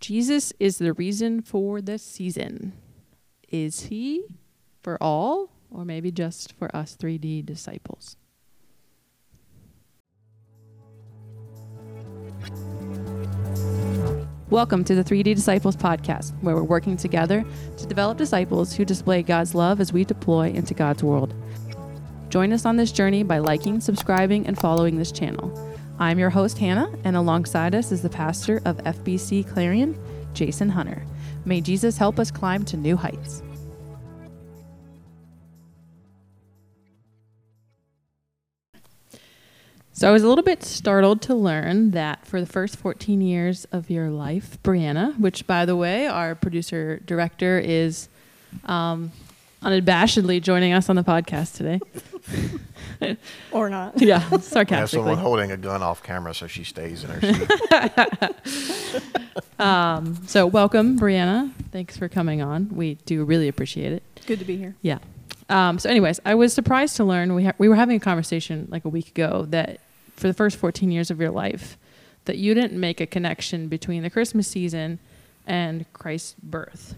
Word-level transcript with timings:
Jesus 0.00 0.54
is 0.58 0.78
the 0.78 0.94
reason 0.94 1.42
for 1.42 1.82
the 1.82 1.98
season. 1.98 2.72
Is 3.50 3.82
he 3.82 4.24
for 4.82 4.96
all, 4.98 5.50
or 5.70 5.84
maybe 5.84 6.10
just 6.10 6.54
for 6.54 6.74
us 6.74 6.96
3D 6.98 7.44
disciples? 7.44 8.16
Welcome 14.48 14.84
to 14.84 14.94
the 14.94 15.04
3D 15.04 15.34
Disciples 15.34 15.76
podcast, 15.76 16.32
where 16.40 16.54
we're 16.54 16.62
working 16.62 16.96
together 16.96 17.44
to 17.76 17.86
develop 17.86 18.16
disciples 18.16 18.72
who 18.72 18.86
display 18.86 19.22
God's 19.22 19.54
love 19.54 19.82
as 19.82 19.92
we 19.92 20.06
deploy 20.06 20.48
into 20.48 20.72
God's 20.72 21.04
world. 21.04 21.34
Join 22.30 22.54
us 22.54 22.64
on 22.64 22.76
this 22.76 22.90
journey 22.90 23.22
by 23.22 23.36
liking, 23.36 23.80
subscribing, 23.80 24.46
and 24.46 24.58
following 24.58 24.96
this 24.96 25.12
channel. 25.12 25.69
I'm 26.00 26.18
your 26.18 26.30
host, 26.30 26.56
Hannah, 26.56 26.90
and 27.04 27.14
alongside 27.14 27.74
us 27.74 27.92
is 27.92 28.00
the 28.00 28.08
pastor 28.08 28.62
of 28.64 28.78
FBC 28.78 29.46
Clarion, 29.46 29.94
Jason 30.32 30.70
Hunter. 30.70 31.04
May 31.44 31.60
Jesus 31.60 31.98
help 31.98 32.18
us 32.18 32.30
climb 32.30 32.64
to 32.64 32.78
new 32.78 32.96
heights. 32.96 33.42
So 39.92 40.08
I 40.08 40.10
was 40.10 40.22
a 40.22 40.26
little 40.28 40.42
bit 40.42 40.62
startled 40.62 41.20
to 41.22 41.34
learn 41.34 41.90
that 41.90 42.24
for 42.24 42.40
the 42.40 42.46
first 42.46 42.76
14 42.76 43.20
years 43.20 43.66
of 43.66 43.90
your 43.90 44.08
life, 44.08 44.56
Brianna, 44.62 45.20
which 45.20 45.46
by 45.46 45.66
the 45.66 45.76
way, 45.76 46.06
our 46.06 46.34
producer 46.34 47.00
director 47.04 47.58
is 47.58 48.08
um, 48.64 49.12
unabashedly 49.62 50.40
joining 50.42 50.72
us 50.72 50.88
on 50.88 50.96
the 50.96 51.04
podcast 51.04 51.56
today. 51.56 51.80
or 53.52 53.68
not. 53.70 54.00
Yeah, 54.00 54.18
We 54.30 54.36
have 54.36 54.44
sarcastically. 54.44 55.04
someone 55.04 55.18
holding 55.18 55.50
a 55.52 55.56
gun 55.56 55.82
off 55.82 56.02
camera 56.02 56.34
so 56.34 56.46
she 56.46 56.64
stays 56.64 57.04
in 57.04 57.10
her 57.10 57.34
seat. 57.34 59.00
Um, 59.58 60.16
so 60.26 60.46
welcome, 60.46 60.98
Brianna. 60.98 61.52
Thanks 61.70 61.94
for 61.94 62.08
coming 62.08 62.40
on. 62.40 62.70
We 62.74 62.94
do 63.04 63.24
really 63.24 63.46
appreciate 63.46 63.92
it. 63.92 64.02
Good 64.26 64.38
to 64.38 64.44
be 64.46 64.56
here. 64.56 64.74
Yeah. 64.80 64.98
Um, 65.50 65.78
so, 65.78 65.90
anyways, 65.90 66.18
I 66.24 66.34
was 66.34 66.54
surprised 66.54 66.96
to 66.96 67.04
learn 67.04 67.34
we 67.34 67.44
ha- 67.44 67.52
we 67.58 67.68
were 67.68 67.74
having 67.74 67.96
a 67.96 68.00
conversation 68.00 68.68
like 68.70 68.86
a 68.86 68.88
week 68.88 69.08
ago 69.08 69.44
that 69.50 69.80
for 70.16 70.28
the 70.28 70.32
first 70.32 70.56
14 70.56 70.90
years 70.90 71.10
of 71.10 71.20
your 71.20 71.30
life, 71.30 71.76
that 72.24 72.38
you 72.38 72.54
didn't 72.54 72.78
make 72.80 73.02
a 73.02 73.06
connection 73.06 73.68
between 73.68 74.02
the 74.02 74.08
Christmas 74.08 74.48
season 74.48 74.98
and 75.46 75.84
Christ's 75.92 76.36
birth. 76.42 76.94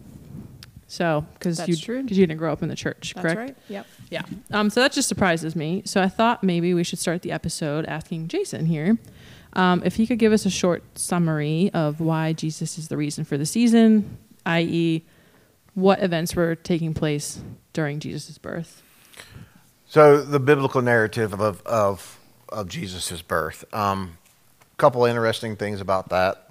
So, 0.92 1.24
because 1.32 1.66
you 1.66 1.74
true. 1.74 2.02
because 2.02 2.18
you 2.18 2.26
didn't 2.26 2.38
grow 2.38 2.52
up 2.52 2.62
in 2.62 2.68
the 2.68 2.76
church, 2.76 3.14
That's 3.14 3.22
correct? 3.22 3.38
right. 3.38 3.56
Yep. 3.70 3.86
Yeah. 4.10 4.22
Um, 4.50 4.68
so 4.68 4.80
that 4.80 4.92
just 4.92 5.08
surprises 5.08 5.56
me. 5.56 5.80
So 5.86 6.02
I 6.02 6.08
thought 6.10 6.44
maybe 6.44 6.74
we 6.74 6.84
should 6.84 6.98
start 6.98 7.22
the 7.22 7.32
episode 7.32 7.86
asking 7.86 8.28
Jason 8.28 8.66
here 8.66 8.98
um, 9.54 9.82
if 9.86 9.96
he 9.96 10.06
could 10.06 10.18
give 10.18 10.34
us 10.34 10.44
a 10.44 10.50
short 10.50 10.82
summary 10.98 11.70
of 11.72 11.98
why 12.00 12.34
Jesus 12.34 12.76
is 12.76 12.88
the 12.88 12.98
reason 12.98 13.24
for 13.24 13.38
the 13.38 13.46
season, 13.46 14.18
i.e., 14.44 15.02
what 15.72 16.02
events 16.02 16.36
were 16.36 16.54
taking 16.56 16.92
place 16.92 17.40
during 17.72 17.98
Jesus' 17.98 18.36
birth. 18.36 18.82
So 19.86 20.20
the 20.20 20.40
biblical 20.40 20.82
narrative 20.82 21.32
of 21.40 21.62
of, 21.62 22.18
of 22.50 22.68
Jesus' 22.68 23.22
birth. 23.22 23.64
A 23.72 23.78
um, 23.80 24.18
couple 24.77 25.06
interesting 25.06 25.56
things 25.56 25.80
about 25.80 26.10
that. 26.10 26.50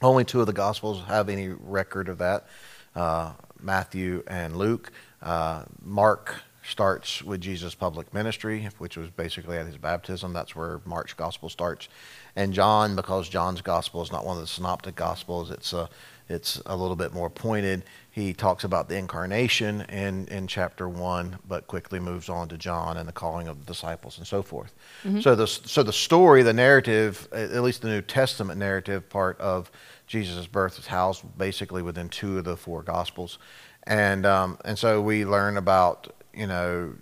Only 0.00 0.24
two 0.24 0.40
of 0.40 0.46
the 0.46 0.54
Gospels 0.54 1.02
have 1.08 1.28
any 1.28 1.48
record 1.48 2.08
of 2.08 2.16
that 2.18 2.46
uh, 2.94 3.32
Matthew 3.60 4.22
and 4.26 4.56
Luke. 4.56 4.92
Uh, 5.22 5.64
Mark 5.82 6.42
starts 6.66 7.22
with 7.22 7.40
Jesus' 7.40 7.74
public 7.74 8.12
ministry, 8.14 8.68
which 8.78 8.96
was 8.96 9.10
basically 9.10 9.58
at 9.58 9.66
his 9.66 9.76
baptism. 9.76 10.32
That's 10.32 10.56
where 10.56 10.80
Mark's 10.84 11.12
Gospel 11.12 11.48
starts. 11.48 11.88
And 12.36 12.52
John, 12.52 12.96
because 12.96 13.28
John's 13.28 13.60
Gospel 13.60 14.02
is 14.02 14.10
not 14.10 14.24
one 14.24 14.36
of 14.36 14.40
the 14.40 14.46
synoptic 14.46 14.94
Gospels, 14.94 15.50
it's 15.50 15.72
a, 15.72 15.88
it's 16.28 16.60
a 16.66 16.76
little 16.76 16.96
bit 16.96 17.12
more 17.12 17.28
pointed. 17.28 17.84
He 18.14 18.32
talks 18.32 18.62
about 18.62 18.88
the 18.88 18.96
incarnation 18.96 19.80
in, 19.88 20.28
in 20.28 20.46
chapter 20.46 20.88
one, 20.88 21.36
but 21.48 21.66
quickly 21.66 21.98
moves 21.98 22.28
on 22.28 22.48
to 22.50 22.56
John 22.56 22.96
and 22.96 23.08
the 23.08 23.12
calling 23.12 23.48
of 23.48 23.58
the 23.58 23.66
disciples 23.66 24.18
and 24.18 24.24
so 24.24 24.40
forth. 24.40 24.72
So 25.20 25.34
the 25.34 25.48
so 25.48 25.82
the 25.82 25.92
story, 25.92 26.44
the 26.44 26.52
narrative, 26.52 27.26
at 27.32 27.60
least 27.60 27.82
the 27.82 27.88
New 27.88 28.02
Testament 28.02 28.56
narrative 28.60 29.10
part 29.10 29.40
of 29.40 29.68
Jesus' 30.06 30.46
birth 30.46 30.78
is 30.78 30.86
housed 30.86 31.24
basically 31.36 31.82
within 31.82 32.08
two 32.08 32.38
of 32.38 32.44
the 32.44 32.56
four 32.56 32.84
Gospels, 32.84 33.38
and 33.82 34.24
um, 34.24 34.58
and 34.64 34.78
so 34.78 35.00
we 35.00 35.24
learn 35.24 35.56
about 35.56 36.14
you 36.32 36.46
know 36.46 36.94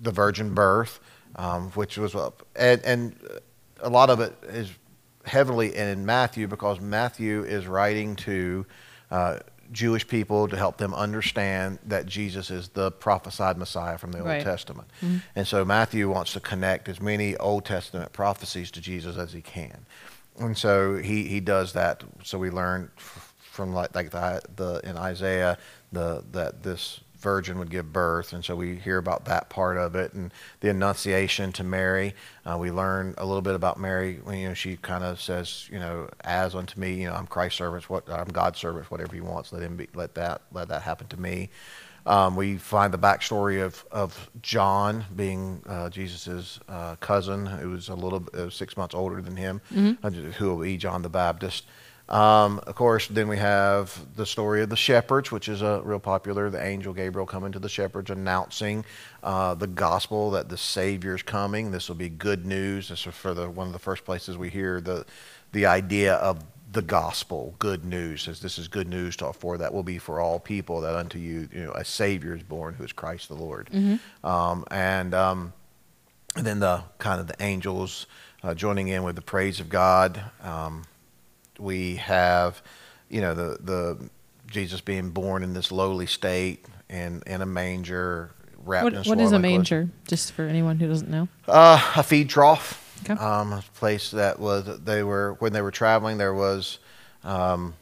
the 0.00 0.12
virgin 0.12 0.54
birth, 0.54 0.98
um, 1.34 1.70
which 1.72 1.98
was 1.98 2.14
and, 2.54 2.82
and 2.86 3.16
a 3.80 3.90
lot 3.90 4.08
of 4.08 4.20
it 4.20 4.34
is 4.44 4.70
heavily 5.26 5.76
in 5.76 6.06
Matthew 6.06 6.48
because 6.48 6.80
Matthew 6.80 7.44
is 7.44 7.66
writing 7.66 8.16
to 8.16 8.64
uh, 9.10 9.40
Jewish 9.72 10.06
people 10.06 10.48
to 10.48 10.56
help 10.56 10.76
them 10.78 10.94
understand 10.94 11.78
that 11.86 12.06
Jesus 12.06 12.50
is 12.50 12.68
the 12.70 12.90
prophesied 12.90 13.56
Messiah 13.56 13.98
from 13.98 14.12
the 14.12 14.18
Old 14.18 14.28
Right. 14.28 14.44
Testament. 14.44 14.88
Mm-hmm. 15.02 15.18
And 15.34 15.46
so 15.46 15.64
Matthew 15.64 16.10
wants 16.10 16.32
to 16.34 16.40
connect 16.40 16.88
as 16.88 17.00
many 17.00 17.36
Old 17.36 17.64
Testament 17.64 18.12
prophecies 18.12 18.70
to 18.72 18.80
Jesus 18.80 19.16
as 19.16 19.32
he 19.32 19.42
can. 19.42 19.86
And 20.38 20.56
so 20.56 20.96
he, 20.96 21.24
he 21.24 21.40
does 21.40 21.72
that. 21.72 22.04
So 22.24 22.38
we 22.38 22.50
learn 22.50 22.90
from 22.96 23.72
like, 23.72 23.94
like 23.94 24.10
the, 24.10 24.42
the 24.54 24.80
in 24.84 24.96
Isaiah 24.96 25.56
the 25.92 26.24
that 26.32 26.62
this 26.62 27.00
virgin 27.26 27.58
would 27.58 27.70
give 27.70 27.92
birth, 27.92 28.32
and 28.32 28.44
so 28.44 28.54
we 28.54 28.76
hear 28.76 28.98
about 28.98 29.24
that 29.24 29.48
part 29.48 29.76
of 29.76 29.96
it 29.96 30.12
and 30.12 30.32
the 30.60 30.70
Annunciation 30.70 31.50
to 31.54 31.64
Mary. 31.64 32.14
Uh, 32.44 32.56
we 32.56 32.70
learn 32.70 33.16
a 33.18 33.26
little 33.26 33.42
bit 33.42 33.56
about 33.56 33.80
Mary 33.80 34.20
when 34.22 34.38
you 34.38 34.46
know 34.48 34.54
she 34.54 34.76
kind 34.76 35.02
of 35.02 35.20
says, 35.20 35.68
you 35.72 35.80
know, 35.80 36.08
as 36.22 36.54
unto 36.54 36.78
me, 36.78 36.94
you 36.94 37.08
know, 37.08 37.14
I'm 37.14 37.26
Christ's 37.26 37.58
servant, 37.58 37.90
what 37.90 38.08
I'm 38.08 38.28
God's 38.28 38.60
servant, 38.60 38.92
whatever 38.92 39.12
He 39.12 39.20
wants, 39.20 39.52
let 39.52 39.62
him 39.62 39.76
be, 39.76 39.88
let 39.92 40.14
that 40.14 40.42
let 40.52 40.68
that 40.68 40.82
happen 40.82 41.08
to 41.08 41.20
me. 41.20 41.50
Um, 42.06 42.36
we 42.36 42.56
find 42.58 42.94
the 42.94 42.98
backstory 42.98 43.64
of, 43.64 43.84
of 43.90 44.30
John 44.40 45.04
being 45.16 45.60
uh, 45.66 45.90
Jesus' 45.90 46.60
uh, 46.68 46.94
cousin, 47.00 47.44
who 47.46 47.70
was 47.70 47.88
a 47.88 47.96
little 47.96 48.24
uh, 48.32 48.48
six 48.50 48.76
months 48.76 48.94
older 48.94 49.20
than 49.20 49.34
him, 49.34 49.60
uh, 50.04 50.10
who 50.10 50.46
will 50.50 50.62
be 50.62 50.76
John 50.76 51.02
the 51.02 51.08
Baptist. 51.08 51.66
Um, 52.08 52.60
of 52.66 52.76
course, 52.76 53.08
then 53.08 53.26
we 53.26 53.36
have 53.38 53.98
the 54.14 54.26
story 54.26 54.62
of 54.62 54.68
the 54.68 54.76
shepherds, 54.76 55.32
which 55.32 55.48
is 55.48 55.62
a 55.62 55.80
real 55.84 55.98
popular. 55.98 56.50
The 56.50 56.64
angel 56.64 56.92
Gabriel 56.92 57.26
coming 57.26 57.50
to 57.52 57.58
the 57.58 57.68
shepherds, 57.68 58.10
announcing 58.10 58.84
uh, 59.24 59.54
the 59.54 59.66
gospel 59.66 60.30
that 60.30 60.48
the 60.48 60.56
Savior 60.56 61.16
is 61.16 61.22
coming. 61.22 61.72
This 61.72 61.88
will 61.88 61.96
be 61.96 62.08
good 62.08 62.46
news. 62.46 62.88
This 62.88 63.06
is 63.06 63.14
for 63.14 63.34
the 63.34 63.50
one 63.50 63.66
of 63.66 63.72
the 63.72 63.80
first 63.80 64.04
places 64.04 64.38
we 64.38 64.50
hear 64.50 64.80
the 64.80 65.04
the 65.52 65.66
idea 65.66 66.14
of 66.14 66.44
the 66.72 66.82
gospel, 66.82 67.54
good 67.58 67.84
news. 67.84 68.22
Says 68.22 68.40
this 68.40 68.58
is 68.58 68.68
good 68.68 68.88
news 68.88 69.16
to, 69.16 69.32
for 69.32 69.58
that 69.58 69.72
will 69.72 69.82
be 69.82 69.98
for 69.98 70.20
all 70.20 70.38
people 70.38 70.80
that 70.82 70.94
unto 70.94 71.18
you, 71.18 71.48
you 71.52 71.64
know, 71.64 71.72
a 71.72 71.84
Savior 71.84 72.34
is 72.36 72.42
born, 72.42 72.74
who 72.74 72.84
is 72.84 72.92
Christ 72.92 73.28
the 73.28 73.34
Lord. 73.34 73.68
Um, 74.22 74.64
and 74.70 75.12
um, 75.12 75.52
and 76.36 76.46
then 76.46 76.60
the 76.60 76.84
kind 76.98 77.20
of 77.20 77.26
the 77.26 77.42
angels 77.42 78.06
uh, 78.44 78.54
joining 78.54 78.88
in 78.88 79.02
with 79.02 79.16
the 79.16 79.22
praise 79.22 79.58
of 79.58 79.68
God. 79.68 80.22
Um, 80.42 80.84
we 81.58 81.96
have, 81.96 82.62
you 83.08 83.20
know, 83.20 83.34
the 83.34 83.58
the 83.60 84.10
Jesus 84.46 84.80
being 84.80 85.10
born 85.10 85.42
in 85.42 85.52
this 85.52 85.72
lowly 85.72 86.06
state 86.06 86.64
and 86.88 87.22
in 87.26 87.42
a 87.42 87.46
manger, 87.46 88.30
wrapped 88.64 88.84
What, 88.84 88.94
in 88.94 89.02
what 89.04 89.20
is 89.20 89.32
a 89.32 89.38
manger, 89.38 89.88
just 90.06 90.32
for 90.32 90.42
anyone 90.42 90.78
who 90.78 90.88
doesn't 90.88 91.10
know? 91.10 91.28
Uh, 91.48 91.94
a 91.96 92.02
feed 92.02 92.28
trough. 92.28 92.82
Okay. 93.02 93.20
Um, 93.22 93.52
a 93.52 93.64
place 93.74 94.10
that 94.12 94.38
was 94.38 94.80
they 94.80 95.02
were 95.02 95.36
when 95.38 95.52
they 95.52 95.62
were 95.62 95.70
traveling. 95.70 96.18
There 96.18 96.34
was 96.34 96.78
um, 97.24 97.74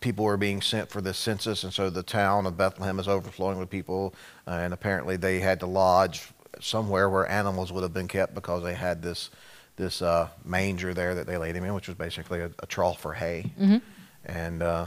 people 0.00 0.24
were 0.24 0.36
being 0.36 0.62
sent 0.62 0.88
for 0.88 1.00
the 1.00 1.12
census, 1.12 1.64
and 1.64 1.72
so 1.72 1.90
the 1.90 2.02
town 2.02 2.46
of 2.46 2.56
Bethlehem 2.56 2.98
is 2.98 3.08
overflowing 3.08 3.58
with 3.58 3.70
people. 3.70 4.14
Uh, 4.46 4.52
and 4.52 4.72
apparently, 4.72 5.16
they 5.16 5.40
had 5.40 5.60
to 5.60 5.66
lodge 5.66 6.28
somewhere 6.60 7.08
where 7.08 7.28
animals 7.28 7.72
would 7.72 7.82
have 7.82 7.92
been 7.94 8.08
kept 8.08 8.34
because 8.34 8.62
they 8.62 8.74
had 8.74 9.02
this 9.02 9.30
this 9.78 10.02
uh, 10.02 10.28
manger 10.44 10.92
there 10.92 11.14
that 11.14 11.26
they 11.26 11.38
laid 11.38 11.56
him 11.56 11.64
in, 11.64 11.72
which 11.72 11.88
was 11.88 11.96
basically 11.96 12.40
a, 12.40 12.50
a 12.58 12.66
trough 12.66 13.00
for 13.00 13.14
hay. 13.14 13.50
And 14.26 14.62
uh, 14.62 14.86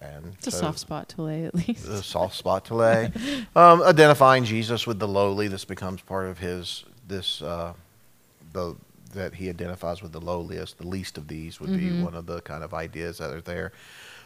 and 0.00 0.34
It's 0.38 0.46
a 0.48 0.50
soft 0.50 0.78
spot 0.78 1.08
to 1.10 1.22
lay, 1.22 1.44
at 1.44 1.54
least. 1.54 1.88
a 1.88 2.02
soft 2.02 2.36
spot 2.36 2.66
to 2.66 2.74
lay. 2.74 3.10
Um, 3.56 3.82
identifying 3.82 4.44
Jesus 4.44 4.86
with 4.86 4.98
the 4.98 5.08
lowly, 5.08 5.48
this 5.48 5.64
becomes 5.64 6.02
part 6.02 6.26
of 6.26 6.38
his 6.38 6.84
this 7.08 7.42
uh, 7.42 7.72
the 8.52 8.76
that 9.14 9.34
he 9.34 9.48
identifies 9.48 10.02
with 10.02 10.12
the 10.12 10.20
lowliest, 10.20 10.78
the 10.78 10.86
least 10.86 11.16
of 11.16 11.26
these 11.26 11.58
would 11.58 11.74
be 11.74 12.02
one 12.02 12.14
of 12.14 12.26
the 12.26 12.42
kind 12.42 12.62
of 12.62 12.74
ideas 12.74 13.18
that 13.18 13.30
are 13.30 13.40
there. 13.40 13.72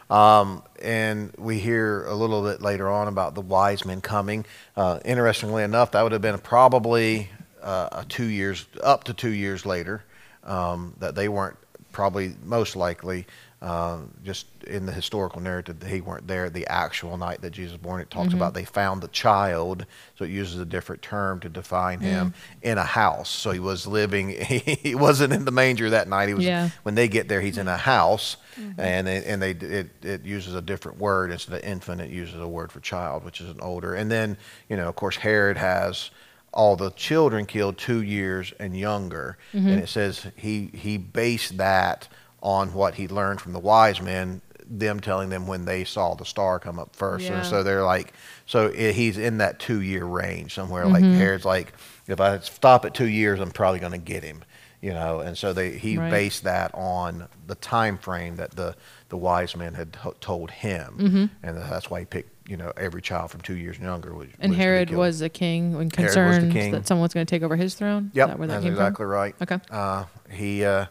Um, 0.09 0.63
and 0.81 1.33
we 1.37 1.59
hear 1.59 2.05
a 2.07 2.13
little 2.13 2.43
bit 2.43 2.61
later 2.61 2.89
on 2.89 3.07
about 3.07 3.33
the 3.33 3.39
wise 3.41 3.85
men 3.85 4.01
coming. 4.01 4.45
Uh, 4.75 4.99
interestingly 5.05 5.63
enough, 5.63 5.91
that 5.91 6.01
would 6.01 6.11
have 6.11 6.21
been 6.21 6.37
probably 6.39 7.29
uh, 7.63 8.03
two 8.09 8.25
years 8.25 8.65
up 8.83 9.05
to 9.05 9.13
two 9.13 9.29
years 9.29 9.65
later 9.65 10.03
um, 10.43 10.93
that 10.99 11.15
they 11.15 11.29
weren't 11.29 11.57
probably 11.91 12.33
most 12.43 12.75
likely 12.75 13.25
uh, 13.61 13.99
just 14.23 14.47
in 14.65 14.87
the 14.87 14.91
historical 14.91 15.39
narrative 15.39 15.79
that 15.81 15.89
he 15.89 16.01
weren't 16.01 16.25
there 16.27 16.49
the 16.49 16.65
actual 16.65 17.15
night 17.15 17.41
that 17.41 17.51
Jesus 17.51 17.73
was 17.73 17.81
born. 17.81 18.01
It 18.01 18.09
talks 18.09 18.29
Mm-hmm. 18.29 18.37
about 18.37 18.53
they 18.55 18.63
found 18.65 19.03
the 19.03 19.07
child, 19.09 19.85
so 20.17 20.23
it 20.25 20.31
uses 20.31 20.59
a 20.59 20.65
different 20.65 21.03
term 21.03 21.39
to 21.41 21.49
define 21.49 21.99
him 21.99 22.29
Mm. 22.31 22.33
in 22.71 22.77
a 22.79 22.83
house. 22.83 23.29
So 23.29 23.51
he 23.51 23.59
was 23.59 23.85
living. 23.85 24.29
He 24.39 24.95
wasn't 24.95 25.33
in 25.33 25.45
the 25.45 25.51
manger 25.51 25.91
that 25.91 26.07
night. 26.07 26.29
He 26.29 26.33
was 26.33 26.45
Yeah. 26.45 26.69
when 26.83 26.95
they 26.95 27.07
get 27.07 27.27
there. 27.27 27.39
He's 27.41 27.59
in 27.59 27.67
a 27.67 27.77
house, 27.77 28.37
Mm-hmm. 28.59 28.79
and 28.81 29.07
they, 29.07 29.23
and 29.25 29.41
they 29.41 29.51
it, 29.51 29.89
it 30.03 30.25
uses 30.25 30.55
a 30.55 30.61
different 30.61 30.97
word 30.97 31.29
instead 31.31 31.55
of 31.55 31.63
infant. 31.63 32.01
It 32.01 32.09
uses 32.09 32.39
a 32.39 32.47
word 32.47 32.71
for 32.71 32.79
child, 32.79 33.23
which 33.23 33.41
is 33.41 33.49
an 33.49 33.59
older. 33.61 33.93
And 33.93 34.09
then 34.09 34.37
you 34.69 34.75
know, 34.77 34.87
of 34.89 34.95
course, 34.95 35.17
Herod 35.17 35.57
has 35.57 36.09
all 36.53 36.75
the 36.75 36.91
children 36.91 37.45
killed 37.45 37.77
two 37.77 38.01
years 38.01 38.53
and 38.59 38.77
younger, 38.77 39.37
Mm-hmm. 39.53 39.67
and 39.69 39.79
it 39.83 39.87
says 39.89 40.27
he 40.35 40.69
he 40.73 40.97
based 40.97 41.57
that 41.57 42.07
on 42.41 42.73
what 42.73 42.95
he 42.95 43.07
learned 43.07 43.39
from 43.39 43.53
the 43.53 43.59
wise 43.59 44.01
men, 44.01 44.41
them 44.65 44.99
telling 44.99 45.29
them 45.29 45.45
when 45.47 45.65
they 45.65 45.83
saw 45.83 46.13
the 46.15 46.25
star 46.25 46.59
come 46.59 46.79
up 46.79 46.95
first. 46.95 47.25
Yeah. 47.25 47.37
And 47.39 47.45
so 47.45 47.61
they're 47.63 47.83
like, 47.83 48.13
so 48.45 48.69
i 48.77 48.91
he's 48.91 49.17
in 49.17 49.37
that 49.37 49.59
two 49.59 49.81
year 49.81 50.05
range 50.05 50.53
somewhere. 50.53 50.85
Like 50.87 51.03
Mm-hmm. 51.03 51.17
Herod's 51.19 51.45
like, 51.45 51.73
if 52.07 52.19
I 52.19 52.39
stop 52.39 52.83
at 52.85 52.93
two 52.93 53.07
years, 53.07 53.39
I'm 53.39 53.51
probably 53.51 53.79
going 53.79 53.91
to 53.93 53.97
get 53.97 54.23
him, 54.23 54.43
you 54.81 54.91
know. 54.93 55.19
And 55.19 55.37
so 55.37 55.53
they 55.53 55.71
he 55.77 55.97
Right. 55.97 56.09
based 56.09 56.43
that 56.45 56.71
on 56.73 57.27
the 57.47 57.55
time 57.55 57.97
frame 57.97 58.35
that 58.37 58.51
the 58.51 58.75
the 59.09 59.17
wise 59.17 59.55
men 59.55 59.73
had 59.75 59.93
to- 59.93 60.15
told 60.19 60.51
him, 60.51 61.29
and 61.43 61.57
that's 61.57 61.89
why 61.89 61.99
he 61.99 62.05
picked 62.05 62.40
you 62.51 62.57
know 62.57 62.73
every 62.75 63.01
child 63.01 63.31
from 63.31 63.39
two 63.39 63.55
years 63.55 63.77
and 63.77 63.85
younger. 63.85 64.13
Was, 64.13 64.27
And 64.41 64.51
was 64.51 64.57
Herod 64.57 64.89
was 64.89 65.21
a 65.21 65.29
king 65.29 65.73
when 65.73 65.89
Herod 65.89 66.05
was 66.05 66.15
the 66.15 66.21
concerned 66.21 66.51
king. 66.51 66.71
that 66.73 66.85
someone 66.85 67.03
was 67.03 67.13
going 67.13 67.25
to 67.25 67.29
take 67.29 67.43
over 67.43 67.55
his 67.55 67.75
throne. 67.75 68.11
Yep, 68.13 68.37
that 68.37 68.47
that's 68.47 68.65
exactly 68.65 69.05
right. 69.05 69.33
Okay. 69.41 69.57
Uh, 69.71 70.03
he, 70.29 70.65
uh, 70.65 70.87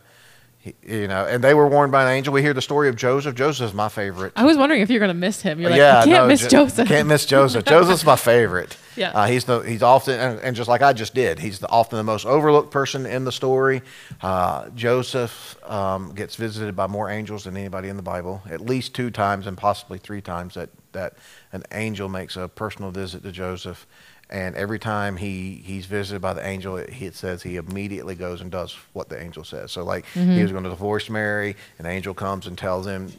he, 0.57 0.75
you 0.83 1.07
know, 1.07 1.27
and 1.27 1.45
they 1.45 1.53
were 1.53 1.69
warned 1.69 1.93
by 1.93 2.03
an 2.05 2.09
angel. 2.09 2.33
We 2.33 2.41
hear 2.41 2.55
the 2.55 2.63
story 2.63 2.89
of 2.89 2.97
Joseph. 2.97 3.35
Joseph 3.35 3.69
is 3.69 3.75
my 3.75 3.91
favorite. 3.91 4.33
I 4.37 4.47
was 4.47 4.57
wondering 4.57 4.81
if 4.81 4.89
you're 4.89 5.01
going 5.01 5.09
to 5.09 5.15
miss 5.15 5.43
him. 5.43 5.61
You're 5.61 5.69
like, 5.69 5.79
yeah, 5.79 5.99
I 6.01 6.05
can't 6.05 6.25
no, 6.25 6.27
miss 6.29 6.41
Jo- 6.43 6.65
Joseph. 6.65 6.89
Can't 6.89 7.07
miss 7.09 7.27
Joseph. 7.27 7.67
Joseph's 7.67 8.05
my 8.05 8.17
favorite. 8.17 8.77
Yeah. 8.97 9.13
uh, 9.13 9.27
he's 9.27 9.45
the 9.45 9.61
he's 9.61 9.83
often 9.83 10.21
and, 10.21 10.41
and 10.41 10.55
just 10.55 10.69
like 10.69 10.83
I 10.83 10.93
just 10.93 11.15
did. 11.15 11.39
He's 11.39 11.61
the, 11.61 11.69
often 11.71 11.97
the 11.97 12.03
most 12.03 12.27
overlooked 12.27 12.71
person 12.71 13.07
in 13.07 13.25
the 13.25 13.33
story. 13.33 13.81
Uh, 14.21 14.69
Joseph 14.71 15.57
um, 15.65 16.13
gets 16.13 16.37
visited 16.37 16.77
by 16.77 16.87
more 16.87 17.09
angels 17.09 17.45
than 17.45 17.57
anybody 17.57 17.89
in 17.89 17.97
the 17.97 18.03
Bible, 18.03 18.43
at 18.51 18.61
least 18.61 18.93
two 18.95 19.11
times 19.11 19.47
and 19.47 19.57
possibly 19.57 19.97
three 19.97 20.21
times 20.21 20.55
that 20.55 20.69
that 20.93 21.15
an 21.53 21.65
angel 21.73 22.09
makes 22.09 22.37
a 22.37 22.49
personal 22.49 22.91
visit 22.91 23.23
to 23.23 23.33
Joseph. 23.33 23.87
And 24.29 24.55
every 24.55 24.79
time 24.79 25.17
he, 25.17 25.61
he's 25.65 25.87
visited 25.87 26.23
by 26.23 26.35
the 26.35 26.47
angel, 26.47 26.77
it, 26.77 26.91
it 27.03 27.17
says 27.17 27.43
he 27.43 27.57
immediately 27.57 28.15
goes 28.15 28.41
and 28.41 28.51
does 28.51 28.77
what 28.93 29.09
the 29.09 29.21
angel 29.21 29.43
says. 29.43 29.73
So, 29.73 29.83
like, 29.83 30.05
he 30.07 30.43
was 30.43 30.53
going 30.53 30.63
to 30.63 30.71
divorce 30.71 31.11
Mary, 31.11 31.57
an 31.81 31.87
angel 31.87 32.15
comes 32.15 32.47
and 32.47 32.57
tells 32.57 32.87
him 32.87 33.11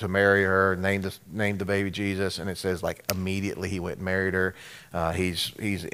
to 0.00 0.08
marry 0.08 0.44
her, 0.44 0.76
name 0.76 1.02
the 1.02 1.14
name 1.30 1.58
the 1.58 1.64
baby 1.64 1.90
Jesus, 1.90 2.38
and 2.38 2.50
it 2.50 2.56
says 2.58 2.82
like 2.82 3.04
immediately 3.10 3.68
he 3.68 3.80
went 3.80 3.96
and 3.96 4.04
married 4.04 4.34
her. 4.34 4.54
Uh, 4.92 5.12
he's 5.12 5.52
he's 5.60 5.86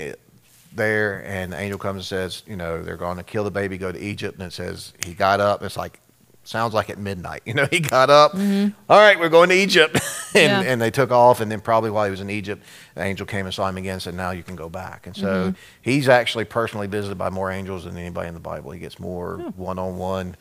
there, 0.72 1.24
and 1.26 1.52
the 1.52 1.58
angel 1.58 1.78
comes 1.78 1.96
and 1.96 2.04
says, 2.04 2.42
you 2.46 2.56
know, 2.56 2.82
they're 2.82 2.96
going 2.96 3.16
to 3.16 3.24
kill 3.24 3.44
the 3.44 3.50
baby, 3.50 3.78
go 3.78 3.90
to 3.90 3.98
Egypt, 3.98 4.38
and 4.38 4.46
it 4.46 4.52
says 4.52 4.92
he 5.04 5.12
got 5.12 5.40
up. 5.40 5.62
It's 5.62 5.76
like 5.76 6.00
sounds 6.48 6.74
like 6.74 6.90
at 6.90 6.98
midnight, 6.98 7.42
you 7.46 7.54
know, 7.54 7.66
he 7.70 7.80
got 7.80 8.10
up. 8.10 8.34
"All 8.34 8.98
right, 8.98 9.18
we're 9.18 9.28
going 9.28 9.48
to 9.50 9.54
Egypt, 9.54 9.94
and 10.34 10.64
Yeah. 10.64 10.72
and 10.72 10.80
they 10.80 10.90
took 10.90 11.10
off, 11.10 11.40
and 11.40 11.50
then 11.50 11.60
probably 11.60 11.90
while 11.90 12.04
he 12.04 12.10
was 12.10 12.20
in 12.20 12.30
Egypt, 12.30 12.62
the 12.94 13.02
angel 13.02 13.26
came 13.26 13.46
and 13.46 13.54
saw 13.54 13.68
him 13.68 13.76
again, 13.76 13.94
and 13.94 14.02
said, 14.02 14.14
now 14.14 14.30
you 14.30 14.42
can 14.42 14.56
go 14.56 14.68
back. 14.68 15.06
And 15.06 15.16
so 15.16 15.54
he's 15.82 16.08
actually 16.08 16.44
personally 16.44 16.86
visited 16.86 17.16
by 17.18 17.30
more 17.30 17.50
angels 17.50 17.84
than 17.84 17.96
anybody 17.96 18.28
in 18.28 18.34
the 18.34 18.40
Bible. 18.40 18.70
He 18.70 18.80
gets 18.80 18.98
more 18.98 19.38
one 19.56 19.78
on 19.78 19.96
one 19.98 20.36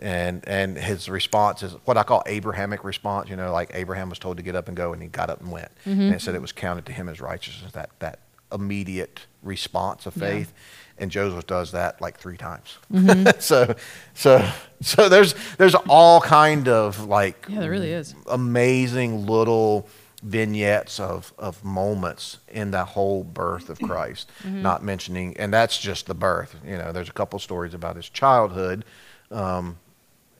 and 0.00 0.46
and 0.48 0.76
his 0.76 1.08
response 1.08 1.62
is 1.62 1.72
what 1.84 1.96
I 1.96 2.02
call 2.02 2.22
Abrahamic 2.26 2.82
response. 2.82 3.28
You 3.30 3.36
know, 3.36 3.52
like 3.52 3.70
Abraham 3.74 4.08
was 4.10 4.18
told 4.18 4.36
to 4.38 4.42
get 4.42 4.56
up 4.56 4.68
and 4.68 4.76
go, 4.76 4.92
and 4.92 5.00
he 5.02 5.08
got 5.08 5.30
up 5.30 5.40
and 5.40 5.50
went, 5.52 5.70
Mm-hmm. 5.86 6.00
and 6.00 6.14
it 6.14 6.20
said 6.20 6.34
it 6.34 6.40
was 6.42 6.52
counted 6.52 6.86
to 6.86 6.92
him 6.92 7.08
as 7.08 7.20
righteousness. 7.20 7.72
That 7.72 7.90
that 8.00 8.18
immediate 8.52 9.26
response 9.42 10.06
of 10.06 10.16
Yeah. 10.16 10.20
faith, 10.28 10.52
and 10.98 11.10
Joseph 11.10 11.46
does 11.46 11.72
that 11.72 12.00
like 12.00 12.18
three 12.18 12.36
times. 12.36 12.78
Mm-hmm. 12.92 13.30
so 13.40 13.74
so 14.14 14.48
so 14.80 15.08
there's 15.08 15.34
there's 15.58 15.74
all 15.88 16.20
kind 16.20 16.68
of 16.68 17.06
like 17.06 17.46
Yeah, 17.48 17.60
there 17.60 17.70
really 17.70 17.92
is. 17.92 18.14
amazing 18.28 19.26
little 19.26 19.88
vignettes 20.22 20.98
of, 20.98 21.32
of 21.38 21.62
moments 21.62 22.38
in 22.48 22.70
that 22.72 22.88
whole 22.88 23.22
birth 23.22 23.68
of 23.68 23.78
Christ, 23.78 24.30
Mm-hmm. 24.42 24.62
not 24.62 24.82
mentioning, 24.82 25.36
and 25.36 25.52
that's 25.52 25.78
just 25.78 26.06
the 26.06 26.14
birth. 26.14 26.56
You 26.64 26.78
know, 26.78 26.90
there's 26.92 27.08
a 27.10 27.12
couple 27.12 27.38
stories 27.38 27.74
about 27.74 27.96
his 27.96 28.08
childhood, 28.08 28.84
um, 29.30 29.76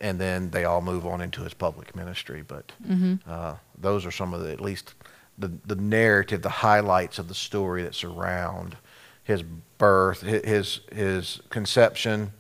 and 0.00 0.19
then 0.19 0.50
they 0.50 0.64
all 0.64 0.81
move 0.81 1.06
on 1.06 1.20
into 1.20 1.43
his 1.43 1.55
public 1.55 1.94
ministry. 1.94 2.43
But 2.43 2.73
Mm-hmm. 2.85 3.31
uh, 3.31 3.56
those 3.79 4.06
are 4.06 4.11
some 4.11 4.32
of 4.35 4.41
the, 4.43 4.50
at 4.52 4.61
least 4.61 4.94
the, 5.38 5.50
the 5.67 5.77
narrative, 5.77 6.43
the 6.43 6.49
highlights 6.49 7.19
of 7.19 7.29
the 7.29 7.35
story 7.35 7.83
that 7.83 7.94
surround 7.94 8.77
his 9.25 9.43
birth, 9.79 10.23
his, 10.23 10.81
his 10.93 11.41
conception 11.50 12.33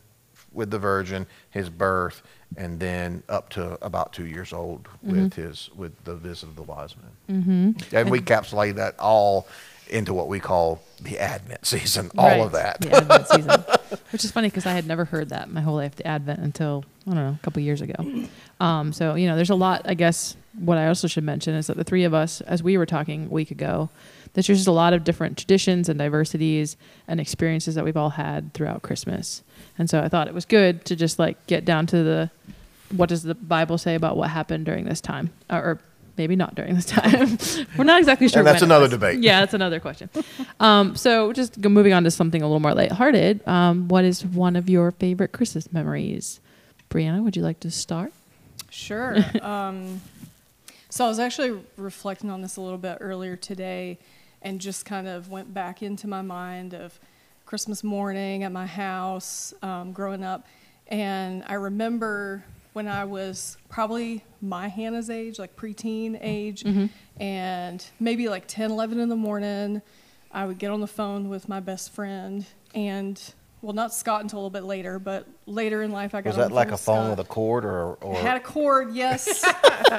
with 0.52 0.70
the 0.70 0.78
virgin, 0.78 1.26
his 1.50 1.68
birth, 1.68 2.22
and 2.56 2.78
then 2.80 3.22
up 3.28 3.50
to 3.50 3.76
about 3.84 4.12
two 4.12 4.24
years 4.26 4.52
old 4.52 4.88
with 5.02 5.34
his 5.34 5.68
with 5.76 5.92
the 6.04 6.14
visit 6.14 6.48
of 6.48 6.56
the 6.56 6.62
wise 6.62 6.94
men. 7.28 7.42
Mm-hmm. 7.42 7.96
And 7.96 8.10
we 8.10 8.20
encapsulate 8.20 8.76
that 8.76 8.98
all 9.00 9.48
into 9.88 10.14
what 10.14 10.28
we 10.28 10.40
call 10.40 10.80
the 11.02 11.18
Advent 11.18 11.66
season. 11.66 12.10
All 12.16 12.28
Right. 12.28 12.40
of 12.40 12.52
that. 12.52 12.80
The 12.80 12.92
Advent 12.92 13.26
season, 13.34 13.64
which 14.12 14.24
is 14.24 14.30
funny 14.30 14.48
because 14.48 14.64
I 14.64 14.72
had 14.72 14.86
never 14.86 15.04
heard 15.04 15.28
that 15.30 15.50
my 15.50 15.60
whole 15.60 15.74
life, 15.76 15.96
the 15.96 16.06
Advent, 16.06 16.38
until 16.38 16.84
I 17.06 17.14
don't 17.14 17.16
know, 17.24 17.36
a 17.38 17.44
couple 17.44 17.60
years 17.62 17.82
ago. 17.82 18.26
Um, 18.60 18.92
so 18.92 19.16
you 19.16 19.26
know, 19.26 19.36
there's 19.36 19.50
a 19.50 19.54
lot. 19.56 19.82
I 19.84 19.94
guess 19.94 20.36
what 20.58 20.78
I 20.78 20.88
also 20.88 21.08
should 21.08 21.24
mention 21.24 21.54
is 21.54 21.66
that 21.66 21.76
the 21.76 21.84
three 21.84 22.04
of 22.04 22.14
us, 22.14 22.40
as 22.42 22.62
we 22.62 22.76
were 22.78 22.86
talking 22.86 23.26
a 23.26 23.30
week 23.30 23.50
ago, 23.50 23.90
that 24.24 24.46
there's 24.46 24.58
just 24.58 24.66
a 24.66 24.72
lot 24.72 24.92
of 24.92 25.04
different 25.04 25.38
traditions 25.38 25.88
and 25.88 25.98
diversities 25.98 26.76
and 27.08 27.20
experiences 27.20 27.74
that 27.74 27.84
we've 27.84 27.96
all 27.96 28.10
had 28.10 28.52
throughout 28.54 28.82
Christmas. 28.82 29.42
And 29.78 29.88
so 29.88 30.00
I 30.00 30.08
thought 30.08 30.28
it 30.28 30.34
was 30.34 30.44
good 30.44 30.84
to 30.86 30.96
just 30.96 31.18
like 31.18 31.46
get 31.46 31.64
down 31.64 31.86
to 31.88 32.02
the 32.02 32.30
what 32.94 33.08
does 33.08 33.22
the 33.22 33.34
Bible 33.34 33.78
say 33.78 33.94
about 33.94 34.16
what 34.16 34.30
happened 34.30 34.64
during 34.64 34.84
this 34.84 35.00
time, 35.00 35.30
or, 35.50 35.58
or 35.58 35.80
maybe 36.16 36.36
not 36.36 36.54
during 36.54 36.74
this 36.74 36.86
time. 36.86 37.38
We're 37.76 37.84
not 37.84 37.98
exactly 37.98 38.28
sure. 38.28 38.40
And 38.40 38.46
that's 38.46 38.60
when 38.60 38.70
another 38.70 38.88
debate. 38.88 39.20
Yeah, 39.20 39.40
that's 39.40 39.54
another 39.54 39.80
question. 39.80 40.08
Um, 40.60 40.96
so 40.96 41.32
just 41.32 41.60
go, 41.60 41.68
moving 41.68 41.92
on 41.92 42.04
to 42.04 42.10
something 42.10 42.42
a 42.42 42.46
little 42.46 42.60
more 42.60 42.74
lighthearted. 42.74 43.46
Um, 43.46 43.88
what 43.88 44.04
is 44.04 44.24
one 44.24 44.56
of 44.56 44.68
your 44.68 44.92
favorite 44.92 45.32
Christmas 45.32 45.72
memories? 45.72 46.40
Brianna, 46.90 47.22
would 47.22 47.36
you 47.36 47.42
like 47.42 47.60
to 47.60 47.70
start? 47.70 48.12
Sure. 48.70 49.16
um, 49.42 50.00
so 50.96 51.04
I 51.04 51.08
was 51.08 51.18
actually 51.18 51.60
reflecting 51.76 52.30
on 52.30 52.40
this 52.40 52.56
a 52.56 52.60
little 52.62 52.78
bit 52.78 52.96
earlier 53.02 53.36
today 53.36 53.98
and 54.40 54.58
just 54.58 54.86
kind 54.86 55.06
of 55.06 55.28
went 55.28 55.52
back 55.52 55.82
into 55.82 56.08
my 56.08 56.22
mind 56.22 56.72
of 56.72 56.98
Christmas 57.44 57.84
morning 57.84 58.44
at 58.44 58.50
my 58.50 58.64
house 58.64 59.52
um, 59.60 59.92
growing 59.92 60.24
up. 60.24 60.46
And 60.86 61.44
I 61.46 61.52
remember 61.54 62.42
when 62.72 62.88
I 62.88 63.04
was 63.04 63.58
probably 63.68 64.24
my 64.40 64.68
Hannah's 64.68 65.10
age, 65.10 65.38
like 65.38 65.54
preteen 65.54 66.18
age, 66.22 66.64
and 67.20 67.84
maybe 68.00 68.30
like 68.30 68.46
10, 68.46 68.70
11 68.70 68.98
in 68.98 69.10
the 69.10 69.16
morning, 69.16 69.82
I 70.32 70.46
would 70.46 70.56
get 70.56 70.70
on 70.70 70.80
the 70.80 70.86
phone 70.86 71.28
with 71.28 71.46
my 71.46 71.60
best 71.60 71.92
friend 71.92 72.46
and 72.74 73.20
well, 73.66 73.74
not 73.74 73.92
Scott 73.92 74.22
until 74.22 74.38
a 74.38 74.40
little 74.42 74.50
bit 74.50 74.62
later, 74.62 75.00
but 75.00 75.26
later 75.44 75.82
in 75.82 75.90
life 75.90 76.14
I 76.14 76.20
got 76.20 76.30
Was 76.30 76.38
on 76.38 76.50
that 76.50 76.54
like 76.54 76.68
a 76.68 76.72
with 76.72 76.80
phone 76.82 77.06
Scott. 77.06 77.18
with 77.18 77.26
a 77.26 77.28
cord 77.28 77.64
or, 77.64 77.94
or 77.94 78.14
It 78.14 78.22
had 78.22 78.36
a 78.36 78.40
cord, 78.40 78.94
yes. 78.94 79.42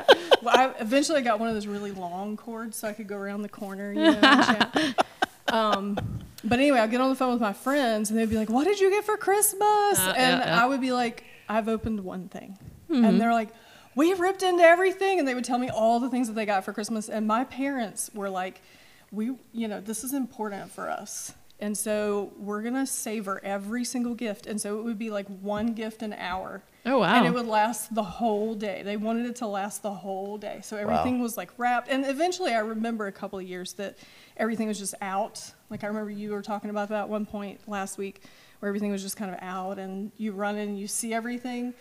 well, 0.41 0.55
I 0.55 0.73
eventually 0.79 1.21
got 1.21 1.37
one 1.37 1.49
of 1.49 1.53
those 1.53 1.67
really 1.67 1.91
long 1.91 2.37
cords 2.37 2.77
so 2.77 2.87
I 2.87 2.93
could 2.93 3.09
go 3.09 3.17
around 3.17 3.41
the 3.41 3.49
corner, 3.49 3.91
you 3.91 3.99
know. 3.99 4.93
Um, 5.49 5.97
but 6.43 6.59
anyway, 6.59 6.79
I'd 6.79 6.91
get 6.91 6.99
on 6.99 7.09
the 7.09 7.15
phone 7.15 7.31
with 7.31 7.41
my 7.41 7.53
friends 7.53 8.09
and 8.09 8.19
they'd 8.19 8.29
be 8.29 8.35
like, 8.35 8.49
"What 8.49 8.65
did 8.65 8.81
you 8.81 8.89
get 8.89 9.05
for 9.05 9.15
Christmas?" 9.15 9.97
Uh, 9.97 10.13
and 10.17 10.39
yeah, 10.41 10.45
yeah. 10.45 10.61
I 10.61 10.65
would 10.65 10.81
be 10.81 10.91
like, 10.91 11.23
"I've 11.47 11.69
opened 11.69 12.01
one 12.01 12.27
thing," 12.27 12.57
and 12.89 13.19
they're 13.19 13.31
like, 13.31 13.49
"We 13.95 14.13
ripped 14.13 14.43
into 14.43 14.61
everything," 14.61 15.19
and 15.19 15.25
they 15.27 15.33
would 15.33 15.45
tell 15.45 15.57
me 15.57 15.69
all 15.69 16.01
the 16.01 16.09
things 16.09 16.27
that 16.27 16.33
they 16.33 16.45
got 16.45 16.65
for 16.65 16.73
Christmas. 16.73 17.07
And 17.07 17.27
my 17.27 17.45
parents 17.45 18.11
were 18.13 18.29
like, 18.29 18.61
"We, 19.09 19.37
you 19.53 19.69
know, 19.69 19.79
this 19.79 20.03
is 20.03 20.13
important 20.13 20.69
for 20.69 20.89
us." 20.89 21.33
And 21.59 21.75
so 21.75 22.33
we're 22.37 22.61
gonna 22.61 22.85
savor 22.85 23.41
every 23.43 23.83
single 23.83 24.13
gift, 24.13 24.45
and 24.45 24.61
so 24.61 24.77
it 24.79 24.83
would 24.83 24.99
be 24.99 25.09
like 25.09 25.27
one 25.27 25.73
gift 25.73 26.03
an 26.03 26.13
hour. 26.13 26.61
Oh, 26.85 26.99
wow. 26.99 27.15
And 27.15 27.25
it 27.25 27.33
would 27.33 27.47
last 27.47 27.93
the 27.93 28.03
whole 28.03 28.55
day. 28.55 28.81
They 28.83 28.95
wanted 28.95 29.25
it 29.25 29.35
to 29.37 29.47
last 29.47 29.81
the 29.81 29.91
whole 29.91 30.37
day. 30.37 30.61
So 30.63 30.77
everything 30.77 31.19
was 31.19 31.35
like 31.35 31.51
wrapped. 31.57 31.89
And 31.89 32.05
eventually 32.05 32.53
I 32.53 32.59
remember 32.59 33.07
a 33.07 33.11
couple 33.11 33.39
of 33.39 33.45
years 33.45 33.73
that 33.73 33.97
everything 34.37 34.69
was 34.69 34.79
just 34.79 34.95
out. 35.01 35.51
Like 35.69 35.83
I 35.83 35.87
remember 35.87 36.11
you 36.11 36.31
were 36.31 36.41
talking 36.41 36.69
about 36.69 36.89
that 36.89 37.01
at 37.01 37.09
one 37.09 37.25
point 37.25 37.59
last 37.67 37.97
week 37.97 38.21
where 38.59 38.69
everything 38.69 38.91
was 38.91 39.01
just 39.01 39.17
kind 39.17 39.33
of 39.33 39.37
out 39.41 39.79
and 39.79 40.11
you 40.17 40.31
run 40.31 40.55
in 40.55 40.69
and 40.69 40.79
you 40.79 40.87
see 40.87 41.13
everything. 41.13 41.73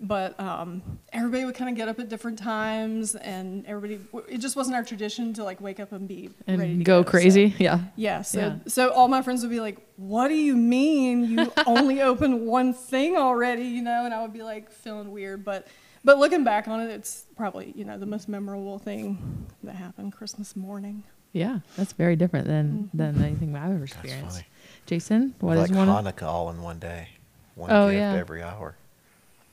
But 0.00 0.38
um, 0.40 0.82
everybody 1.12 1.44
would 1.44 1.54
kind 1.54 1.70
of 1.70 1.76
get 1.76 1.88
up 1.88 1.98
at 1.98 2.08
different 2.08 2.38
times, 2.38 3.14
and 3.14 3.64
everybody 3.66 4.00
it 4.28 4.38
just 4.38 4.56
wasn't 4.56 4.76
our 4.76 4.82
tradition 4.84 5.32
to 5.34 5.44
like 5.44 5.60
wake 5.60 5.80
up 5.80 5.92
and 5.92 6.06
be 6.08 6.30
And 6.46 6.60
ready 6.60 6.78
to 6.78 6.84
go, 6.84 7.02
so- 7.02 7.10
crazy. 7.10 7.54
yeah. 7.58 7.80
yeah, 7.96 8.22
so 8.22 8.38
Yeah. 8.40 8.56
so 8.66 8.90
all 8.92 9.08
my 9.08 9.22
friends 9.22 9.42
would 9.42 9.50
be 9.50 9.60
like, 9.60 9.78
"What 9.96 10.28
do 10.28 10.34
you 10.34 10.56
mean 10.56 11.24
you 11.24 11.52
only 11.66 12.02
opened 12.02 12.46
one 12.46 12.74
thing 12.74 13.16
already?" 13.16 13.64
You 13.64 13.82
know, 13.82 14.04
and 14.04 14.12
I 14.12 14.20
would 14.22 14.32
be 14.32 14.42
like 14.42 14.70
feeling 14.70 15.10
weird, 15.12 15.44
but 15.44 15.66
but 16.04 16.18
looking 16.18 16.44
back 16.44 16.68
on 16.68 16.80
it, 16.80 16.90
it's 16.90 17.24
probably 17.36 17.72
you 17.76 17.84
know 17.84 17.98
the 17.98 18.06
most 18.06 18.28
memorable 18.28 18.78
thing 18.78 19.46
that 19.62 19.76
happened 19.76 20.12
Christmas 20.12 20.54
morning. 20.56 21.02
Yeah. 21.32 21.60
That's 21.76 21.92
very 21.94 22.14
different 22.14 22.46
than 22.46 22.90
Mhm. 22.94 22.98
than 22.98 23.24
anything 23.24 23.56
I've 23.56 23.70
ever 23.70 23.78
That's 23.80 23.92
experienced. 23.92 24.36
funny. 24.36 24.46
Jason, 24.86 25.34
what 25.40 25.56
is 25.56 25.70
like 25.70 25.78
one? 25.78 25.88
of- 25.88 26.04
Hanukkah 26.04 26.26
all 26.26 26.50
in 26.50 26.62
one 26.62 26.78
day. 26.78 27.08
One 27.56 27.70
Oh, 27.72 27.86
gift 27.88 27.98
yeah. 27.98 28.12
every 28.14 28.42
hour. 28.42 28.76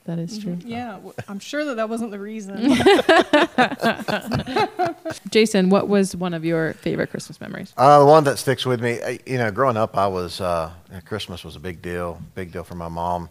That 0.05 0.17
is 0.19 0.37
true. 0.39 0.57
Yeah, 0.65 0.93
w- 0.93 1.13
I'm 1.27 1.39
sure 1.39 1.63
that 1.65 1.75
that 1.75 1.89
wasn't 1.89 2.11
the 2.11 2.19
reason. 2.19 2.57
Jason, 5.29 5.69
what 5.69 5.87
was 5.87 6.15
one 6.15 6.33
of 6.33 6.43
your 6.45 6.73
favorite 6.73 7.09
Christmas 7.11 7.39
memories? 7.41 7.73
Uh, 7.77 7.99
the 7.99 8.05
one 8.05 8.23
that 8.25 8.37
sticks 8.37 8.65
with 8.65 8.81
me, 8.81 9.01
I- 9.01 9.19
you 9.25 9.37
know, 9.37 9.51
growing 9.51 9.77
up, 9.77 9.97
I 9.97 10.07
was 10.07 10.41
uh, 10.41 10.71
Christmas 11.05 11.43
was 11.43 11.55
a 11.55 11.59
big 11.59 11.81
deal, 11.81 12.21
big 12.35 12.51
deal 12.51 12.63
for 12.63 12.75
my 12.75 12.87
mom. 12.89 13.29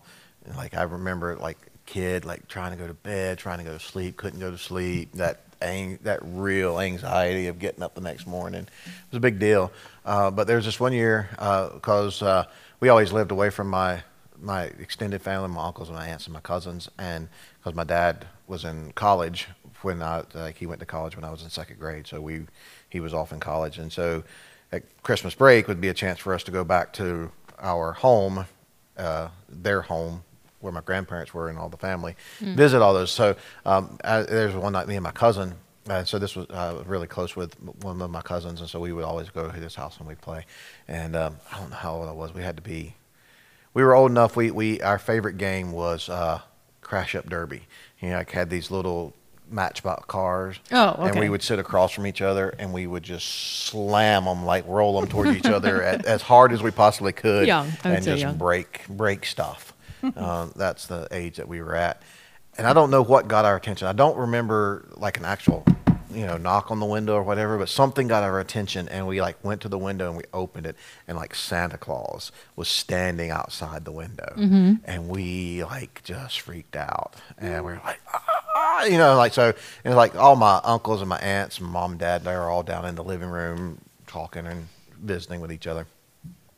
Like 0.57 0.75
I 0.75 0.83
remember, 0.83 1.37
like 1.37 1.59
kid, 1.87 2.25
like 2.25 2.49
trying 2.49 2.73
to 2.73 2.79
go 2.79 2.87
to 2.87 2.95
bed, 2.95 3.39
trying 3.39 3.59
to 3.59 3.65
go 3.65 3.73
to 3.73 3.81
sleep, 3.85 4.17
couldn't 4.17 4.41
go 4.41 4.51
to 4.51 4.59
sleep. 4.59 5.13
That 5.15 5.41
ang- 5.61 5.99
that 6.03 6.21
real 6.23 6.81
anxiety 6.81 7.47
of 7.49 7.59
getting 7.59 7.83
up 7.83 7.95
the 7.95 8.01
next 8.01 8.27
morning 8.27 8.63
it 8.63 8.69
was 9.11 9.17
a 9.19 9.21
big 9.21 9.39
deal. 9.39 9.71
Uh, 10.05 10.31
but 10.31 10.47
there 10.47 10.57
was 10.57 10.65
this 10.65 10.81
one 10.81 10.93
year 10.93 11.29
because 11.75 12.23
uh, 12.23 12.45
we 12.81 12.89
always 12.89 13.13
lived 13.13 13.31
away 13.33 13.51
from 13.51 13.69
my 13.69 14.03
my 14.41 14.65
extended 14.65 15.23
family, 15.23 15.49
my 15.49 15.67
uncles 15.67 15.89
and 15.89 15.97
my 15.97 16.07
aunts 16.07 16.27
and 16.27 16.35
my 16.35 16.41
cousins, 16.41 16.89
and 16.99 17.29
because 17.59 17.75
my 17.75 17.85
dad 17.85 18.27
was 18.47 18.65
in 18.65 18.93
college 18.93 19.49
when 19.83 20.03
I 20.03 20.25
like 20.35 20.57
he 20.57 20.67
went 20.67 20.81
to 20.81 20.87
college 20.87 21.17
when 21.17 21.25
I 21.25 21.31
was 21.31 21.43
in 21.43 21.51
second 21.51 21.79
grade, 21.79 22.07
so 22.07 22.21
we 22.21 22.47
he 22.89 23.01
was 23.01 23.15
off 23.15 23.33
in 23.33 23.41
college, 23.41 23.79
and 23.79 23.93
so 23.93 24.23
at 24.73 24.83
Christmas 25.03 25.35
break 25.35 25.69
would 25.69 25.81
be 25.81 25.89
a 25.89 25.95
chance 25.95 26.19
for 26.19 26.35
us 26.35 26.43
to 26.45 26.51
go 26.51 26.65
back 26.65 26.93
to 26.95 27.31
our 27.59 27.93
home, 27.93 28.47
uh, 28.97 29.29
their 29.49 29.83
home 29.83 30.23
where 30.61 30.73
my 30.73 30.83
grandparents 30.83 31.33
were 31.33 31.49
and 31.49 31.59
all 31.59 31.71
the 31.71 31.77
family, 31.77 32.15
visit 32.41 32.83
all 32.83 32.93
those. 32.93 33.11
So 33.11 33.35
um, 33.65 33.99
I, 34.05 34.23
there's 34.23 34.55
one 34.55 34.75
night 34.75 34.89
me 34.89 34.97
and 34.97 35.03
my 35.03 35.11
cousin. 35.11 35.55
Uh, 35.89 36.05
so 36.05 36.19
this 36.19 36.37
was 36.37 36.47
uh, 36.51 36.85
really 36.87 37.07
close 37.07 37.35
with 37.35 37.55
one 37.83 38.01
of 38.03 38.11
my 38.11 38.21
cousins, 38.21 38.61
and 38.61 38.69
so 38.69 38.79
we 38.79 38.93
would 38.93 39.05
always 39.05 39.31
go 39.31 39.51
to 39.51 39.53
his 39.53 39.75
house 39.75 39.97
and 39.99 40.07
we'd 40.07 40.21
play. 40.21 40.45
And 40.87 41.17
um, 41.17 41.39
I 41.51 41.59
don't 41.59 41.71
know 41.71 41.77
how 41.77 41.95
old 41.95 42.09
I 42.09 42.13
was. 42.13 42.35
We 42.35 42.43
had 42.43 42.57
to 42.57 42.63
be 42.63 42.95
we 43.75 43.83
were 43.83 43.95
old 43.95 44.11
enough. 44.11 44.37
We, 44.37 44.51
we 44.51 44.81
our 44.81 44.99
favorite 44.99 45.39
game 45.39 45.73
was 45.73 46.09
uh, 46.09 46.41
Crash 46.81 47.15
Up 47.15 47.29
Derby. 47.29 47.63
You 48.01 48.11
know, 48.11 48.17
like 48.19 48.31
had 48.31 48.51
these 48.51 48.71
little 48.71 49.15
matchbox 49.51 50.07
cars. 50.07 50.59
Oh, 50.73 50.95
And 50.99 51.19
we 51.19 51.29
would 51.29 51.43
sit 51.43 51.59
across 51.59 51.93
from 51.93 52.07
each 52.07 52.23
other, 52.23 52.55
and 52.59 52.73
we 52.73 52.87
would 52.87 53.03
just 53.03 53.27
slam 53.67 54.25
them, 54.25 54.45
like 54.45 54.67
roll 54.67 55.01
them 55.01 55.09
towards 55.11 55.37
each 55.37 55.47
other 55.47 55.83
at, 55.83 56.05
as 56.07 56.23
hard 56.23 56.53
as 56.53 56.63
we 56.63 56.71
possibly 56.71 57.13
could, 57.13 57.47
Young, 57.47 57.67
I 57.85 57.89
would 57.89 57.97
and 57.97 58.05
say 58.05 58.11
just 58.13 58.23
young. 58.23 58.37
break 58.39 58.87
break 58.89 59.27
stuff. 59.27 59.73
um, 60.17 60.53
that's 60.57 60.87
the 60.87 61.09
age 61.11 61.37
that 61.37 61.49
we 61.49 61.61
were 61.61 61.75
at, 61.75 62.01
and 62.57 62.67
I 62.67 62.73
don't 62.73 62.91
know 62.91 63.03
what 63.03 63.29
got 63.29 63.45
our 63.45 63.57
attention. 63.57 63.87
I 63.89 63.93
don't 63.93 64.17
remember 64.17 64.89
like 64.97 65.19
an 65.19 65.25
actual 65.25 65.65
you 66.13 66.27
know 66.27 66.37
knock 66.37 66.71
on 66.71 66.81
the 66.81 66.87
window 66.87 67.15
or 67.15 67.23
whatever 67.23 67.57
but 67.59 67.69
something 67.69 68.09
got 68.09 68.23
our 68.23 68.41
attention 68.41 68.89
and 68.89 69.07
we 69.07 69.21
like 69.21 69.43
went 69.45 69.61
to 69.61 69.69
the 69.69 69.79
window 69.79 70.09
and 70.09 70.17
we 70.17 70.25
opened 70.33 70.67
it 70.67 70.77
and 71.07 71.17
like 71.17 71.35
santa 71.35 71.79
claus 71.79 72.33
was 72.57 72.69
standing 72.69 73.31
outside 73.31 73.85
the 73.85 73.93
window 73.93 74.33
Mm-hmm. 74.37 74.75
and 74.85 75.09
we 75.09 75.63
like 75.65 76.03
just 76.05 76.41
freaked 76.41 76.77
out 76.77 77.15
and 77.39 77.65
we 77.65 77.73
are 77.73 77.81
like 77.85 78.01
ah, 78.13 78.85
you 78.85 78.99
know 78.99 79.17
like 79.17 79.33
so 79.33 79.53
and 79.85 79.95
like 79.95 80.15
all 80.17 80.37
my 80.37 80.61
uncles 80.65 81.01
and 81.01 81.09
my 81.09 81.19
aunts 81.19 81.59
and 81.59 81.69
mom 81.69 81.93
and 81.93 82.01
dad 82.01 82.25
they 82.25 82.35
were 82.35 82.49
all 82.51 82.63
down 82.63 82.85
in 82.87 82.95
the 82.95 83.05
living 83.05 83.29
room 83.31 83.79
talking 84.07 84.47
and 84.47 84.69
visiting 85.01 85.41
with 85.41 85.53
each 85.53 85.67
other 85.67 85.87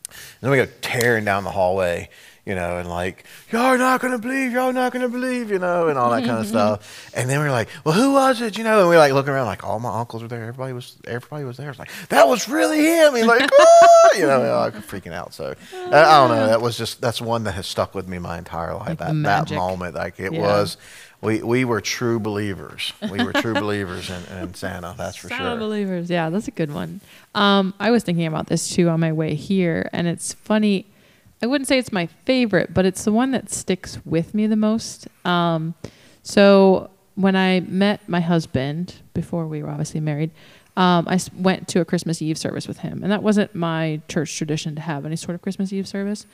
and 0.08 0.18
then 0.42 0.50
we 0.50 0.56
go 0.58 0.66
tearing 0.82 1.24
down 1.24 1.42
the 1.42 1.50
hallway, 1.50 2.10
you 2.44 2.54
know, 2.56 2.78
and 2.78 2.88
like, 2.88 3.24
y'all 3.52 3.60
are 3.62 3.78
not 3.78 4.00
going 4.00 4.12
to 4.12 4.18
believe, 4.18 4.52
y'all 4.52 4.70
are 4.70 4.72
not 4.72 4.92
going 4.92 5.02
to 5.02 5.08
believe, 5.08 5.50
you 5.50 5.58
know, 5.60 5.88
and 5.88 5.96
all 5.98 6.10
that 6.10 6.24
kind 6.24 6.38
of 6.40 6.46
stuff. 6.48 7.10
And 7.14 7.30
then 7.30 7.38
we 7.40 7.46
are 7.46 7.50
like, 7.52 7.68
well, 7.84 7.94
who 7.94 8.12
was 8.14 8.40
it, 8.40 8.58
you 8.58 8.64
know? 8.64 8.80
And 8.80 8.88
we 8.88 8.96
are 8.96 8.98
like 8.98 9.12
looking 9.12 9.32
around, 9.32 9.46
like 9.46 9.62
all 9.64 9.78
my 9.78 9.96
uncles 10.00 10.22
were 10.22 10.28
there, 10.28 10.42
everybody 10.42 10.72
was, 10.72 10.96
everybody 11.06 11.44
was 11.44 11.56
there. 11.56 11.70
It's 11.70 11.78
like 11.78 11.90
that 12.08 12.26
was 12.26 12.48
really 12.48 12.80
him. 12.84 13.14
He's 13.14 13.26
like, 13.26 13.48
ah! 13.52 14.08
you 14.16 14.26
know, 14.26 14.40
like 14.40 14.74
freaking 14.86 15.12
out. 15.12 15.34
So 15.34 15.54
I, 15.72 15.86
I 15.86 16.16
don't 16.18 16.36
know. 16.36 16.46
That 16.48 16.60
was 16.60 16.76
just 16.76 17.00
that's 17.00 17.20
one 17.20 17.44
that 17.44 17.52
has 17.52 17.66
stuck 17.66 17.94
with 17.94 18.08
me 18.08 18.18
my 18.18 18.38
entire 18.38 18.74
life. 18.74 18.88
Like 18.88 18.98
that 18.98 19.22
that 19.48 19.50
moment, 19.54 19.94
like 19.94 20.18
it 20.18 20.32
Yeah. 20.32 20.40
was. 20.40 20.76
We, 21.20 21.40
we 21.40 21.64
were 21.64 21.80
true 21.80 22.18
believers. 22.18 22.92
We 23.08 23.22
were 23.22 23.32
true 23.32 23.54
believers 23.54 24.10
in, 24.10 24.24
in 24.38 24.54
Santa. 24.54 24.96
That's 24.98 25.16
for 25.16 25.28
Santa 25.28 25.50
sure. 25.50 25.56
believers. 25.56 26.10
Yeah, 26.10 26.30
that's 26.30 26.48
a 26.48 26.50
good 26.50 26.74
one. 26.74 27.00
Um, 27.32 27.74
I 27.78 27.92
was 27.92 28.02
thinking 28.02 28.26
about 28.26 28.48
this 28.48 28.68
too 28.74 28.88
on 28.88 28.98
my 28.98 29.12
way 29.12 29.36
here, 29.36 29.88
and 29.92 30.08
it's 30.08 30.32
funny. 30.32 30.84
I 31.42 31.46
wouldn't 31.46 31.66
say 31.66 31.78
it's 31.78 31.92
my 31.92 32.06
favorite, 32.06 32.72
but 32.72 32.86
it's 32.86 33.04
the 33.04 33.12
one 33.12 33.32
that 33.32 33.50
sticks 33.50 33.98
with 34.04 34.32
me 34.32 34.46
the 34.46 34.56
most. 34.56 35.08
Um, 35.24 35.74
so 36.22 36.88
when 37.16 37.34
I 37.34 37.60
met 37.60 38.08
my 38.08 38.20
husband 38.20 38.94
before 39.12 39.46
we 39.46 39.62
were 39.62 39.68
obviously 39.68 40.00
married, 40.00 40.30
um, 40.76 41.06
I 41.08 41.20
went 41.36 41.68
to 41.68 41.80
a 41.80 41.84
Christmas 41.84 42.22
Eve 42.22 42.38
service 42.38 42.68
with 42.68 42.78
him, 42.78 43.02
and 43.02 43.10
that 43.10 43.22
wasn't 43.22 43.54
my 43.54 44.00
church 44.08 44.34
tradition 44.36 44.74
to 44.76 44.80
have 44.80 45.04
any 45.04 45.16
sort 45.16 45.34
of 45.34 45.42
Christmas 45.42 45.72
Eve 45.72 45.86
service. 45.86 46.26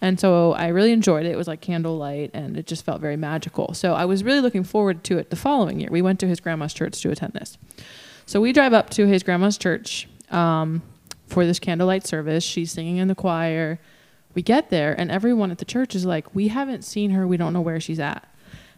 And 0.00 0.18
so 0.20 0.52
I 0.52 0.68
really 0.68 0.92
enjoyed 0.92 1.24
it. 1.24 1.32
It 1.32 1.36
was 1.36 1.48
like 1.48 1.60
candlelight 1.60 2.30
and 2.32 2.56
it 2.56 2.66
just 2.66 2.84
felt 2.84 3.00
very 3.00 3.16
magical. 3.16 3.74
So 3.74 3.94
I 3.94 4.04
was 4.04 4.22
really 4.22 4.40
looking 4.40 4.62
forward 4.62 5.02
to 5.04 5.18
it 5.18 5.30
the 5.30 5.36
following 5.36 5.80
year. 5.80 5.88
We 5.90 6.02
went 6.02 6.20
to 6.20 6.28
his 6.28 6.38
grandma's 6.38 6.72
church 6.72 7.00
to 7.02 7.10
attend 7.10 7.32
this. 7.32 7.58
So 8.24 8.40
we 8.40 8.52
drive 8.52 8.72
up 8.72 8.90
to 8.90 9.06
his 9.06 9.24
grandma's 9.24 9.58
church 9.58 10.08
um, 10.30 10.82
for 11.26 11.44
this 11.46 11.58
candlelight 11.58 12.06
service. 12.06 12.44
She's 12.44 12.70
singing 12.70 12.98
in 12.98 13.08
the 13.08 13.16
choir. 13.16 13.80
We 14.38 14.42
get 14.42 14.70
there, 14.70 14.94
and 14.96 15.10
everyone 15.10 15.50
at 15.50 15.58
the 15.58 15.64
church 15.64 15.96
is 15.96 16.06
like, 16.06 16.32
"We 16.32 16.46
haven't 16.46 16.82
seen 16.82 17.10
her. 17.10 17.26
We 17.26 17.36
don't 17.36 17.52
know 17.52 17.60
where 17.60 17.80
she's 17.80 17.98
at." 17.98 18.24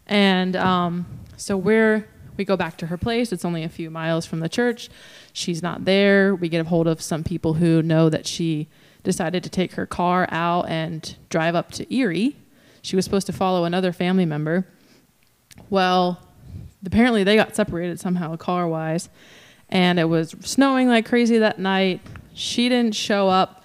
And 0.07 0.57
um, 0.57 1.05
so 1.37 1.55
we're 1.55 2.09
we 2.39 2.47
go 2.47 2.57
back 2.57 2.79
to 2.79 2.87
her 2.87 2.97
place. 2.97 3.31
It's 3.31 3.45
only 3.45 3.63
a 3.63 3.69
few 3.69 3.91
miles 3.91 4.25
from 4.25 4.41
the 4.41 4.49
church. 4.49 4.89
She's 5.35 5.63
not 5.63 5.85
there. 5.85 6.35
We 6.35 6.49
get 6.49 6.65
a 6.65 6.69
hold 6.71 6.89
of 6.89 7.03
some 7.03 7.23
people 7.25 7.53
who 7.53 7.83
know 7.83 8.09
that 8.09 8.27
she 8.27 8.69
decided 9.03 9.43
to 9.43 9.51
take 9.51 9.73
her 9.75 9.85
car 9.85 10.27
out 10.31 10.67
and 10.71 11.15
drive 11.29 11.55
up 11.55 11.73
to 11.73 11.95
Erie. 11.95 12.39
She 12.81 12.97
was 12.97 13.05
supposed 13.05 13.27
to 13.27 13.35
follow 13.35 13.67
another 13.67 13.93
family 13.93 14.25
member. 14.25 14.67
Well, 15.69 16.27
apparently 16.87 17.23
they 17.23 17.37
got 17.37 17.55
separated 17.55 18.01
somehow 18.01 18.35
car 18.37 18.67
wise 18.67 19.11
and 19.69 19.99
it 19.99 20.07
was 20.07 20.35
snowing 20.41 20.89
like 20.89 21.07
crazy 21.07 21.37
that 21.37 21.59
night 21.59 22.01
she 22.33 22.71
didn't 22.71 22.95
show 22.95 23.29
up 23.29 23.60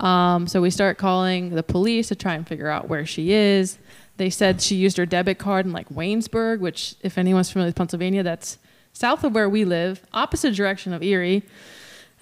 um, 0.00 0.46
so 0.46 0.60
we 0.60 0.70
start 0.70 0.98
calling 0.98 1.50
the 1.50 1.62
police 1.62 2.08
to 2.08 2.14
try 2.14 2.34
and 2.34 2.46
figure 2.46 2.68
out 2.68 2.88
where 2.88 3.06
she 3.06 3.32
is 3.32 3.78
they 4.16 4.30
said 4.30 4.60
she 4.60 4.74
used 4.74 4.96
her 4.96 5.06
debit 5.06 5.38
card 5.38 5.66
in 5.66 5.72
like 5.72 5.88
waynesburg 5.88 6.60
which 6.60 6.94
if 7.02 7.18
anyone's 7.18 7.50
familiar 7.50 7.68
with 7.68 7.76
pennsylvania 7.76 8.22
that's 8.22 8.58
south 8.92 9.24
of 9.24 9.34
where 9.34 9.48
we 9.48 9.64
live 9.64 10.02
opposite 10.12 10.54
direction 10.54 10.92
of 10.92 11.02
erie 11.02 11.42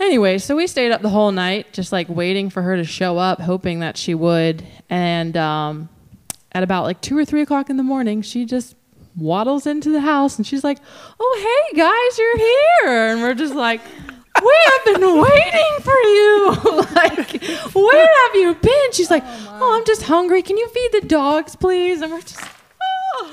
Anyway, 0.00 0.38
so 0.38 0.56
we 0.56 0.66
stayed 0.66 0.92
up 0.92 1.02
the 1.02 1.10
whole 1.10 1.30
night, 1.30 1.74
just 1.74 1.92
like 1.92 2.08
waiting 2.08 2.48
for 2.48 2.62
her 2.62 2.74
to 2.74 2.84
show 2.84 3.18
up, 3.18 3.38
hoping 3.38 3.80
that 3.80 3.98
she 3.98 4.14
would. 4.14 4.66
And 4.88 5.36
um, 5.36 5.90
at 6.52 6.62
about 6.62 6.84
like 6.84 7.02
two 7.02 7.16
or 7.18 7.24
three 7.26 7.42
o'clock 7.42 7.68
in 7.68 7.76
the 7.76 7.82
morning, 7.82 8.22
she 8.22 8.46
just 8.46 8.76
waddles 9.14 9.66
into 9.66 9.90
the 9.90 10.00
house 10.00 10.38
and 10.38 10.46
she's 10.46 10.64
like, 10.64 10.78
"Oh, 11.18 11.66
hey 11.70 11.76
guys, 11.76 12.18
you're 12.18 12.38
here!" 12.38 13.12
And 13.12 13.20
we're 13.20 13.34
just 13.34 13.54
like, 13.54 13.82
"We 14.42 14.56
have 14.66 14.84
been 15.00 15.20
waiting 15.20 15.74
for 15.82 15.92
you. 15.92 16.50
like, 16.94 17.42
where 17.74 18.28
have 18.28 18.34
you 18.34 18.54
been?" 18.60 18.92
She's 18.92 19.10
like, 19.10 19.24
"Oh, 19.26 19.76
I'm 19.76 19.84
just 19.86 20.02
hungry. 20.02 20.42
Can 20.42 20.56
you 20.56 20.68
feed 20.68 21.02
the 21.02 21.06
dogs, 21.06 21.56
please?" 21.56 22.00
And 22.02 22.12
we're 22.12 22.20
just. 22.20 22.40
"Oh." 22.82 23.30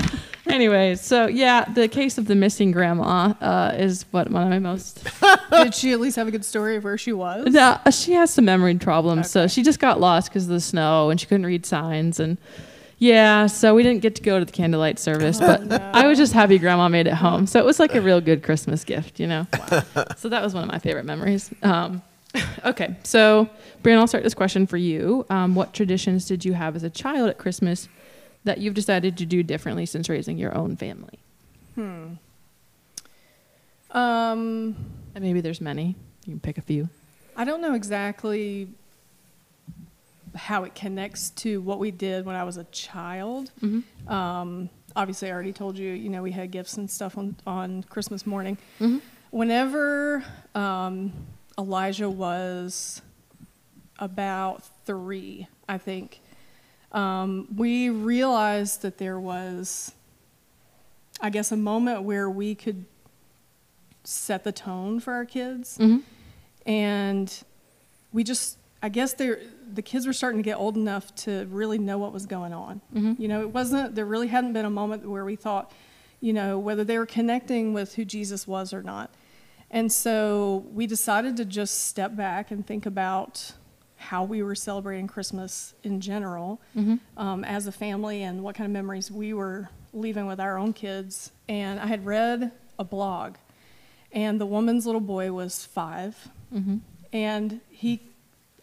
Anyway, 0.50 0.96
so 0.96 1.28
yeah, 1.28 1.66
the 1.66 1.88
case 1.88 2.18
of 2.18 2.26
the 2.26 2.36
missing 2.36 2.72
grandma 2.72 3.34
uh, 3.42 3.76
is 3.78 4.06
what 4.12 4.30
one 4.32 4.44
of 4.44 4.50
my 4.50 4.60
most 4.60 5.06
Did 5.52 5.76
she 5.76 5.92
at 5.92 6.00
least 6.00 6.16
have 6.16 6.28
a 6.28 6.32
good 6.32 6.46
story 6.46 6.78
of 6.78 6.84
where 6.84 6.98
she 6.98 7.12
was? 7.12 7.54
no, 7.54 7.78
she 7.92 8.14
has 8.14 8.32
some 8.32 8.46
memory 8.46 8.76
problems, 8.76 9.30
so 9.30 9.48
she 9.48 9.62
just 9.62 9.80
got 9.80 10.00
lost 10.00 10.30
because 10.30 10.44
of 10.44 10.50
the 10.50 10.62
snow 10.62 11.10
and 11.10 11.20
she 11.20 11.26
couldn't 11.26 11.46
read 11.46 11.66
signs 11.66 12.20
and 12.20 12.38
yeah, 13.00 13.46
so 13.48 13.76
we 13.76 13.84
didn't 13.84 14.02
get 14.02 14.16
to 14.16 14.22
go 14.24 14.40
to 14.40 14.46
the 14.46 14.52
candlelight 14.52 14.98
service, 15.00 15.40
but 15.40 15.66
no. 15.68 15.76
I 15.94 16.08
was 16.08 16.18
just 16.18 16.34
happy 16.34 16.58
Grandma 16.58 16.90
made 16.90 17.08
it 17.08 17.14
home, 17.14 17.46
so 17.46 17.60
it 17.60 17.66
was 17.66 17.80
like 17.80 17.94
a 17.96 18.02
real 18.02 18.22
good 18.22 18.42
Christmas 18.44 18.84
gift, 18.84 19.20
you 19.20 19.28
know. 19.28 19.46
so 20.18 20.30
that 20.30 20.42
was 20.44 20.54
one 20.54 20.64
of 20.64 20.70
my 20.70 20.80
favorite 20.80 21.06
memories. 21.06 21.52
Um, 21.62 22.02
okay, 22.66 22.96
so 23.04 23.50
Brian, 23.84 24.00
I'll 24.00 24.08
start 24.08 24.24
this 24.24 24.34
question 24.34 24.66
for 24.66 24.78
you. 24.78 25.26
Um, 25.30 25.54
what 25.56 25.74
traditions 25.74 26.26
did 26.26 26.44
you 26.44 26.54
have 26.54 26.76
as 26.76 26.84
a 26.84 26.90
child 26.90 27.30
at 27.30 27.38
Christmas 27.38 27.88
that 28.44 28.58
you've 28.60 28.74
decided 28.74 29.18
to 29.18 29.26
do 29.26 29.44
differently 29.44 29.86
since 29.86 30.10
raising 30.10 30.38
your 30.38 30.56
own 30.56 30.76
family? 30.76 31.20
Hmm. 31.76 32.14
Um, 33.92 34.76
And 35.16 35.24
maybe 35.24 35.42
there's 35.42 35.62
many. 35.62 35.96
You 36.26 36.34
can 36.34 36.40
pick 36.40 36.58
a 36.58 36.62
few. 36.62 36.90
I 37.36 37.46
don't 37.46 37.62
know 37.62 37.74
exactly 37.76 38.68
how 40.38 40.64
it 40.64 40.76
connects 40.76 41.32
to 41.32 41.62
what 41.62 41.80
we 41.80 41.92
did 41.92 42.26
when 42.26 42.36
I 42.36 42.44
was 42.44 42.58
a 42.58 42.64
child. 42.66 43.52
Mm-hmm. 43.62 44.12
Um, 44.12 44.70
obviously, 44.96 45.30
I 45.30 45.34
already 45.34 45.54
told 45.54 45.78
you, 45.78 45.92
you 45.92 46.10
know, 46.10 46.22
we 46.22 46.32
had 46.32 46.52
gifts 46.52 46.78
and 46.78 46.90
stuff 46.90 47.18
on, 47.18 47.36
on 47.46 47.84
Christmas 47.84 48.26
morning. 48.26 48.58
Mhm. 48.80 49.02
Whenever 49.32 50.24
um, 50.56 51.12
Elijah 51.58 52.10
was 52.10 53.02
about 54.00 54.64
three, 54.86 55.48
I 55.68 55.78
think, 55.78 56.22
um, 56.94 57.48
we 57.56 57.90
realized 57.90 58.82
that 58.84 58.98
there 58.98 59.20
was, 59.20 59.92
I 61.20 61.30
guess, 61.30 61.52
a 61.52 61.58
moment 61.58 62.04
where 62.04 62.30
we 62.30 62.56
could 62.56 62.86
set 64.04 64.44
the 64.46 64.54
tone 64.54 65.00
for 65.02 65.14
our 65.14 65.26
kids. 65.26 65.78
Mhm. 65.78 66.04
And 66.66 67.44
we 68.14 68.24
just, 68.24 68.58
I 68.88 68.90
guess 68.90 69.12
they're, 69.16 69.42
the 69.74 69.82
kids 69.82 70.08
were 70.08 70.14
starting 70.14 70.40
to 70.40 70.44
get 70.44 70.58
old 70.58 70.78
enough 70.78 71.14
to 71.26 71.46
really 71.52 71.78
know 71.78 71.98
what 71.98 72.14
was 72.14 72.26
going 72.26 72.54
on. 72.54 72.80
Mhm. 72.96 73.20
You 73.20 73.28
know, 73.28 73.42
it 73.42 73.50
wasn't, 73.54 73.96
there 73.96 74.06
really 74.06 74.30
hadn't 74.30 74.54
been 74.54 74.64
a 74.64 74.70
moment 74.70 75.06
where 75.06 75.26
we 75.26 75.36
thought, 75.36 75.74
you 76.22 76.32
know, 76.32 76.58
whether 76.58 76.86
they 76.86 76.98
were 76.98 77.06
connecting 77.06 77.74
with 77.74 77.96
who 77.96 78.06
Jesus 78.06 78.48
was 78.48 78.72
or 78.72 78.82
not. 78.82 79.14
And 79.70 79.92
so 79.92 80.64
we 80.74 80.88
decided 80.88 81.36
to 81.36 81.44
just 81.44 81.88
step 81.88 82.16
back 82.16 82.50
and 82.50 82.66
think 82.66 82.86
about 82.86 83.52
how 83.98 84.24
we 84.24 84.42
were 84.42 84.56
celebrating 84.56 85.06
Christmas 85.06 85.74
in 85.84 86.00
general 86.00 86.62
Mhm. 86.74 87.02
um, 87.18 87.44
as 87.44 87.68
a 87.68 87.74
family 87.74 88.24
and 88.24 88.42
what 88.42 88.56
kind 88.56 88.66
of 88.66 88.72
memories 88.72 89.12
we 89.12 89.34
were 89.34 89.68
leaving 89.92 90.28
with 90.28 90.40
our 90.40 90.58
own 90.58 90.72
kids. 90.72 91.34
And 91.50 91.78
I 91.78 91.88
had 91.88 92.06
read 92.06 92.54
a 92.80 92.86
blog, 92.86 93.36
and 94.14 94.40
the 94.40 94.46
woman's 94.46 94.86
little 94.86 95.02
boy 95.02 95.34
was 95.34 95.66
five, 95.66 96.30
Mhm. 96.56 96.80
and 97.12 97.60
he 97.70 98.00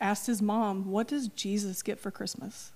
asked 0.01 0.27
his 0.27 0.43
mom, 0.43 0.91
What 0.91 1.09
does 1.09 1.29
Jesus 1.29 1.83
get 1.83 1.99
for 1.99 2.11
Christmas? 2.11 2.73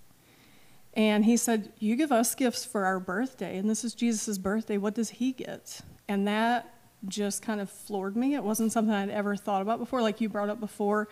And 0.95 1.25
he 1.25 1.37
said, 1.37 1.73
You 1.79 1.97
give 1.97 2.13
us 2.13 2.35
gifts 2.35 2.65
for 2.65 2.85
our 2.85 2.99
birthday, 3.01 3.57
and 3.59 3.69
this 3.69 3.85
is 3.85 3.95
Jesus' 3.95 4.39
birthday. 4.39 4.79
What 4.79 4.95
does 4.95 5.11
he 5.11 5.33
get? 5.33 5.81
And 6.09 6.27
that 6.27 6.75
just 7.07 7.43
kind 7.43 7.61
of 7.61 7.71
floored 7.71 8.17
me. 8.17 8.35
It 8.35 8.43
wasn't 8.43 8.73
something 8.73 8.93
I'd 8.93 9.11
ever 9.11 9.37
thought 9.37 9.63
about 9.63 9.79
before, 9.79 10.03
like 10.03 10.21
you 10.21 10.29
brought 10.29 10.49
up 10.49 10.59
before. 10.59 11.09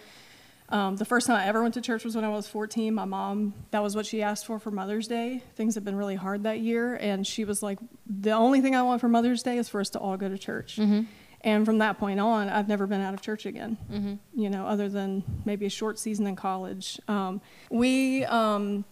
Um, 0.69 0.97
the 0.97 1.05
first 1.05 1.29
time 1.29 1.37
I 1.37 1.47
ever 1.47 1.63
went 1.63 1.75
to 1.75 1.81
church 1.81 2.05
was 2.05 2.17
when 2.17 2.25
I 2.25 2.29
was 2.29 2.49
14. 2.49 2.93
My 2.93 3.05
mom, 3.05 3.55
that 3.71 3.85
was 3.85 3.95
what 3.95 4.05
she 4.05 4.21
asked 4.21 4.47
for 4.47 4.59
for 4.59 4.73
Mother's 4.73 5.07
Day. 5.07 5.45
Things 5.55 5.77
had 5.77 5.85
been 5.85 5.95
really 5.95 6.17
hard 6.17 6.43
that 6.43 6.59
year, 6.59 6.97
and 6.97 7.25
she 7.25 7.45
was 7.45 7.63
like, 7.63 7.79
The 8.05 8.33
only 8.33 8.61
thing 8.61 8.75
I 8.75 8.83
want 8.83 9.01
for 9.01 9.09
Mother's 9.09 9.45
Day 9.45 9.59
is 9.59 9.69
for 9.69 9.81
us 9.81 9.91
to 9.91 10.01
all 10.01 10.17
go 10.17 10.29
to 10.29 10.37
church. 10.37 10.77
Mhm. 10.81 11.07
And 11.47 11.65
from 11.65 11.79
that 11.79 11.99
point 11.99 12.19
on, 12.19 12.49
I've 12.49 12.67
never 12.67 12.89
been 12.89 13.01
out 13.01 13.15
of 13.15 13.23
church 13.23 13.47
again, 13.47 13.79
Mhm. 13.91 14.19
you 14.35 14.51
know, 14.51 14.67
other 14.67 14.89
than 14.89 15.23
maybe 15.45 15.65
a 15.65 15.71
short 15.71 15.97
season 15.97 16.27
in 16.27 16.35
college. 16.35 17.01
Um, 17.07 17.41
we 17.71 18.25
um, 18.25 18.85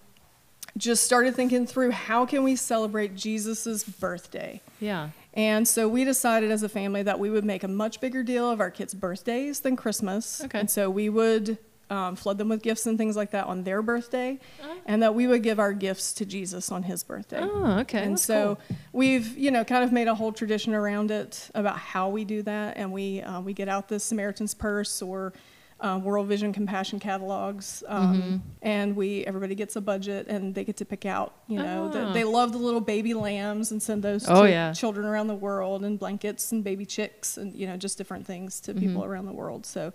just 0.77 1.03
started 1.03 1.35
thinking 1.35 1.67
through 1.67 1.91
how 1.91 2.25
can 2.25 2.45
we 2.45 2.55
celebrate 2.55 3.17
Jesus' 3.17 3.83
birthday? 3.83 4.61
Yeah. 4.81 5.11
And 5.35 5.67
so 5.67 5.89
we 5.89 6.05
decided 6.05 6.53
as 6.53 6.63
a 6.63 6.69
family 6.69 7.03
that 7.03 7.19
we 7.19 7.29
would 7.29 7.45
make 7.45 7.65
a 7.65 7.69
much 7.69 8.01
bigger 8.01 8.23
deal 8.23 8.49
of 8.49 8.61
our 8.61 8.71
kids' 8.71 8.95
birthdays 8.95 9.61
than 9.61 9.75
Christmas. 9.75 10.41
Okay. 10.45 10.61
And 10.61 10.71
so 10.71 10.89
we 10.89 11.09
would 11.09 11.59
um, 11.91 12.17
flood 12.17 12.39
them 12.39 12.49
with 12.49 12.63
gifts 12.63 12.87
and 12.87 12.97
things 12.97 13.17
like 13.17 13.31
that 13.33 13.47
on 13.47 13.63
their 13.65 13.83
birthday, 13.83 14.39
Oh. 14.63 14.77
and 14.87 15.03
that 15.03 15.15
we 15.15 15.27
would 15.27 15.43
give 15.43 15.59
our 15.61 15.73
gifts 15.73 16.13
to 16.15 16.25
Jesus 16.25 16.73
on 16.73 16.83
his 16.83 17.05
birthday. 17.05 17.41
Oh, 17.43 17.79
okay. 17.81 18.03
And 18.03 18.13
That's 18.15 18.23
so 18.23 18.57
cool. 18.69 18.77
we've, 18.93 19.37
you 19.37 19.51
know, 19.51 19.65
kind 19.65 19.85
of 19.85 19.93
made 19.93 20.09
a 20.09 20.15
whole 20.15 20.33
tradition 20.33 20.75
around 20.75 21.11
it 21.11 21.51
about 21.55 21.77
how 21.79 22.09
we 22.09 22.25
do 22.25 22.43
that, 22.43 22.77
and 22.77 22.93
we 22.93 23.21
uh, 23.23 23.41
we 23.41 23.53
get 23.53 23.69
out 23.69 23.89
the 23.89 23.99
Samaritan's 24.01 24.55
Purse 24.55 25.03
or 25.03 25.33
uh, 25.81 26.01
World 26.03 26.29
Vision 26.29 26.53
Compassion 26.53 26.99
catalogs, 27.01 27.83
um, 27.89 28.15
Mm-hmm. 28.23 28.37
and 28.63 28.97
we 28.97 29.25
everybody 29.27 29.55
gets 29.55 29.77
a 29.77 29.81
budget, 29.83 30.27
and 30.29 30.55
they 30.55 30.65
get 30.65 30.77
to 30.79 30.85
pick 30.87 31.05
out, 31.05 31.35
you 31.49 31.59
know, 31.59 31.91
the, 31.91 32.01
Ah. 32.07 32.13
they 32.13 32.25
love 32.25 32.53
the 32.53 32.59
little 32.59 32.81
baby 32.81 33.13
lambs 33.13 33.73
and 33.73 33.83
send 33.83 34.03
those 34.03 34.25
Oh, 34.29 34.45
to 34.45 34.49
yeah. 34.51 34.73
children 34.73 35.05
around 35.05 35.27
the 35.27 35.35
world, 35.35 35.85
and 35.85 35.99
blankets 35.99 36.53
and 36.53 36.65
baby 36.65 36.87
chicks, 36.87 37.37
and 37.37 37.55
you 37.55 37.67
know, 37.67 37.77
just 37.77 37.99
different 37.99 38.25
things 38.27 38.61
to 38.61 38.73
people 38.73 39.03
Mhm. 39.03 39.07
around 39.09 39.27
the 39.27 39.33
world. 39.35 39.67
So. 39.67 39.93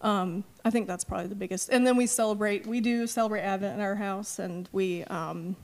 Um, 0.00 0.44
I 0.64 0.70
think 0.70 0.86
that's 0.86 1.04
probably 1.04 1.28
the 1.28 1.34
biggest. 1.34 1.70
And 1.70 1.86
then 1.86 1.96
we 1.96 2.06
celebrate, 2.06 2.66
we 2.66 2.80
do 2.80 3.06
celebrate 3.06 3.40
Advent 3.40 3.74
in 3.74 3.80
our 3.80 3.94
house, 3.94 4.38
and 4.38 4.68
we 4.72 5.04
um, 5.04 5.56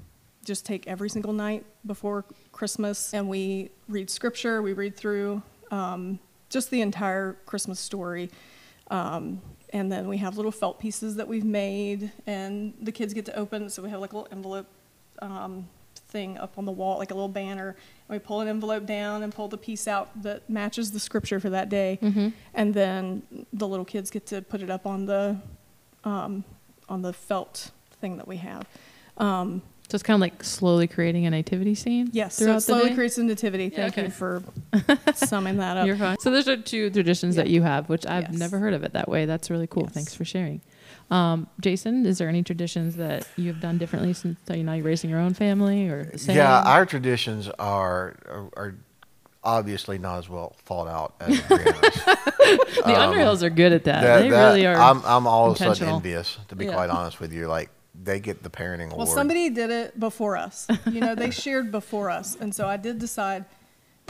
just 0.45 0.67
take 0.67 0.87
every 0.87 1.09
single 1.09 1.33
night 1.33 1.65
before 1.87 2.25
Christmas 2.51 3.15
and 3.15 3.29
we 3.29 3.71
read 3.89 4.11
scripture, 4.11 4.63
we 4.63 4.73
read 4.73 4.97
through 4.97 5.43
um, 5.71 6.19
just 6.49 6.71
the 6.71 6.81
entire 6.81 7.35
Christmas 7.47 7.81
story. 7.81 8.31
Um, 8.91 9.41
and 9.73 9.91
then 9.91 10.07
we 10.07 10.19
have 10.19 10.37
little 10.37 10.53
felt 10.53 10.79
pieces 10.79 11.17
that 11.17 11.27
we've 11.27 11.45
made, 11.45 12.13
and 12.27 12.75
the 12.81 12.93
kids 12.93 13.15
get 13.15 13.25
to 13.27 13.39
open. 13.39 13.71
So 13.71 13.83
we 13.83 13.89
have 13.89 14.01
like 14.01 14.13
a 14.13 14.17
little 14.17 14.29
envelope 14.31 14.67
um, 15.21 15.67
thing 16.09 16.37
up 16.37 16.59
on 16.59 16.67
the 16.67 16.73
wall, 16.73 16.99
like 16.99 17.11
a 17.11 17.15
little 17.15 17.29
banner. 17.29 17.75
We 18.13 18.19
pull 18.19 18.43
an 18.43 18.49
envelope 18.49 18.85
down 18.85 19.23
and 19.23 19.35
pull 19.35 19.49
the 19.49 19.57
piece 19.57 19.89
out 19.89 20.23
that 20.23 20.49
matches 20.51 20.91
the 20.93 21.01
scripture 21.01 21.41
for 21.41 21.49
that 21.49 21.71
day 21.71 21.99
Mhm. 22.03 22.35
and 22.53 22.75
then 22.75 23.23
the 23.55 23.67
little 23.67 23.87
kids 23.87 24.11
get 24.11 24.27
to 24.27 24.43
put 24.43 24.61
it 24.61 24.69
up 24.71 24.87
on 24.87 25.07
the 25.07 25.39
um, 26.05 26.45
on 26.91 27.01
the 27.01 27.13
felt 27.15 27.71
thing 28.01 28.17
that 28.19 28.29
we 28.29 28.37
have. 28.37 28.67
Um, 29.17 29.63
So 29.89 29.95
it's 29.97 30.03
kind 30.03 30.17
of 30.17 30.21
like 30.21 30.43
slowly 30.45 30.87
creating 30.89 31.27
a 31.27 31.31
nativity 31.31 31.75
scene. 31.75 32.11
yes, 32.13 32.35
so 32.35 32.59
slowly 32.59 32.95
creates 32.95 33.17
a 33.19 33.23
nativity. 33.25 33.65
Yeah, 33.65 33.89
Thank 33.89 33.93
okay. 33.95 34.03
you 34.05 34.11
for 34.11 34.43
summing 35.15 35.57
that 35.59 35.77
up. 35.79 35.87
You're 35.87 35.97
fine. 35.97 36.19
So 36.21 36.31
those 36.31 36.49
are 36.49 36.57
two 36.57 36.91
traditions 36.91 37.37
that 37.37 37.49
you 37.49 37.63
have, 37.63 37.89
which 37.89 38.05
I've 38.07 38.25
Yes. 38.31 38.39
never 38.39 38.59
heard 38.59 38.75
of 38.75 38.85
it 38.85 38.93
that 38.95 39.09
way. 39.09 39.25
That's 39.27 39.49
really 39.49 39.67
cool. 39.67 39.85
Yes. 39.85 39.93
Thanks 39.95 40.15
for 40.15 40.25
sharing. 40.25 40.61
Um, 41.13 41.47
Jason, 41.61 42.07
is 42.07 42.17
there 42.17 42.29
any 42.31 42.43
traditions 42.43 42.97
that 42.97 43.29
you've 43.37 43.61
done 43.61 43.77
differently 43.77 44.15
since 44.15 44.39
you 44.49 44.65
know 44.65 44.73
you're 44.73 44.85
raising 44.85 45.11
your 45.11 45.19
own 45.21 45.35
family 45.35 45.89
or 45.89 46.17
same? 46.17 46.37
Yeah, 46.37 46.63
our 46.63 46.87
traditions 46.87 47.49
are, 47.59 48.17
are 48.27 48.49
are 48.57 48.75
obviously 49.45 49.99
not 49.99 50.19
as 50.19 50.29
well 50.31 50.57
thought 50.65 50.89
out 50.89 51.15
as 51.21 51.43
the 51.49 51.55
um, 52.85 52.95
Underhills 52.95 53.43
are 53.43 53.51
good 53.51 53.73
at 53.73 53.85
that. 53.85 54.01
That- 54.01 54.23
they 54.23 54.31
that- 54.31 54.49
really 54.49 54.67
are. 54.67 54.75
I'm 54.75 55.05
I'm 55.05 55.27
all 55.27 55.51
of 55.51 55.57
a 55.57 55.59
sudden 55.59 55.87
envious, 55.87 56.39
to 56.49 56.57
be 56.57 56.65
Yeah. 56.65 56.73
quite 56.73 56.89
honest 56.89 57.21
with 57.21 57.31
you. 57.31 57.47
Like 57.47 57.69
they 58.03 58.19
get 58.19 58.43
the 58.43 58.49
parenting 58.49 58.87
award. 58.87 58.97
Well, 58.99 59.07
somebody 59.07 59.51
did 59.51 59.69
it 59.71 60.01
before 60.01 60.39
us. 60.39 60.67
You 60.91 61.01
know, 61.01 61.15
they 61.15 61.31
shared 61.31 61.71
before 61.71 62.09
us, 62.09 62.39
and 62.41 62.55
so 62.55 62.67
I 62.67 62.79
did 62.79 62.99
decide 62.99 63.45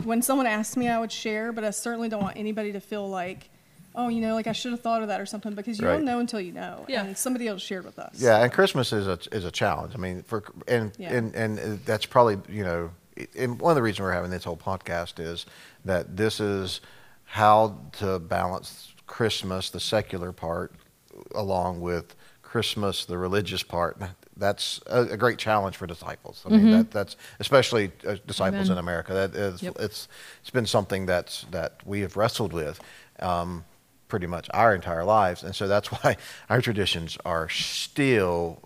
when 0.04 0.22
someone 0.22 0.46
asked 0.46 0.76
me, 0.76 0.88
I 0.88 1.00
would 1.00 1.10
share, 1.12 1.50
but 1.52 1.64
I 1.64 1.70
certainly 1.70 2.08
don't 2.08 2.22
want 2.22 2.36
anybody 2.36 2.70
to 2.72 2.80
feel 2.80 3.08
like. 3.08 3.48
Oh, 3.94 4.08
you 4.08 4.20
know, 4.20 4.34
like 4.34 4.46
I 4.46 4.52
should 4.52 4.72
have 4.72 4.80
thought 4.80 5.02
of 5.02 5.08
that 5.08 5.20
or 5.20 5.26
something 5.26 5.54
because 5.54 5.78
you 5.78 5.86
Right. 5.86 5.94
don't 5.96 6.04
know 6.04 6.18
until 6.18 6.40
you 6.40 6.52
know. 6.52 6.84
Yeah. 6.88 7.04
And 7.04 7.16
somebody 7.16 7.46
else 7.48 7.60
shared 7.62 7.84
with 7.84 7.98
us. 7.98 8.14
Yeah, 8.20 8.42
and 8.42 8.52
Christmas 8.52 8.92
is 8.92 9.06
a 9.06 9.18
is 9.32 9.44
a 9.44 9.50
challenge. 9.50 9.94
I 9.94 9.98
mean, 9.98 10.22
for 10.22 10.42
and 10.68 10.92
Yeah. 10.98 11.12
and 11.14 11.34
and 11.34 11.58
uh, 11.58 11.76
that's 11.84 12.06
probably 12.06 12.38
you 12.48 12.64
know, 12.64 12.90
and 13.36 13.60
one 13.60 13.70
of 13.72 13.76
the 13.76 13.82
reasons 13.82 14.00
we're 14.00 14.12
having 14.12 14.30
this 14.30 14.44
whole 14.44 14.56
podcast 14.56 15.20
is 15.20 15.44
that 15.84 16.16
this 16.16 16.40
is 16.40 16.80
how 17.24 17.76
to 17.98 18.18
balance 18.18 18.92
Christmas, 19.06 19.70
the 19.70 19.80
secular 19.80 20.32
part, 20.32 20.72
along 21.34 21.80
with 21.80 22.14
Christmas, 22.42 23.04
the 23.04 23.18
religious 23.18 23.62
part. 23.62 23.98
That's 24.36 24.80
a, 24.86 25.02
a 25.02 25.16
great 25.16 25.38
challenge 25.38 25.76
for 25.76 25.86
disciples. 25.86 26.42
I 26.46 26.48
mean, 26.50 26.70
that, 26.70 26.90
that's 26.90 27.16
especially 27.40 27.92
uh, 28.06 28.16
disciples 28.26 28.68
Amen. 28.68 28.72
in 28.72 28.78
America. 28.78 29.12
That 29.12 29.34
is, 29.34 29.62
Yep. 29.62 29.76
it's 29.80 30.08
it's 30.40 30.50
been 30.50 30.66
something 30.66 31.04
that's 31.06 31.44
that 31.50 31.80
we 31.84 32.00
have 32.00 32.16
wrestled 32.16 32.52
with. 32.54 32.80
Um, 33.20 33.64
pretty 34.12 34.26
much 34.26 34.46
our 34.52 34.74
entire 34.74 35.04
lives 35.04 35.42
and 35.42 35.54
so 35.54 35.66
that's 35.66 35.88
why 35.96 36.14
our 36.50 36.60
traditions 36.60 37.16
are 37.24 37.48
still 37.48 38.60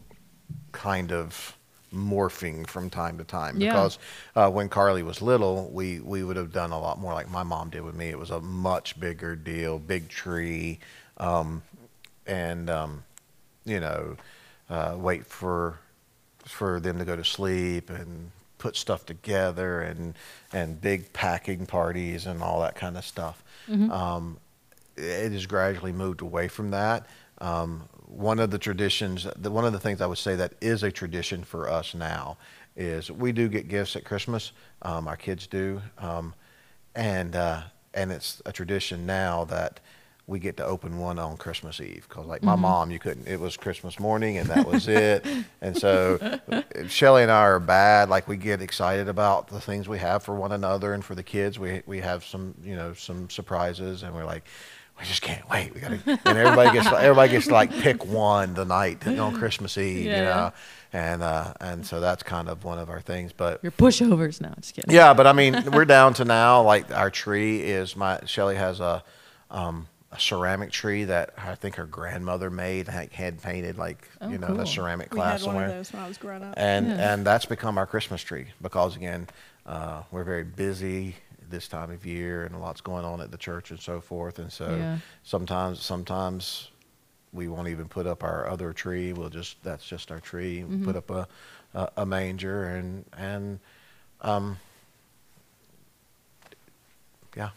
kind 0.72 1.12
of 1.12 1.56
morphing 1.94 2.66
from 2.66 2.90
time 2.90 3.16
to 3.16 3.22
time 3.24 3.54
Yeah. 3.61 3.70
because 3.72 3.98
uh, 4.35 4.50
when 4.50 4.68
Carly 4.68 5.04
was 5.04 5.22
little, 5.22 5.70
we 5.72 6.00
we 6.00 6.24
would 6.24 6.37
have 6.37 6.52
done 6.52 6.72
a 6.72 6.80
lot 6.80 6.98
more 6.98 7.14
like 7.14 7.30
my 7.30 7.44
mom 7.44 7.70
did 7.70 7.82
with 7.82 7.94
me. 7.94 8.09
It 8.09 8.18
was 8.18 8.30
a 8.30 8.40
much 8.40 8.98
bigger 8.98 9.37
deal, 9.37 9.78
big 9.78 10.09
tree, 10.09 10.80
um, 11.18 11.62
and 12.26 12.68
um, 12.68 13.04
you 13.64 13.78
know, 13.78 14.16
uh, 14.68 14.94
wait 14.98 15.24
for 15.26 15.78
for 16.44 16.80
them 16.80 16.98
to 16.98 17.04
go 17.04 17.14
to 17.14 17.24
sleep 17.24 17.88
and 17.88 18.32
put 18.59 18.74
stuff 18.76 19.06
together 19.06 19.80
and 19.80 20.14
and 20.52 20.80
big 20.80 21.12
packing 21.12 21.66
parties 21.66 22.26
and 22.26 22.42
all 22.42 22.61
that 22.62 22.74
kind 22.74 22.96
of 22.98 23.04
stuff. 23.04 23.44
Um, 23.92 24.38
it 24.96 25.32
has 25.32 25.46
gradually 25.46 25.92
moved 25.92 26.20
away 26.20 26.48
from 26.48 26.70
that. 26.70 27.06
Um, 27.38 27.88
one 28.06 28.38
of 28.38 28.50
the 28.50 28.59
traditions, 28.59 29.26
the, 29.37 29.50
one 29.50 29.64
of 29.64 29.72
the 29.72 29.80
things 29.80 30.00
I 30.00 30.06
would 30.06 30.18
say 30.18 30.37
that 30.37 30.54
is 30.61 30.82
a 30.82 30.90
tradition 30.90 31.44
for 31.44 31.68
us 31.68 31.94
now 31.94 32.38
is 32.76 33.11
we 33.11 33.32
do 33.32 33.48
get 33.48 33.68
gifts 33.68 33.96
at 33.96 34.04
Christmas. 34.04 34.52
Um, 34.82 35.09
our 35.09 35.16
kids 35.16 35.46
do, 35.46 35.82
um, 35.98 36.35
and 36.94 37.35
uh, 37.35 37.62
and 37.94 38.12
it's 38.12 38.42
a 38.46 38.52
tradition 38.52 39.06
now 39.06 39.44
that 39.44 39.80
we 40.28 40.40
get 40.40 40.56
to 40.56 40.64
open 40.64 40.98
one 40.98 41.18
on 41.20 41.37
Christmas 41.37 41.80
Eve 41.80 42.04
because, 42.09 42.26
like 42.26 42.42
my 42.42 42.56
mom, 42.56 42.90
you 42.90 42.98
couldn't. 42.98 43.28
It 43.28 43.38
was 43.38 43.56
Christmas 43.56 44.00
morning, 44.00 44.38
and 44.38 44.48
that 44.50 44.66
was 44.66 44.88
it. 44.88 45.24
And 45.61 45.76
so, 45.76 46.40
Shelly 46.88 47.22
and 47.22 47.30
I 47.30 47.42
are 47.42 47.61
bad. 47.61 48.09
Like 48.09 48.26
we 48.26 48.37
get 48.37 48.61
excited 48.61 49.09
about 49.09 49.48
the 49.48 49.61
things 49.61 49.88
we 49.88 49.98
have 49.98 50.24
for 50.24 50.35
one 50.35 50.52
another 50.52 50.94
and 50.94 51.04
for 51.04 51.14
the 51.14 51.22
kids. 51.22 51.59
We 51.59 51.82
we 51.87 52.00
have 52.00 52.24
some, 52.24 52.54
you 52.62 52.74
know, 52.74 52.92
some 52.92 53.30
surprises, 53.30 54.02
and 54.02 54.14
we're 54.14 54.24
like, 54.24 54.44
we 54.98 55.04
just 55.04 55.22
can't 55.22 55.48
wait. 55.50 55.74
We 55.74 55.80
gotta, 55.80 55.98
and 56.06 56.38
everybody 56.38 56.72
gets 56.72 56.87
everybody 56.92 57.30
gets 57.32 57.46
to 57.48 57.52
like 57.52 57.70
pick 57.70 58.04
one 58.06 58.54
the 58.54 58.64
night 58.64 59.06
on 59.06 59.35
Christmas 59.35 59.76
Eve, 59.78 60.06
Yeah, 60.06 60.18
you 60.18 60.24
know, 60.24 60.52
and 60.92 61.22
uh, 61.22 61.52
and 61.61 61.87
so 61.87 62.00
that's 62.00 62.22
kind 62.22 62.48
of 62.48 62.64
one 62.64 62.78
of 62.78 62.88
our 62.90 63.00
things. 63.00 63.32
But 63.32 63.62
Your 63.62 63.72
pushovers. 63.72 64.40
No, 64.40 64.52
just 64.61 64.74
kidding. 64.74 64.94
yeah, 64.94 65.12
but 65.14 65.26
I 65.26 65.32
mean, 65.32 65.62
we're 65.72 65.85
down 65.85 66.14
to 66.14 66.24
now 66.24 66.62
like 66.62 66.90
our 66.92 67.11
tree 67.11 67.61
is 67.62 67.94
my 67.96 68.20
Shelly 68.26 68.56
has 68.56 68.80
a 68.80 69.02
um, 69.50 69.87
a 70.12 70.18
ceramic 70.20 70.70
tree 70.70 71.04
that 71.04 71.35
I 71.37 71.54
think 71.56 71.74
her 71.76 71.85
grandmother 71.85 72.48
made, 72.48 72.88
had 72.88 73.12
hand 73.12 73.42
painted 73.42 73.76
like 73.76 74.09
Oh, 74.20 74.28
you 74.30 74.38
know 74.38 74.46
cool. 74.48 74.56
the 74.56 74.66
ceramic 74.66 75.11
We 75.12 75.16
glass 75.16 75.44
had 75.44 75.46
one 75.54 75.56
of 75.56 75.61
somewhere 75.62 75.76
those 75.78 75.92
when 75.92 76.02
I 76.02 76.09
was 76.09 76.16
growing 76.18 76.42
up. 76.42 76.54
and 76.56 76.88
Yeah. 76.88 77.12
and 77.12 77.26
that's 77.26 77.44
become 77.44 77.76
our 77.76 77.87
Christmas 77.87 78.22
tree 78.22 78.46
because 78.62 78.96
again, 78.96 79.28
uh, 79.66 80.02
we're 80.12 80.24
very 80.24 80.44
busy 80.44 81.16
this 81.50 81.68
time 81.68 81.90
of 81.90 82.04
year 82.06 82.44
and 82.44 82.54
a 82.54 82.59
lot's 82.59 82.80
going 82.80 83.04
on 83.04 83.20
at 83.20 83.30
the 83.30 83.37
church 83.38 83.70
and 83.70 83.80
so 83.80 84.00
forth, 84.00 84.38
and 84.38 84.52
so 84.52 84.76
Yeah. 84.76 84.98
sometimes 85.22 85.80
sometimes 85.82 86.70
we 87.32 87.48
won't 87.48 87.68
even 87.68 87.87
put 87.88 88.06
up 88.06 88.22
our 88.22 88.48
other 88.48 88.72
tree. 88.72 89.12
We'll 89.12 89.28
just 89.30 89.62
that's 89.62 89.87
just 89.87 90.11
our 90.11 90.20
tree. 90.20 90.64
We 90.64 90.76
Mm-hmm. 90.76 90.85
put 90.85 90.96
up 90.96 91.11
a, 91.11 91.28
a 91.74 91.88
a 91.98 92.06
manger 92.06 92.64
and 92.64 93.04
and 93.16 93.59
um 94.22 94.56
yeah. 97.37 97.50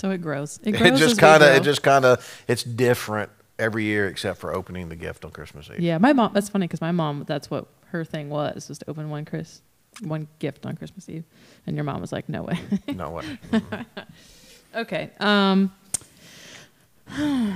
So 0.00 0.10
it 0.10 0.18
grows. 0.20 0.58
It 0.62 0.74
It, 0.74 0.78
grows. 0.78 0.92
as 0.92 0.98
just 1.00 1.18
kind 1.18 1.42
of 1.42 1.54
it 1.56 1.62
just 1.62 1.82
kind 1.82 2.04
of 2.04 2.44
it's 2.48 2.62
different 2.62 3.30
every 3.58 3.84
year 3.84 4.08
except 4.08 4.38
for 4.38 4.52
opening 4.54 4.88
the 4.88 4.96
gift 4.96 5.24
on 5.24 5.30
Christmas 5.30 5.70
Eve. 5.70 5.80
Yeah, 5.80 5.98
my 5.98 6.12
mom. 6.12 6.32
That's 6.34 6.48
funny 6.48 6.66
because 6.66 6.80
my 6.80 6.92
mom. 6.92 7.24
That's 7.26 7.50
what 7.50 7.66
her 7.92 8.04
thing 8.04 8.28
was, 8.28 8.68
was 8.68 8.78
to 8.78 8.90
open 8.90 9.08
one 9.08 9.24
Chris, 9.24 9.62
one 10.02 10.28
gift 10.38 10.66
on 10.66 10.76
Christmas 10.76 11.08
Eve, 11.08 11.24
and 11.66 11.76
your 11.76 11.84
mom 11.84 12.00
was 12.00 12.12
like, 12.12 12.28
"No 12.28 12.42
way." 12.42 12.58
No 12.94 13.10
way. 13.10 13.24
Mhm. 13.52 13.86
okay. 14.74 15.10
Um. 15.20 15.72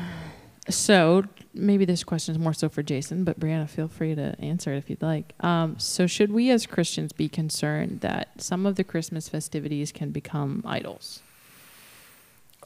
So 0.70 1.24
maybe 1.54 1.86
this 1.86 2.04
question 2.04 2.34
is 2.34 2.38
more 2.38 2.52
so 2.52 2.68
for 2.68 2.82
Jason, 2.82 3.24
but 3.24 3.40
Brianna, 3.40 3.66
feel 3.66 3.88
free 3.88 4.14
to 4.14 4.38
answer 4.38 4.74
it 4.74 4.76
if 4.76 4.90
you'd 4.90 5.00
like. 5.00 5.32
Um, 5.40 5.78
so 5.78 6.06
should 6.06 6.30
we 6.30 6.50
as 6.50 6.66
Christians 6.66 7.10
be 7.12 7.26
concerned 7.26 8.00
that 8.02 8.28
some 8.36 8.66
of 8.66 8.74
the 8.76 8.84
Christmas 8.84 9.30
festivities 9.30 9.92
can 9.92 10.10
become 10.10 10.62
idols? 10.66 11.22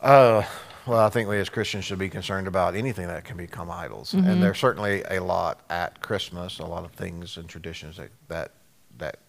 Uh, 0.00 0.42
well, 0.84 0.98
I 0.98 1.10
think 1.10 1.28
we 1.28 1.38
as 1.38 1.48
Christians 1.48 1.84
should 1.84 2.00
be 2.00 2.08
concerned 2.08 2.48
about 2.48 2.74
anything 2.74 3.06
that 3.06 3.22
can 3.24 3.36
become 3.36 3.70
idols, 3.70 4.14
Mhm. 4.14 4.26
and 4.28 4.42
there's 4.42 4.58
certainly 4.58 5.04
a 5.08 5.20
lot 5.20 5.60
at 5.70 6.02
Christmas, 6.02 6.58
a 6.58 6.66
lot 6.66 6.84
of 6.84 6.90
things 6.90 7.36
and 7.36 7.48
traditions 7.48 7.98
that 7.98 8.10
that 8.26 8.50
that 8.98 9.20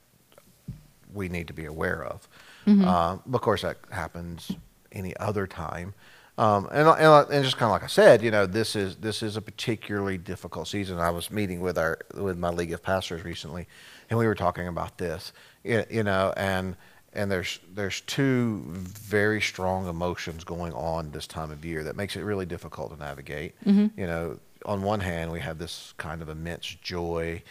we 1.13 1.29
need 1.29 1.47
to 1.47 1.53
be 1.53 1.65
aware 1.65 2.03
of. 2.03 2.27
Mhm. 2.65 2.85
Uh, 2.85 3.17
of 3.35 3.41
course, 3.41 3.61
that 3.61 3.77
happens 3.91 4.51
any 4.91 5.15
other 5.17 5.47
time. 5.47 5.93
Um, 6.37 6.67
and, 6.71 6.87
and, 6.87 7.31
and 7.31 7.43
just 7.43 7.57
kind 7.57 7.67
of 7.67 7.71
like 7.73 7.83
I 7.83 7.87
said, 7.87 8.23
you 8.23 8.31
know, 8.31 8.47
this 8.47 8.75
is 8.75 8.95
this 8.95 9.21
is 9.21 9.37
a 9.37 9.41
particularly 9.41 10.17
difficult 10.17 10.67
season. 10.67 10.97
I 10.99 11.11
was 11.11 11.29
meeting 11.29 11.61
with 11.61 11.77
our 11.77 11.99
with 12.15 12.37
my 12.37 12.49
league 12.49 12.73
of 12.73 12.81
pastors 12.81 13.23
recently, 13.23 13.67
and 14.09 14.17
we 14.17 14.25
were 14.25 14.33
talking 14.33 14.67
about 14.67 14.97
this, 14.97 15.31
you, 15.63 15.83
you 15.91 16.01
know, 16.03 16.33
and 16.35 16.75
and 17.13 17.29
there's 17.31 17.59
there's 17.75 18.01
two 18.01 18.63
very 18.67 19.41
strong 19.41 19.87
emotions 19.87 20.43
going 20.43 20.73
on 20.73 21.11
this 21.11 21.27
time 21.27 21.51
of 21.51 21.63
year 21.63 21.83
that 21.83 21.95
makes 21.95 22.15
it 22.15 22.21
really 22.21 22.47
difficult 22.47 22.91
to 22.91 22.97
navigate. 22.97 23.53
Mhm. 23.63 23.91
You 23.95 24.07
know, 24.07 24.39
on 24.65 24.81
one 24.81 25.01
hand, 25.01 25.31
we 25.31 25.39
have 25.41 25.59
this 25.59 25.93
kind 25.97 26.23
of 26.23 26.29
immense 26.29 26.65
joy. 26.81 27.43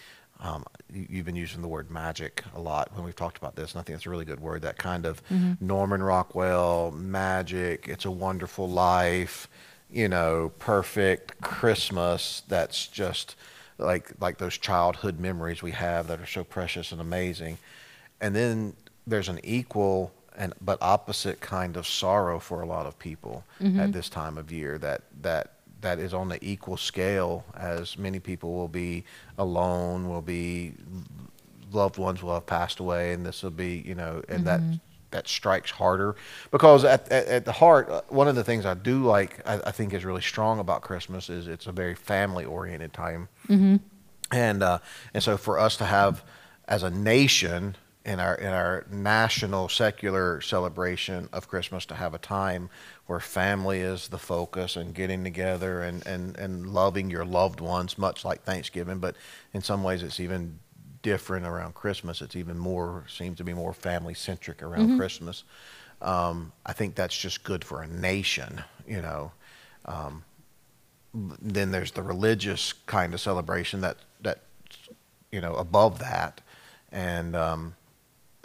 Um, 0.42 0.64
you- 0.92 1.07
you've 1.09 1.24
been 1.26 1.37
using 1.37 1.62
the 1.62 1.68
word 1.68 1.88
magic 1.90 2.42
a 2.55 2.61
lot 2.61 2.90
when 2.94 3.05
we've 3.05 3.14
talked 3.16 3.38
about 3.38 3.55
this, 3.55 3.72
and 3.72 3.81
I 3.81 3.85
think 3.85 3.96
it's 3.96 4.07
a 4.07 4.11
really 4.11 4.24
good 4.24 4.40
word. 4.40 4.62
That 4.62 4.76
kind 4.76 5.07
of 5.07 5.22
Mhm. 5.28 5.61
Norman 5.61 6.02
Rockwell 6.02 6.90
magic. 6.90 7.87
It's 7.88 8.05
a 8.05 8.11
wonderful 8.11 8.68
life. 8.68 9.48
You 9.88 10.09
know, 10.09 10.50
perfect 10.59 11.40
Christmas. 11.40 12.42
That's 12.48 12.87
just 12.88 13.37
like 13.78 14.12
like 14.20 14.38
those 14.38 14.59
childhood 14.59 15.18
memories 15.20 15.62
we 15.62 15.72
have 15.72 16.07
that 16.09 16.20
are 16.20 16.26
so 16.26 16.44
precious 16.44 16.92
and 16.92 17.00
amazing. 17.00 17.59
And 18.20 18.35
then 18.35 18.74
there's 19.07 19.28
an 19.28 19.40
equal 19.44 20.12
and 20.37 20.55
but 20.61 20.78
opposite 20.81 21.40
kind 21.40 21.76
of 21.76 21.87
sorrow 21.87 22.38
for 22.38 22.62
a 22.62 22.66
lot 22.66 22.87
of 22.87 22.98
people 22.98 23.44
Mhm. 23.61 23.78
at 23.81 23.92
this 23.92 24.09
time 24.09 24.38
of 24.38 24.50
year 24.50 24.76
that 24.78 25.02
that 25.22 25.52
that 25.83 25.99
is 25.99 26.14
on 26.14 26.29
the 26.29 26.42
equal 26.45 26.77
scale 26.77 27.45
as 27.57 27.99
many 27.99 28.18
people 28.18 28.55
will 28.55 28.68
be 28.68 29.05
alone 29.38 30.09
will 30.09 30.23
be 30.23 30.73
loved 31.73 31.99
ones 31.99 32.23
will 32.23 32.35
have 32.35 32.47
passed 32.47 32.81
away 32.81 33.12
and 33.12 33.25
this 33.27 33.42
will 33.42 33.51
be 33.51 33.83
you 33.87 33.95
know 33.95 34.23
and 34.29 34.45
that 34.47 34.61
that 35.12 35.29
strikes 35.29 35.71
harder. 35.71 36.16
Because 36.51 36.85
at, 36.85 37.11
at, 37.12 37.27
at 37.27 37.45
the 37.45 37.53
heart 37.53 38.11
one 38.11 38.27
of 38.27 38.35
the 38.35 38.42
things 38.42 38.66
i 38.66 38.75
do 38.75 39.05
like 39.05 39.47
I, 39.47 39.61
I 39.66 39.71
think 39.71 39.95
is 39.95 40.05
really 40.05 40.23
strong 40.23 40.59
about 40.59 40.83
christmas 40.83 41.31
is 41.31 41.47
it's 41.47 41.66
a 41.66 41.73
very 41.73 41.95
family 41.95 42.45
oriented 42.45 42.92
time. 42.92 43.29
Mm-hmm. 43.49 43.77
and 44.33 44.62
uh, 44.62 44.79
and 45.14 45.23
so 45.23 45.37
for 45.37 45.59
us 45.59 45.77
to 45.77 45.85
have 45.85 46.25
as 46.66 46.83
a 46.83 46.90
nation 46.90 47.77
in 48.05 48.18
our 48.18 48.35
in 48.35 48.49
our 48.49 48.85
national 48.90 49.68
secular 49.68 50.40
celebration 50.40 51.29
of 51.33 51.49
Christmas 51.49 51.87
to 51.87 51.95
have 51.95 52.14
a 52.14 52.18
time 52.18 52.68
where 53.07 53.21
family 53.21 53.81
is 53.81 54.09
the 54.09 54.19
focus 54.19 54.77
and 54.77 54.95
getting 54.95 55.25
together 55.25 55.83
and, 55.83 56.07
and, 56.07 56.37
and 56.38 56.67
loving 56.69 57.11
your 57.11 57.25
loved 57.25 57.61
ones, 57.61 57.99
much 57.99 58.25
like 58.25 58.43
Thanksgiving, 58.45 58.99
but 58.99 59.17
in 59.53 59.61
some 59.61 59.83
ways 59.83 60.03
it's 60.03 60.21
even 60.21 60.59
different 61.03 61.47
around 61.47 61.75
Christmas. 61.75 62.23
It's 62.23 62.37
even 62.37 62.59
more 62.59 63.05
seems 63.09 63.38
to 63.38 63.45
be 63.45 63.53
more 63.53 63.73
family 63.73 64.15
centric 64.15 64.62
around 64.62 64.97
Christmas. 64.99 65.45
Um, 66.01 66.53
I 66.65 66.73
think 66.73 66.95
that's 66.95 67.17
just 67.17 67.45
good 67.45 67.65
for 67.65 67.83
a 67.83 67.88
nation, 67.88 68.62
you 68.87 69.03
know. 69.03 69.33
Um, 69.85 70.25
then 71.15 71.71
there's 71.71 71.93
the 71.93 72.03
religious 72.03 72.73
kind 72.87 73.12
of 73.15 73.21
celebration 73.21 73.81
that 73.83 73.97
that 74.23 74.41
you 75.31 75.41
know 75.41 75.55
above 75.57 75.99
that 75.99 76.41
and 76.91 77.37
um 77.37 77.75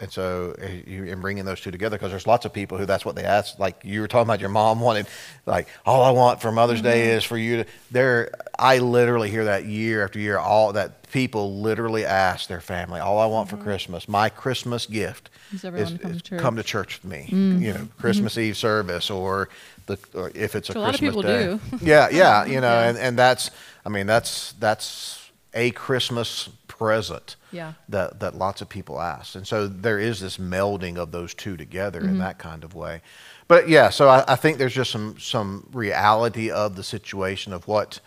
and 0.00 0.12
so 0.12 0.54
eh, 0.60 0.82
you 0.86 1.04
and 1.10 1.20
bringing 1.20 1.44
those 1.44 1.60
two 1.60 1.70
together 1.70 1.96
because 1.96 2.10
there's 2.10 2.26
lots 2.26 2.44
of 2.44 2.52
people 2.52 2.78
who 2.78 2.86
that's 2.86 3.04
what 3.04 3.16
they 3.16 3.24
ask 3.24 3.58
like 3.58 3.80
you 3.84 4.00
were 4.00 4.08
talking 4.08 4.28
about 4.28 4.40
your 4.40 4.48
mom 4.48 4.80
wanted 4.80 5.06
like 5.46 5.68
all 5.84 6.02
i 6.02 6.10
want 6.10 6.40
for 6.40 6.52
mother's 6.52 6.82
day 6.82 7.02
mm-hmm. 7.06 7.18
is 7.18 7.24
for 7.24 7.36
you 7.36 7.64
to 7.64 7.70
there 7.90 8.30
i 8.58 8.78
literally 8.78 9.30
hear 9.30 9.44
that 9.44 9.64
year 9.64 10.04
after 10.04 10.18
year 10.18 10.38
all 10.38 10.72
that 10.72 11.10
people 11.10 11.60
literally 11.60 12.04
ask 12.04 12.48
their 12.48 12.60
family 12.60 13.00
all 13.00 13.18
i 13.18 13.26
want 13.26 13.48
for 13.48 13.56
mm-hmm. 13.56 13.64
christmas 13.64 14.08
my 14.08 14.28
christmas 14.28 14.86
gift 14.86 15.30
Is 15.52 15.62
to 15.62 15.70
come 15.70 15.74
to 15.74 16.08
is 16.08 16.22
church. 16.22 16.40
come 16.40 16.56
to 16.56 16.62
church 16.62 17.02
with 17.02 17.10
me 17.10 17.28
mm-hmm. 17.30 17.62
you 17.62 17.72
know 17.72 17.88
christmas 17.98 18.38
eve 18.38 18.56
service 18.56 19.10
or 19.10 19.48
the 19.86 19.98
or 20.14 20.30
if 20.34 20.54
it's 20.54 20.68
a 20.68 20.72
Which 20.72 20.76
a 20.76 20.80
lot 20.80 20.94
of 20.94 21.00
christmas 21.00 21.16
people 21.16 21.22
day 21.22 21.58
do. 21.70 21.78
yeah 21.84 22.08
yeah 22.10 22.44
you 22.44 22.60
know 22.60 22.80
Yeah. 22.80 22.88
and 22.88 22.98
and 22.98 23.18
that's 23.18 23.50
i 23.84 23.88
mean 23.88 24.06
that's 24.06 24.52
that's 24.60 25.27
a 25.58 25.70
christmas 25.72 26.48
present 26.68 27.36
Yeah. 27.52 27.72
that 27.88 28.20
that 28.20 28.34
lots 28.34 28.60
of 28.62 28.68
people 28.68 29.00
ask, 29.00 29.34
and 29.34 29.46
so 29.46 29.66
there 29.68 29.98
is 29.98 30.20
this 30.20 30.38
melding 30.38 30.96
of 30.96 31.10
those 31.10 31.34
two 31.34 31.56
together 31.56 32.00
Mm-hmm. 32.00 32.08
in 32.10 32.18
that 32.18 32.38
kind 32.38 32.64
of 32.64 32.74
way. 32.74 33.02
But 33.48 33.68
yeah, 33.68 33.90
so 33.90 34.08
I, 34.08 34.24
I 34.34 34.36
think 34.36 34.58
there's 34.58 34.74
just 34.74 34.90
some 34.90 35.18
some 35.18 35.66
reality 35.72 36.50
of 36.50 36.76
the 36.76 36.82
situation 36.82 37.52
of 37.54 37.66
what, 37.66 38.00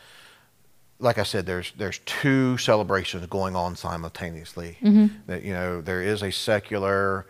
like 1.00 1.18
I 1.18 1.24
said, 1.24 1.46
there's 1.46 1.74
there's 1.78 2.00
two 2.06 2.58
celebrations 2.58 3.26
going 3.28 3.56
on 3.56 3.76
simultaneously. 3.76 4.78
Mm-hmm. 4.82 5.08
That 5.28 5.44
you 5.44 5.54
know 5.54 5.82
there 5.82 6.02
is 6.04 6.22
a 6.24 6.32
secular 6.32 7.26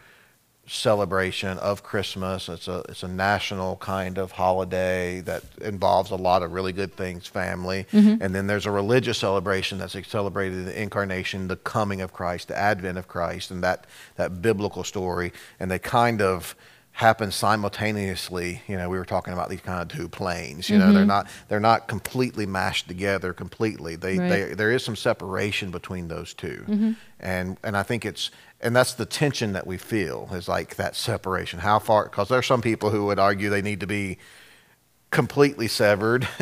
celebration 0.72 1.58
of 1.58 1.84
Christmas. 1.84 2.48
It's 2.48 2.68
a 2.68 2.84
it's 2.88 3.04
a 3.04 3.08
national 3.08 3.76
kind 3.78 4.18
of 4.18 4.32
holiday 4.32 5.20
that 5.22 5.44
involves 5.62 6.12
a 6.12 6.16
lot 6.16 6.44
of 6.44 6.54
really 6.54 6.72
good 6.72 6.96
things, 6.96 7.28
family. 7.28 7.86
Mm-hmm. 7.92 8.22
And 8.24 8.34
then 8.34 8.48
there's 8.48 8.66
a 8.66 8.72
religious 8.72 9.18
celebration 9.18 9.78
that's 9.78 9.96
celebrated 10.08 10.66
the 10.66 10.82
incarnation, 10.82 11.50
the 11.50 11.58
coming 11.58 12.00
of 12.00 12.14
Christ, 12.14 12.48
the 12.48 12.58
advent 12.58 12.98
of 12.98 13.08
Christ, 13.08 13.52
and 13.52 13.64
that 13.64 13.86
that 14.16 14.42
biblical 14.42 14.84
story. 14.84 15.34
And 15.60 15.70
they 15.70 15.80
kind 15.80 16.22
of 16.22 16.56
happen 17.02 17.32
simultaneously. 17.32 18.62
You 18.68 18.78
know, 18.78 18.90
we 18.90 18.98
were 18.98 19.06
talking 19.06 19.34
about 19.34 19.50
these 19.50 19.60
kind 19.60 19.82
of 19.82 19.98
two 19.98 20.08
planes. 20.08 20.70
You 20.70 20.78
know, 20.78 20.94
they're 20.94 21.02
mm-hmm. 21.02 21.08
not 21.08 21.28
they're 21.50 21.60
not 21.60 21.88
completely 21.88 22.46
mashed 22.46 22.88
together 22.88 23.34
completely. 23.34 23.96
They 23.96 24.18
Right. 24.18 24.30
they 24.30 24.54
there 24.54 24.72
is 24.72 24.86
some 24.86 24.96
separation 24.96 25.72
between 25.72 26.08
those 26.08 26.34
2 26.34 26.48
mm-hmm. 26.48 26.92
and 27.20 27.58
and 27.64 27.76
I 27.76 27.84
think 27.84 28.06
it's 28.06 28.30
and 28.62 28.76
that's 28.76 28.94
the 28.94 29.06
tension 29.06 29.54
that 29.54 29.66
we 29.66 29.78
feel 29.78 30.30
is 30.32 30.48
like 30.48 30.76
that 30.76 30.96
separation. 30.96 31.60
How 31.60 31.80
far? 31.80 32.04
Because 32.04 32.30
there 32.30 32.38
are 32.38 32.44
some 32.44 32.62
people 32.62 32.92
who 32.92 33.06
would 33.06 33.20
argue 33.20 33.50
they 33.50 33.64
need 33.64 33.80
to 33.80 33.88
be 33.88 34.18
completely 35.12 35.68
severed 35.68 36.28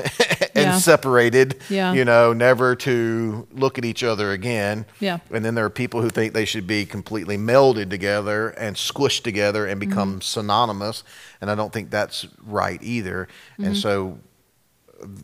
and 0.55 0.65
Yeah. 0.65 0.77
separated. 0.77 1.59
Yeah. 1.69 1.93
You 1.93 2.05
know, 2.05 2.33
never 2.33 2.75
to 2.77 3.47
look 3.51 3.77
at 3.77 3.85
each 3.85 4.03
other 4.03 4.31
again. 4.31 4.85
Yeah. 4.99 5.19
And 5.31 5.43
then 5.43 5.55
there 5.55 5.65
are 5.65 5.69
people 5.71 6.01
who 6.01 6.09
think 6.09 6.33
they 6.33 6.45
should 6.45 6.67
be 6.67 6.85
completely 6.85 7.37
melded 7.37 7.89
together 7.89 8.49
and 8.49 8.75
squished 8.75 9.23
together 9.23 9.65
and 9.65 9.79
become 9.79 10.09
Mm-hmm. 10.13 10.21
synonymous. 10.21 11.03
And 11.41 11.49
I 11.49 11.55
don't 11.55 11.73
think 11.73 11.89
that's 11.89 12.27
right 12.45 12.81
either. 12.83 13.27
Mm-hmm. 13.53 13.63
And 13.65 13.77
so 13.77 14.19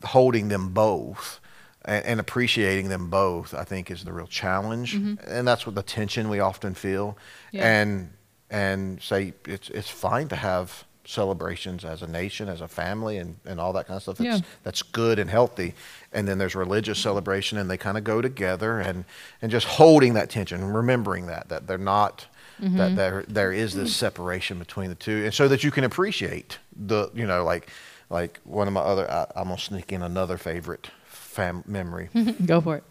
holding 0.03 0.47
them 0.47 0.69
both 0.69 1.39
and, 1.83 2.05
and 2.05 2.19
appreciating 2.19 2.89
them 2.89 3.09
both, 3.09 3.53
I 3.53 3.63
think, 3.63 3.91
is 3.91 4.03
the 4.03 4.13
real 4.13 4.27
challenge. 4.27 4.95
And 4.95 5.47
that's 5.47 5.65
what 5.65 5.75
the 5.75 5.83
tension 5.83 6.29
we 6.29 6.39
often 6.39 6.73
feel. 6.73 7.11
Mm-hmm. 7.11 7.57
Yeah. 7.57 7.81
And 7.81 8.09
and 8.49 9.01
say 9.01 9.33
it's 9.47 9.69
it's 9.69 9.89
fine 9.89 10.27
to 10.29 10.35
have 10.35 10.84
celebrations 11.05 11.85
as 11.85 12.01
a 12.01 12.07
nation, 12.07 12.49
as 12.49 12.61
a 12.61 12.67
family, 12.67 13.17
and, 13.17 13.37
and 13.45 13.59
all 13.59 13.73
that 13.73 13.87
kind 13.87 13.97
of 13.97 14.03
stuff. 14.03 14.19
Yeah. 14.19 14.33
That's, 14.33 14.47
that's 14.63 14.81
good 14.81 15.19
and 15.19 15.29
healthy. 15.29 15.73
And 16.11 16.27
then 16.27 16.37
there's 16.37 16.55
religious 16.55 16.99
celebration, 16.99 17.57
and 17.57 17.69
they 17.69 17.77
kind 17.77 17.97
of 17.97 18.03
go 18.03 18.21
together, 18.21 18.79
and, 18.79 19.05
and 19.41 19.51
just 19.51 19.67
holding 19.67 20.13
that 20.15 20.29
tension 20.29 20.61
and 20.61 20.75
remembering 20.75 21.27
that 21.27 21.49
that 21.49 21.67
they're 21.67 21.77
not 21.77 22.25
that 22.59 22.69
mm-hmm. 22.69 22.95
there 22.95 23.25
there 23.27 23.51
is 23.51 23.73
this 23.73 23.95
separation 23.95 24.59
between 24.59 24.89
the 24.89 24.95
two, 24.95 25.23
and 25.25 25.33
so 25.33 25.47
that 25.47 25.63
you 25.63 25.71
can 25.71 25.83
appreciate 25.83 26.57
the 26.73 27.09
you 27.13 27.27
know 27.27 27.43
like 27.43 27.69
like 28.09 28.39
one 28.43 28.67
of 28.67 28.73
my 28.73 28.81
other 28.81 29.09
I, 29.11 29.25
I'm 29.35 29.49
gonna 29.49 29.59
sneak 29.59 29.91
in 29.91 30.01
another 30.01 30.37
favorite 30.37 30.89
fam 31.05 31.63
memory 31.67 32.09
Go 32.45 32.61
for 32.61 32.77
it. 32.77 32.83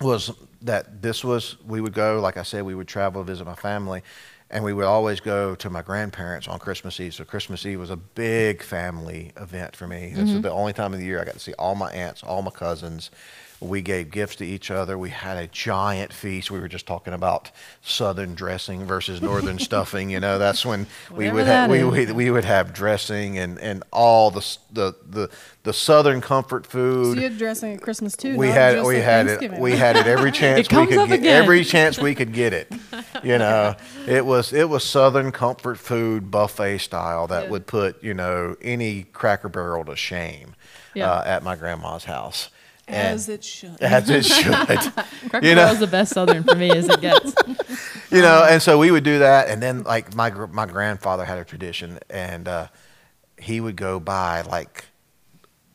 was 0.00 0.30
that 0.62 1.02
this 1.02 1.24
was 1.24 1.56
we 1.66 1.80
would 1.80 1.92
go 1.92 2.20
like 2.20 2.36
i 2.36 2.42
said 2.42 2.62
we 2.64 2.74
would 2.74 2.86
travel 2.86 3.24
visit 3.24 3.44
my 3.46 3.54
family 3.54 4.02
and 4.50 4.64
we 4.64 4.72
would 4.72 4.84
always 4.84 5.20
go 5.20 5.54
to 5.54 5.70
my 5.70 5.82
grandparents 5.82 6.48
on 6.48 6.58
christmas 6.58 6.98
eve. 7.00 7.14
So 7.14 7.24
christmas 7.24 7.64
eve 7.66 7.78
was 7.78 7.90
a 7.90 7.96
big 7.96 8.62
family 8.62 9.32
event 9.36 9.76
for 9.76 9.86
me. 9.86 10.10
This 10.10 10.24
is 10.24 10.30
mm-hmm. 10.30 10.40
the 10.42 10.52
only 10.52 10.72
time 10.72 10.92
of 10.92 10.98
the 10.98 11.06
year 11.06 11.20
i 11.20 11.24
got 11.24 11.34
to 11.34 11.40
see 11.40 11.54
all 11.54 11.74
my 11.74 11.90
aunts 11.92 12.22
all 12.22 12.42
my 12.42 12.50
cousins 12.50 13.10
we 13.60 13.82
gave 13.82 14.10
gifts 14.10 14.36
to 14.36 14.44
each 14.46 14.70
other 14.70 14.96
we 14.96 15.10
had 15.10 15.36
a 15.36 15.46
giant 15.48 16.12
feast 16.12 16.50
we 16.50 16.58
were 16.58 16.68
just 16.68 16.86
talking 16.86 17.12
about 17.12 17.50
southern 17.82 18.34
dressing 18.34 18.86
versus 18.86 19.20
northern 19.20 19.58
stuffing 19.68 20.08
you 20.08 20.18
know 20.18 20.38
that's 20.38 20.64
when 20.64 20.86
we 21.14 21.30
would 21.30 21.46
have 21.46 21.68
that 21.68 21.70
we, 21.70 21.84
we, 22.06 22.10
we 22.12 22.30
would 22.30 22.44
have 22.44 22.72
dressing 22.72 23.38
and, 23.38 23.58
and 23.60 23.82
all 23.92 24.30
the, 24.30 24.56
the 24.72 24.94
the 25.08 25.28
the 25.62 25.72
southern 25.74 26.22
comfort 26.22 26.66
food 26.66 27.14
So 27.16 27.20
you 27.22 27.28
had 27.28 27.36
dressing 27.36 27.74
at 27.74 27.82
Christmas 27.82 28.16
too. 28.16 28.34
we 28.36 28.46
not 28.46 28.54
had 28.54 28.74
just 28.76 28.88
we 28.88 28.96
at 28.96 29.04
had 29.04 29.26
it 29.42 29.52
we 29.60 29.72
had 29.72 29.96
it 29.96 30.06
every 30.06 30.32
chance 30.40 30.66
we 30.70 30.74
comes 30.74 30.88
could 30.88 30.98
up 30.98 31.08
get 31.08 31.18
again. 31.18 31.42
every 31.42 31.62
chance 31.64 31.98
we 31.98 32.14
could 32.14 32.32
get 32.32 32.54
it 32.54 32.72
you 33.22 33.36
know 33.36 33.74
it 34.06 34.24
was 34.24 34.54
it 34.54 34.70
was 34.70 34.82
southern 34.84 35.30
comfort 35.32 35.78
food 35.78 36.30
buffet 36.30 36.78
style 36.78 37.26
that 37.26 37.44
Yeah. 37.44 37.50
would 37.50 37.66
put 37.66 38.02
you 38.02 38.14
know 38.14 38.56
any 38.62 39.02
cracker 39.12 39.50
barrel 39.50 39.84
to 39.84 39.96
shame 39.96 40.54
Yeah. 40.94 41.10
uh, 41.12 41.24
at 41.26 41.42
my 41.42 41.56
grandma's 41.56 42.04
house 42.04 42.48
as 42.90 43.28
And- 43.28 43.38
it 43.38 43.44
should. 43.44 43.80
as 43.80 44.10
it 44.10 44.24
should. 44.26 44.52
Cracker 44.52 45.46
You 45.46 45.54
know- 45.54 45.62
Barrel's 45.64 45.78
the 45.80 45.86
best 45.86 46.12
Southern 46.12 46.42
for 46.44 46.54
me 46.54 46.70
as 46.70 46.88
it 46.88 47.00
gets. 47.00 47.34
you 48.10 48.22
know 48.22 48.44
and 48.48 48.60
so 48.60 48.76
we 48.78 48.90
would 48.90 49.04
do 49.04 49.20
that 49.20 49.48
and 49.48 49.62
then 49.62 49.82
like 49.84 50.14
my 50.14 50.30
my 50.30 50.66
grandfather 50.66 51.24
had 51.24 51.38
a 51.38 51.44
tradition 51.44 51.98
and 52.10 52.48
uh, 52.48 52.66
he 53.38 53.60
would 53.60 53.76
go 53.76 54.00
buy 54.00 54.42
like 54.42 54.86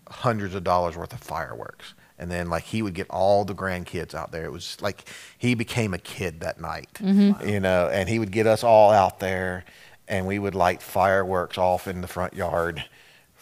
hundreds 0.10 0.54
of 0.54 0.63
dollars 0.63 0.95
worth 0.97 1.13
of 1.13 1.19
fireworks 1.19 1.93
and 2.17 2.30
then 2.32 2.49
like 2.49 2.63
he 2.63 2.82
would 2.82 2.93
get 2.93 3.10
all 3.10 3.43
the 3.43 3.56
grandkids 3.56 4.13
out 4.13 4.32
there. 4.32 4.45
It 4.45 4.51
was 4.51 4.78
like 4.82 5.08
he 5.38 5.56
became 5.56 5.93
a 5.93 5.97
kid 5.97 6.41
that 6.41 6.60
night 6.62 6.89
you 7.01 7.60
know 7.60 7.89
and 7.91 8.08
he 8.10 8.19
would 8.19 8.32
get 8.32 8.47
us 8.47 8.63
all 8.63 8.91
out 8.91 9.19
there 9.19 9.63
and 10.08 10.28
we 10.28 10.38
would 10.38 10.54
light 10.56 10.82
fireworks 10.82 11.58
off 11.58 11.88
in 11.88 12.01
the 12.01 12.08
front 12.08 12.34
yard 12.34 12.84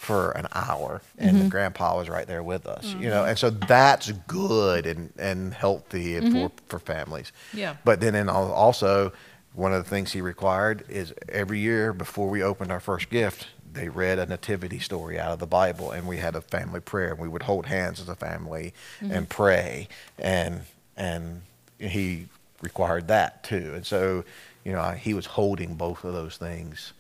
for 0.04 0.32
an 0.32 0.48
hour 0.54 1.02
and 1.18 1.38
the 1.38 1.40
mm-hmm. 1.42 1.50
grandpa 1.50 1.98
was 1.98 2.10
right 2.10 2.28
there 2.28 2.44
with 2.44 2.66
us 2.66 2.94
you 2.96 3.10
know 3.10 3.24
and 3.24 3.38
so 3.38 3.50
that's 3.50 4.12
good 4.28 4.86
and, 4.86 5.14
and 5.18 5.54
healthy 5.54 6.20
for, 6.20 6.26
mm-hmm. 6.26 6.48
for 6.68 6.78
families. 6.78 7.32
Yeah. 7.54 7.78
but 7.86 8.02
then 8.02 8.14
in 8.14 8.28
al- 8.28 8.52
also 8.52 9.14
one 9.54 9.74
of 9.74 9.82
the 9.82 9.90
things 9.90 10.12
he 10.12 10.20
required 10.20 10.84
is 10.90 11.14
every 11.30 11.60
year 11.60 11.94
before 11.94 12.30
we 12.30 12.44
opened 12.44 12.70
our 12.70 12.82
first 12.82 13.10
gift 13.10 13.48
they 13.72 13.88
read 13.88 14.20
a 14.20 14.26
nativity 14.26 14.78
story 14.78 15.18
out 15.18 15.32
of 15.32 15.40
the 15.40 15.48
bible 15.48 15.92
and 15.92 16.06
we 16.06 16.18
had 16.18 16.36
a 16.36 16.42
family 16.42 16.82
prayer 16.82 17.12
and 17.12 17.20
we 17.20 17.30
would 17.30 17.44
hold 17.44 17.66
hands 17.66 18.02
as 18.02 18.10
a 18.10 18.16
family 18.16 18.74
mm-hmm. 19.00 19.14
and 19.14 19.30
pray 19.30 19.88
and 20.20 20.64
and 20.98 21.44
he 21.80 22.28
required 22.62 23.08
that 23.08 23.42
too 23.42 23.72
and 23.74 23.86
so 23.86 24.26
you 24.66 24.74
know 24.74 24.92
he 24.92 25.14
was 25.14 25.26
holding 25.26 25.76
both 25.76 26.04
of 26.04 26.14
those 26.14 26.36
things 26.36 26.92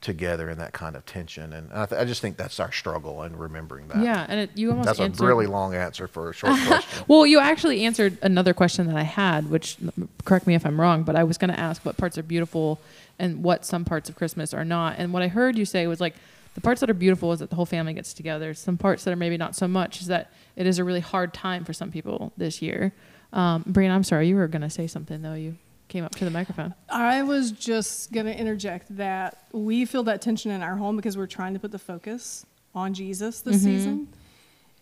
together 0.00 0.48
in 0.48 0.58
that 0.58 0.72
kind 0.72 0.94
of 0.94 1.04
tension 1.06 1.52
and 1.52 1.72
i, 1.72 1.84
th- 1.84 2.00
I 2.00 2.04
just 2.04 2.20
think 2.22 2.36
that's 2.36 2.60
our 2.60 2.70
struggle 2.70 3.24
in 3.24 3.36
remembering 3.36 3.88
that 3.88 3.98
Yeah, 4.00 4.24
and 4.28 4.40
it, 4.40 4.50
you 4.54 4.70
almost 4.70 4.86
that's 4.86 5.00
answered, 5.00 5.24
a 5.24 5.26
really 5.26 5.46
long 5.46 5.74
answer 5.74 6.06
for 6.06 6.30
a 6.30 6.32
short 6.32 6.56
question 6.66 7.04
Well, 7.08 7.26
you 7.26 7.40
actually 7.40 7.84
answered 7.84 8.16
another 8.22 8.54
question 8.54 8.86
that 8.86 8.96
I 8.96 9.02
had, 9.02 9.50
which 9.50 9.76
correct 10.24 10.46
me 10.46 10.54
if 10.54 10.64
I'm 10.64 10.80
wrong, 10.80 11.02
but 11.02 11.16
I 11.16 11.24
was 11.24 11.36
going 11.36 11.52
to 11.52 11.58
ask 11.58 11.84
what 11.84 11.96
parts 11.96 12.16
are 12.16 12.22
beautiful 12.22 12.78
and 13.18 13.42
what 13.42 13.64
some 13.64 13.84
parts 13.84 14.08
of 14.08 14.14
Christmas 14.14 14.54
are 14.54 14.64
not. 14.64 14.96
And 14.98 15.12
what 15.12 15.22
I 15.22 15.28
heard 15.28 15.58
you 15.58 15.64
say 15.64 15.86
was 15.88 16.00
like 16.00 16.14
the 16.54 16.60
parts 16.60 16.80
that 16.80 16.90
are 16.90 16.94
beautiful 16.94 17.32
is 17.32 17.40
that 17.40 17.50
the 17.50 17.56
whole 17.56 17.66
family 17.66 17.92
gets 17.92 18.12
together. 18.14 18.54
Some 18.54 18.76
parts 18.76 19.04
that 19.04 19.12
are 19.12 19.16
maybe 19.16 19.36
not 19.36 19.56
so 19.56 19.66
much 19.66 20.00
is 20.00 20.06
that 20.06 20.32
it 20.54 20.66
is 20.66 20.78
a 20.78 20.84
really 20.84 21.00
hard 21.00 21.34
time 21.34 21.64
for 21.64 21.72
some 21.72 21.90
people 21.90 22.32
this 22.36 22.62
year. 22.62 22.92
Um, 23.32 23.64
Brian, 23.66 23.90
I'm 23.90 24.04
sorry, 24.04 24.28
you 24.28 24.36
were 24.36 24.48
going 24.48 24.62
to 24.62 24.70
say 24.70 24.86
something 24.86 25.22
though. 25.22 25.34
You 25.34 25.56
came 25.88 26.04
up 26.04 26.14
to 26.16 26.24
the 26.24 26.30
microphone. 26.30 26.74
I 26.90 27.22
was 27.22 27.50
just 27.50 28.12
going 28.12 28.26
to 28.26 28.38
interject 28.38 28.94
that 28.96 29.38
we 29.52 29.84
feel 29.84 30.02
that 30.04 30.20
tension 30.22 30.50
in 30.50 30.62
our 30.62 30.76
home 30.76 30.96
because 30.96 31.16
we're 31.16 31.26
trying 31.26 31.54
to 31.54 31.60
put 31.60 31.72
the 31.72 31.78
focus 31.78 32.44
on 32.74 32.94
Jesus 32.94 33.40
this 33.40 33.56
Mhm. 33.56 33.64
season. 33.64 34.08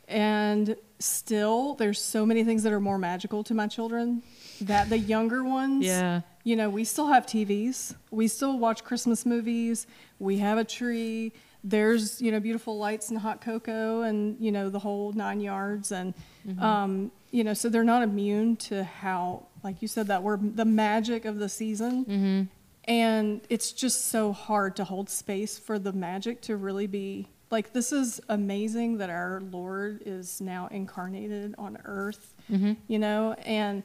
And 0.09 0.77
still, 0.99 1.75
there's 1.75 2.01
so 2.01 2.25
many 2.25 2.45
things 2.45 2.63
that 2.63 2.73
are 2.73 2.81
more 2.81 2.99
magical 2.99 3.43
to 3.45 3.55
my 3.55 3.67
children 3.67 4.23
that 4.61 4.89
the 4.89 4.99
younger 4.99 5.43
ones, 5.43 5.85
Yeah. 5.85 6.21
you 6.45 6.55
know, 6.57 6.71
we 6.71 6.85
still 6.85 7.09
have 7.09 7.27
TVs. 7.27 7.95
We 8.11 8.29
still 8.29 8.59
watch 8.59 8.85
Christmas 8.85 9.27
movies. 9.27 9.87
We 10.19 10.39
have 10.39 10.59
a 10.59 10.65
tree. 10.65 11.33
There's, 11.65 12.23
you 12.23 12.31
know, 12.31 12.39
beautiful 12.39 12.79
lights 12.79 13.11
and 13.11 13.19
hot 13.19 13.41
cocoa 13.41 14.03
and, 14.03 14.37
you 14.39 14.53
know, 14.53 14.71
the 14.71 14.79
whole 14.79 15.13
nine 15.13 15.41
yards. 15.41 15.91
And, 15.91 16.15
um, 16.61 17.11
you 17.33 17.43
know, 17.43 17.55
so 17.55 17.69
they're 17.69 17.83
not 17.83 18.05
immune 18.05 18.55
to 18.57 18.85
how, 18.85 19.47
like 19.67 19.83
you 19.83 19.89
said, 19.89 20.07
that 20.07 20.23
word, 20.23 20.57
the 20.57 20.65
magic 20.65 21.25
of 21.25 21.39
the 21.39 21.49
season. 21.49 22.05
Mm-hmm. 22.05 22.43
And 22.89 23.41
it's 23.51 23.73
just 23.73 24.07
so 24.07 24.33
hard 24.33 24.77
to 24.77 24.85
hold 24.85 25.11
space 25.11 25.59
for 25.59 25.79
the 25.79 25.93
magic 25.93 26.41
to 26.43 26.57
really 26.57 26.87
be 26.87 27.27
like 27.51 27.73
this 27.73 27.91
is 27.93 28.21
amazing 28.29 28.99
that 28.99 29.11
our 29.11 29.43
Lord 29.51 30.03
is 30.07 30.41
now 30.41 30.69
incarnated 30.71 31.55
on 31.59 31.79
earth, 31.85 32.33
Mm-hmm. 32.51 32.75
you 32.87 33.01
know, 33.01 33.33
and 33.45 33.83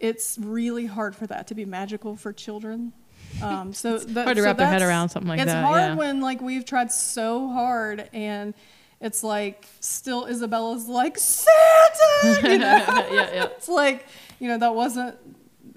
it's 0.00 0.36
really 0.40 0.86
hard 0.86 1.14
for 1.14 1.28
that 1.28 1.46
to 1.46 1.54
be 1.54 1.64
magical 1.64 2.16
for 2.16 2.32
children. 2.32 2.92
Um, 3.40 3.72
so 3.72 3.98
that, 4.14 4.24
hard 4.24 4.36
to 4.36 4.42
so 4.42 4.46
wrap 4.48 4.56
their 4.56 4.66
head 4.66 4.82
around 4.82 5.10
something 5.10 5.28
like 5.28 5.38
it's 5.38 5.46
that, 5.46 5.60
It's 5.60 5.68
hard 5.68 5.90
yeah. 5.90 5.94
when 5.94 6.20
like 6.20 6.40
we've 6.40 6.64
tried 6.64 6.90
so 6.90 7.48
hard 7.48 8.08
and 8.12 8.52
it's 9.00 9.22
like 9.24 9.66
still 9.80 10.26
Isabella's 10.26 10.86
like 10.88 11.16
Santa, 11.18 12.40
you 12.50 12.58
know. 12.58 12.66
yeah, 12.66 13.06
yeah. 13.10 13.44
it's 13.56 13.68
like 13.68 14.06
you 14.38 14.48
know 14.48 14.58
that 14.58 14.74
wasn't 14.74 15.16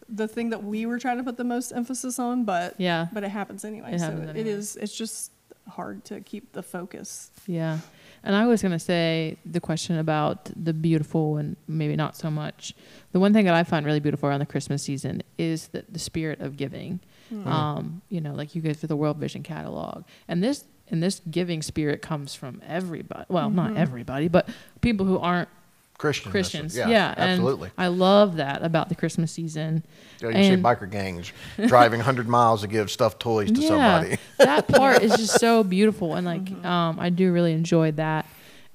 the 0.10 0.28
thing 0.28 0.50
that 0.52 0.64
we 0.64 0.86
were 0.86 1.00
trying 1.00 1.18
to 1.18 1.24
put 1.24 1.38
the 1.38 1.44
most 1.44 1.72
emphasis 1.72 2.20
on, 2.20 2.44
but 2.44 2.76
Yeah. 2.78 3.08
but 3.12 3.24
it 3.24 3.30
happens 3.30 3.66
anyway. 3.66 3.94
It 3.94 4.00
so 4.00 4.06
happens 4.06 4.30
it 4.30 4.36
anyway. 4.38 4.50
is. 4.50 4.76
It's 4.76 4.96
just 4.96 5.32
hard 5.68 6.04
to 6.06 6.22
keep 6.22 6.52
the 6.52 6.62
focus. 6.62 7.32
Yeah. 7.48 7.80
And 8.26 8.36
I 8.36 8.46
was 8.46 8.62
going 8.62 8.72
to 8.74 8.80
say 8.80 9.38
the 9.46 9.60
question 9.60 9.98
about 9.98 10.50
the 10.56 10.72
beautiful 10.74 11.38
and 11.38 11.58
maybe 11.68 11.96
not 11.96 12.16
so 12.16 12.30
much. 12.30 12.74
The 13.12 13.20
one 13.20 13.34
thing 13.34 13.46
that 13.46 13.54
I 13.54 13.64
find 13.64 13.86
really 13.86 14.00
beautiful 14.00 14.30
around 14.30 14.40
the 14.40 14.46
Christmas 14.46 14.84
season 14.84 15.24
is 15.38 15.68
the, 15.70 15.84
the 15.90 16.00
spirit 16.00 16.40
of 16.42 16.58
giving. 16.58 17.00
Um, 17.46 18.04
you 18.10 18.22
know, 18.22 18.34
like 18.36 18.54
you 18.54 18.62
guys 18.62 18.80
for 18.80 18.86
the 18.88 18.96
World 18.96 19.18
Vision 19.18 19.42
catalog. 19.42 20.04
And 20.28 20.44
this 20.44 20.66
and 20.90 21.02
this 21.02 21.22
giving 21.30 21.62
spirit 21.62 22.02
comes 22.02 22.36
from 22.36 22.62
everybody. 22.66 23.26
Well, 23.30 23.50
not 23.50 23.70
mm-hmm. 23.70 23.78
everybody, 23.78 24.28
but 24.28 24.50
people 24.82 25.06
who 25.06 25.18
aren't 25.18 25.50
Christians. 25.98 26.32
Christians. 26.32 26.76
Yeah, 26.76 26.90
Yeah, 26.90 27.14
and 27.16 27.32
absolutely. 27.32 27.72
I 27.78 27.88
love 27.88 28.36
that 28.38 28.64
about 28.64 28.90
the 28.90 28.96
Christmas 28.96 29.32
season. 29.32 29.84
Yeah, 30.22 30.30
you 30.30 30.34
see 30.36 30.50
And- 30.50 30.64
biker 30.64 30.90
gangs 30.90 31.32
driving 31.68 32.00
100 32.00 32.28
miles 32.28 32.62
to 32.62 32.68
give 32.68 32.92
stuffed 32.92 33.20
toys 33.20 33.52
to 33.52 33.62
somebody. 33.62 34.18
that 34.38 34.68
part 34.68 35.02
is 35.02 35.16
just 35.16 35.40
so 35.40 35.64
beautiful, 35.78 36.16
and 36.16 36.26
like 36.26 36.44
mm-hmm. 36.44 36.66
um, 36.66 37.00
I 37.00 37.10
do 37.10 37.32
really 37.32 37.54
enjoy 37.54 37.92
that. 37.94 38.26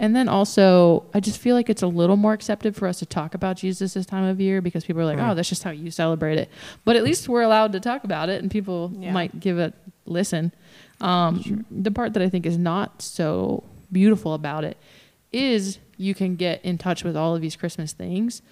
And 0.01 0.15
then 0.15 0.29
also, 0.29 1.07
I 1.13 1.19
just 1.19 1.41
feel 1.41 1.57
like 1.57 1.69
it's 1.69 1.83
a 1.83 1.87
little 1.89 2.17
more 2.17 2.33
accepted 2.33 2.77
for 2.77 2.87
us 2.87 3.01
to 3.01 3.07
talk 3.07 3.35
about 3.35 3.57
Jesus 3.57 3.95
this 3.95 4.07
time 4.07 4.25
of 4.25 4.41
year 4.41 4.63
because 4.63 4.85
people 4.85 5.03
are 5.03 5.05
like, 5.05 5.19
mm. 5.19 5.29
"Oh, 5.29 5.35
that's 5.35 5.49
just 5.49 5.65
how 5.65 5.71
you 5.71 5.91
celebrate 5.91 6.39
it." 6.39 6.49
But 6.85 6.95
at 6.95 7.03
least 7.03 7.29
we're 7.29 7.43
allowed 7.43 7.73
to 7.73 7.81
talk 7.81 8.05
about 8.05 8.29
it, 8.29 8.41
and 8.41 8.51
people 8.51 8.93
Yeah. 8.97 9.13
might 9.13 9.41
give 9.41 9.59
it 9.59 9.75
listen. 10.07 10.53
Um, 11.01 11.65
The 11.71 11.91
part 11.91 12.13
that 12.15 12.23
I 12.23 12.29
think 12.29 12.47
is 12.47 12.59
not 12.59 13.03
so 13.03 13.65
beautiful 13.93 14.35
about 14.35 14.65
it 14.65 14.77
is 15.33 15.79
you 15.97 16.15
can 16.15 16.37
get 16.37 16.65
in 16.65 16.79
touch 16.79 17.05
with 17.05 17.17
all 17.17 17.35
of 17.35 17.41
these 17.43 17.57
Christmas 17.57 17.93
things, 17.93 18.43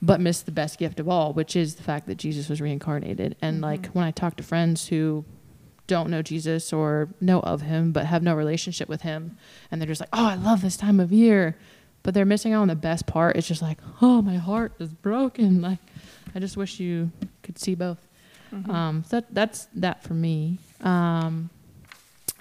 but 0.00 0.20
miss 0.20 0.40
the 0.42 0.52
best 0.52 0.78
gift 0.78 1.00
of 1.00 1.08
all, 1.08 1.32
which 1.32 1.56
is 1.56 1.74
the 1.74 1.82
fact 1.82 2.06
that 2.06 2.16
Jesus 2.16 2.48
was 2.48 2.60
reincarnated. 2.60 3.36
And 3.42 3.60
like 3.60 3.86
when 3.88 4.04
I 4.04 4.10
talk 4.12 4.36
to 4.36 4.42
friends 4.42 4.88
who 4.88 5.24
don't 5.86 6.10
know 6.10 6.22
Jesus 6.22 6.72
or 6.72 7.08
know 7.20 7.40
of 7.40 7.62
him 7.62 7.92
but 7.92 8.04
have 8.06 8.22
no 8.22 8.34
relationship 8.34 8.88
with 8.88 9.02
him, 9.02 9.36
and 9.70 9.80
they're 9.80 9.88
just 9.88 10.00
like, 10.00 10.10
"Oh, 10.12 10.26
I 10.26 10.34
love 10.36 10.60
this 10.62 10.76
time 10.76 11.00
of 11.00 11.10
year," 11.12 11.56
but 12.02 12.14
they're 12.14 12.26
missing 12.26 12.52
out 12.52 12.62
on 12.62 12.68
the 12.68 12.76
best 12.76 13.06
part. 13.06 13.36
It's 13.36 13.48
just 13.48 13.62
like, 13.62 13.78
"Oh, 14.02 14.20
my 14.22 14.36
heart 14.36 14.72
is 14.78 14.92
broken." 14.92 15.60
Like, 15.68 15.78
I 16.34 16.38
just 16.40 16.56
wish 16.58 16.78
you 16.78 17.10
could 17.42 17.58
see 17.58 17.74
both. 17.74 18.06
Um, 18.70 19.02
so 19.06 19.16
that 19.20 19.34
that's 19.34 19.66
that 19.74 20.02
for 20.02 20.14
me. 20.14 20.58
Um, 20.82 21.50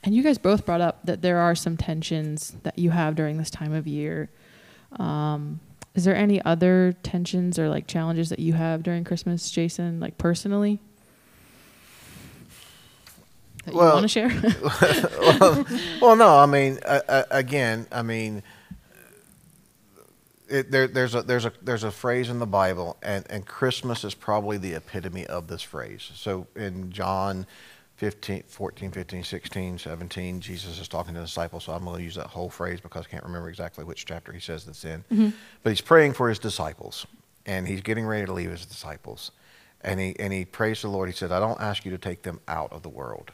and 0.07 0.15
you 0.15 0.23
guys 0.23 0.37
both 0.37 0.65
brought 0.65 0.79
up 0.79 1.05
that 1.05 1.21
there 1.21 1.37
are 1.37 1.53
some 1.53 1.75
tensions 1.75 2.55
that 2.63 2.79
you 2.79 2.91
have 2.91 3.13
during 3.13 3.37
this 3.37 3.49
time 3.49 3.73
of 3.73 3.85
year. 3.85 4.29
Um, 4.93 5.59
is 5.95 6.05
there 6.05 6.15
any 6.15 6.41
other 6.43 6.95
tensions 7.03 7.59
or 7.59 7.67
like 7.67 7.87
challenges 7.87 8.29
that 8.29 8.39
you 8.39 8.53
have 8.53 8.83
during 8.83 9.03
Christmas, 9.03 9.51
Jason, 9.51 9.99
like 9.99 10.17
personally? 10.17 10.79
that 13.65 13.73
you 13.73 13.79
want 13.79 14.03
to 14.03 14.07
share? 14.07 14.29
well, 15.41 15.65
well, 16.01 16.15
no, 16.15 16.37
I 16.37 16.45
mean, 16.45 16.79
uh, 16.85 17.01
uh, 17.09 17.23
again, 17.29 17.85
I 17.91 18.01
mean, 18.01 18.43
it, 20.47 20.71
there, 20.71 20.87
there's 20.87 21.15
a 21.15 21.21
there's 21.21 21.43
a 21.43 21.51
there's 21.61 21.83
a 21.83 21.91
phrase 21.91 22.29
in 22.29 22.39
the 22.39 22.47
Bible, 22.47 22.95
and, 23.03 23.25
and 23.29 23.45
Christmas 23.45 24.05
is 24.05 24.13
probably 24.13 24.57
the 24.57 24.71
epitome 24.71 25.27
of 25.27 25.47
this 25.49 25.63
phrase. 25.63 26.09
So 26.15 26.47
in 26.55 26.93
John 26.93 27.45
15, 27.97 28.43
14, 28.47 28.91
15, 28.91 29.23
16, 29.23 29.79
17, 29.79 30.39
Jesus 30.39 30.79
is 30.79 30.87
talking 30.87 31.15
to 31.15 31.19
the 31.19 31.25
disciples. 31.25 31.63
So 31.63 31.73
I'm 31.73 31.83
going 31.83 31.97
to 31.97 32.03
use 32.03 32.13
that 32.13 32.27
whole 32.27 32.49
phrase 32.49 32.79
because 32.79 33.05
I 33.07 33.09
can't 33.09 33.23
remember 33.23 33.49
exactly 33.49 33.83
which 33.83 34.05
chapter 34.05 34.31
he 34.31 34.39
says 34.39 34.65
this 34.65 34.85
in. 34.85 35.03
Mm-hmm. 35.11 35.29
But 35.63 35.71
he's 35.71 35.81
praying 35.81 36.13
for 36.13 36.29
his 36.29 36.37
disciples, 36.37 37.07
and 37.47 37.67
he's 37.67 37.81
getting 37.81 38.05
ready 38.05 38.27
to 38.27 38.33
leave 38.33 38.51
his 38.51 38.67
disciples, 38.67 39.31
and 39.81 39.99
he 39.99 40.15
and 40.19 40.31
he 40.31 40.45
prays 40.45 40.81
to 40.81 40.87
the 40.87 40.93
Lord. 40.93 41.09
He 41.09 41.15
said, 41.15 41.31
"I 41.31 41.39
don't 41.39 41.59
ask 41.59 41.85
you 41.85 41.91
to 41.91 41.97
take 41.97 42.21
them 42.21 42.39
out 42.47 42.71
of 42.71 42.83
the 42.83 42.89
world." 42.89 43.31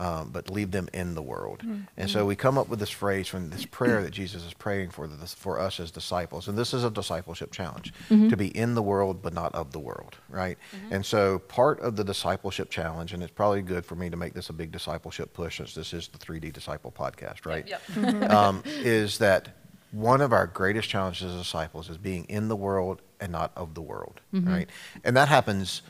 Um, 0.00 0.30
but 0.30 0.48
leave 0.48 0.70
them 0.70 0.88
in 0.94 1.14
the 1.14 1.20
world. 1.20 1.58
Mm-hmm. 1.58 1.82
And 1.98 2.08
so 2.08 2.24
we 2.24 2.34
come 2.34 2.56
up 2.56 2.68
with 2.68 2.78
this 2.78 2.88
phrase 2.88 3.28
from 3.28 3.50
this 3.50 3.64
prayer 3.70 4.02
that 4.02 4.12
Jesus 4.12 4.44
is 4.44 4.54
praying 4.54 4.90
for 4.90 5.06
this, 5.06 5.34
for 5.34 5.60
us 5.60 5.78
as 5.78 5.90
disciples. 5.90 6.48
And 6.48 6.56
this 6.56 6.72
is 6.72 6.84
a 6.84 6.90
discipleship 6.90 7.52
challenge 7.52 7.92
mm-hmm. 8.08 8.30
to 8.30 8.36
be 8.36 8.48
in 8.48 8.74
the 8.74 8.82
world 8.82 9.20
but 9.20 9.34
not 9.34 9.54
of 9.54 9.72
the 9.72 9.78
world, 9.78 10.16
right? 10.30 10.56
Mm-hmm. 10.74 10.94
And 10.94 11.06
so 11.06 11.38
part 11.38 11.80
of 11.80 11.96
the 11.96 12.04
discipleship 12.04 12.70
challenge, 12.70 13.12
and 13.12 13.22
it's 13.22 13.30
probably 13.30 13.60
good 13.60 13.84
for 13.84 13.94
me 13.94 14.08
to 14.08 14.16
make 14.16 14.32
this 14.32 14.48
a 14.48 14.54
big 14.54 14.72
discipleship 14.72 15.34
push 15.34 15.58
since 15.58 15.74
this 15.74 15.92
is 15.92 16.08
the 16.08 16.18
3D 16.18 16.50
Disciple 16.50 16.90
podcast, 16.90 17.44
right? 17.44 17.70
um, 18.30 18.62
is 18.64 19.18
that 19.18 19.50
one 19.92 20.22
of 20.22 20.32
our 20.32 20.46
greatest 20.46 20.88
challenges 20.88 21.30
as 21.30 21.38
disciples 21.38 21.90
is 21.90 21.98
being 21.98 22.24
in 22.24 22.48
the 22.48 22.56
world 22.56 23.02
and 23.20 23.30
not 23.32 23.52
of 23.54 23.74
the 23.74 23.82
world, 23.82 24.22
right? 24.32 24.70
And 25.04 25.14
that 25.16 25.28
happens 25.28 25.82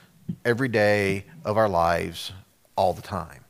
every 0.44 0.68
day 0.68 1.26
of 1.44 1.56
our 1.56 1.68
lives 1.68 2.32
all 2.74 2.92
the 2.92 3.02
time. 3.02 3.44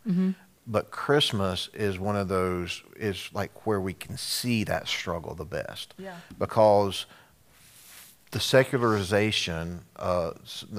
But 0.66 0.90
Christmas 0.90 1.68
is 1.74 1.98
one 1.98 2.16
of 2.16 2.28
those 2.28 2.82
is 2.96 3.30
like 3.32 3.66
where 3.66 3.80
we 3.80 3.92
can 3.92 4.16
see 4.16 4.64
that 4.64 4.86
struggle 4.86 5.34
the 5.34 5.44
best. 5.44 5.94
Yeah. 5.98 6.16
Because 6.38 7.06
the 8.30 8.40
secularization 8.40 9.80
uh, 9.96 10.32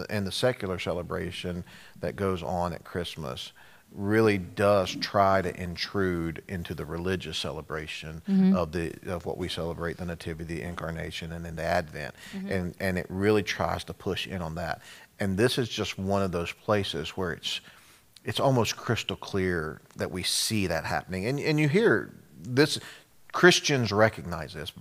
and 0.10 0.26
the 0.26 0.32
secular 0.32 0.80
celebration 0.80 1.64
that 2.00 2.16
goes 2.16 2.42
on 2.42 2.74
at 2.74 2.84
Christmas 2.84 3.52
really 3.94 4.38
does 4.38 4.96
try 4.96 5.42
to 5.42 5.54
intrude 5.62 6.42
into 6.48 6.74
the 6.74 6.86
religious 6.86 7.38
celebration 7.38 8.22
of 8.56 8.72
the 8.72 8.94
of 9.06 9.26
what 9.26 9.38
we 9.38 9.50
celebrate 9.50 9.98
the 9.98 10.06
nativity 10.06 10.56
the 10.56 10.62
incarnation 10.62 11.34
and 11.34 11.44
then 11.44 11.58
the 11.58 11.64
advent 11.64 12.16
and 12.48 12.74
and 12.80 12.98
it 12.98 13.06
really 13.10 13.44
tries 13.44 13.84
to 13.84 13.94
push 13.94 14.28
in 14.28 14.42
on 14.42 14.56
that 14.56 14.82
and 15.20 15.38
this 15.38 15.58
is 15.58 15.68
just 15.68 16.00
one 16.00 16.22
of 16.22 16.32
those 16.32 16.54
places 16.54 17.10
where 17.10 17.34
it's 17.34 17.60
it's 18.24 18.40
almost 18.40 18.78
crystal 18.78 19.16
clear 19.16 19.82
that 19.96 20.12
we 20.12 20.24
see 20.24 20.68
that 20.68 20.86
happening 20.86 21.26
and 21.26 21.40
and 21.40 21.60
you 21.60 21.68
hear 21.68 22.14
this 22.44 22.80
Christians 23.32 23.92
recognize 23.92 24.54
this 24.54 24.72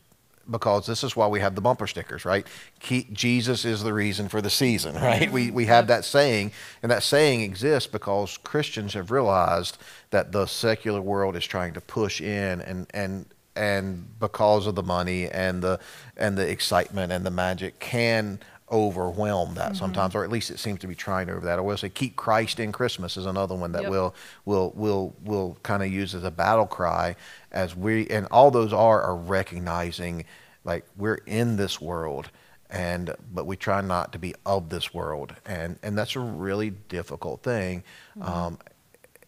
because 0.51 0.87
this 0.87 1.05
is 1.05 1.15
why 1.15 1.27
we 1.29 1.41
have 1.41 1.55
the 1.55 1.61
bumper 1.61 1.87
stickers, 1.87 2.25
right? 2.25 2.47
Keep, 2.81 3.13
Jesus 3.13 3.65
is 3.65 3.83
the 3.83 3.93
reason 3.93 4.29
for 4.29 4.43
the 4.43 4.51
season, 4.51 4.95
right? 4.97 5.31
We, 5.31 5.51
we 5.51 5.67
have 5.67 5.87
that 5.87 6.05
saying, 6.05 6.53
and 6.83 6.91
that 6.91 7.03
saying 7.03 7.43
exists 7.43 7.89
because 7.89 8.37
Christians 8.39 8.95
have 8.95 9.11
realized 9.11 9.79
that 10.11 10.33
the 10.33 10.47
secular 10.47 11.01
world 11.01 11.37
is 11.37 11.47
trying 11.47 11.75
to 11.75 11.81
push 11.81 12.21
in 12.21 12.61
and, 12.63 12.87
and, 12.93 13.27
and 13.55 14.19
because 14.19 14.67
of 14.67 14.75
the 14.75 14.83
money 14.83 15.29
and 15.29 15.63
the, 15.63 15.79
and 16.17 16.37
the 16.37 16.49
excitement 16.49 17.13
and 17.13 17.25
the 17.25 17.31
magic 17.31 17.79
can 17.79 18.41
overwhelm 18.71 19.55
that 19.55 19.77
sometimes, 19.77 20.15
or 20.15 20.23
at 20.25 20.31
least 20.31 20.51
it 20.51 20.59
seems 20.59 20.81
to 20.81 20.87
be 20.87 20.95
trying 20.95 21.27
to 21.27 21.33
over 21.35 21.47
that. 21.47 21.59
I 21.59 21.63
will 21.63 21.77
say, 21.77 21.89
keep 21.89 22.17
Christ 22.17 22.61
in 22.61 22.73
Christmas 22.73 23.17
is 23.17 23.27
another 23.27 23.55
one 23.55 23.73
that 23.73 23.83
Yep. 23.83 23.91
will 23.91 24.15
will 24.45 24.73
will 24.75 25.15
will 25.25 25.59
kind 25.63 25.83
of 25.83 25.93
use 25.93 26.15
as 26.15 26.25
a 26.25 26.31
battle 26.31 26.67
cry 26.67 27.17
as 27.51 27.75
we 27.77 28.07
and 28.09 28.27
all 28.31 28.51
those 28.51 28.73
are 28.73 29.03
are 29.03 29.17
recognizing 29.17 30.25
like 30.65 30.85
we're 30.97 31.21
in 31.27 31.57
this 31.57 31.81
world 31.81 32.31
and 32.69 33.15
but 33.35 33.47
we 33.47 33.57
try 33.57 33.81
not 33.81 34.13
to 34.13 34.19
be 34.19 34.35
of 34.47 34.69
this 34.69 34.95
world. 34.95 35.35
And 35.45 35.79
and 35.83 35.99
that's 35.99 36.15
a 36.17 36.21
really 36.21 36.71
difficult 36.71 37.43
thing 37.43 37.83
um, 38.21 38.59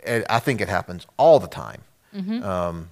and 0.05 0.25
I 0.31 0.39
think 0.41 0.61
it 0.61 0.69
happens 0.69 1.07
all 1.17 1.41
the 1.41 1.49
time. 1.49 1.83
Um, 2.43 2.91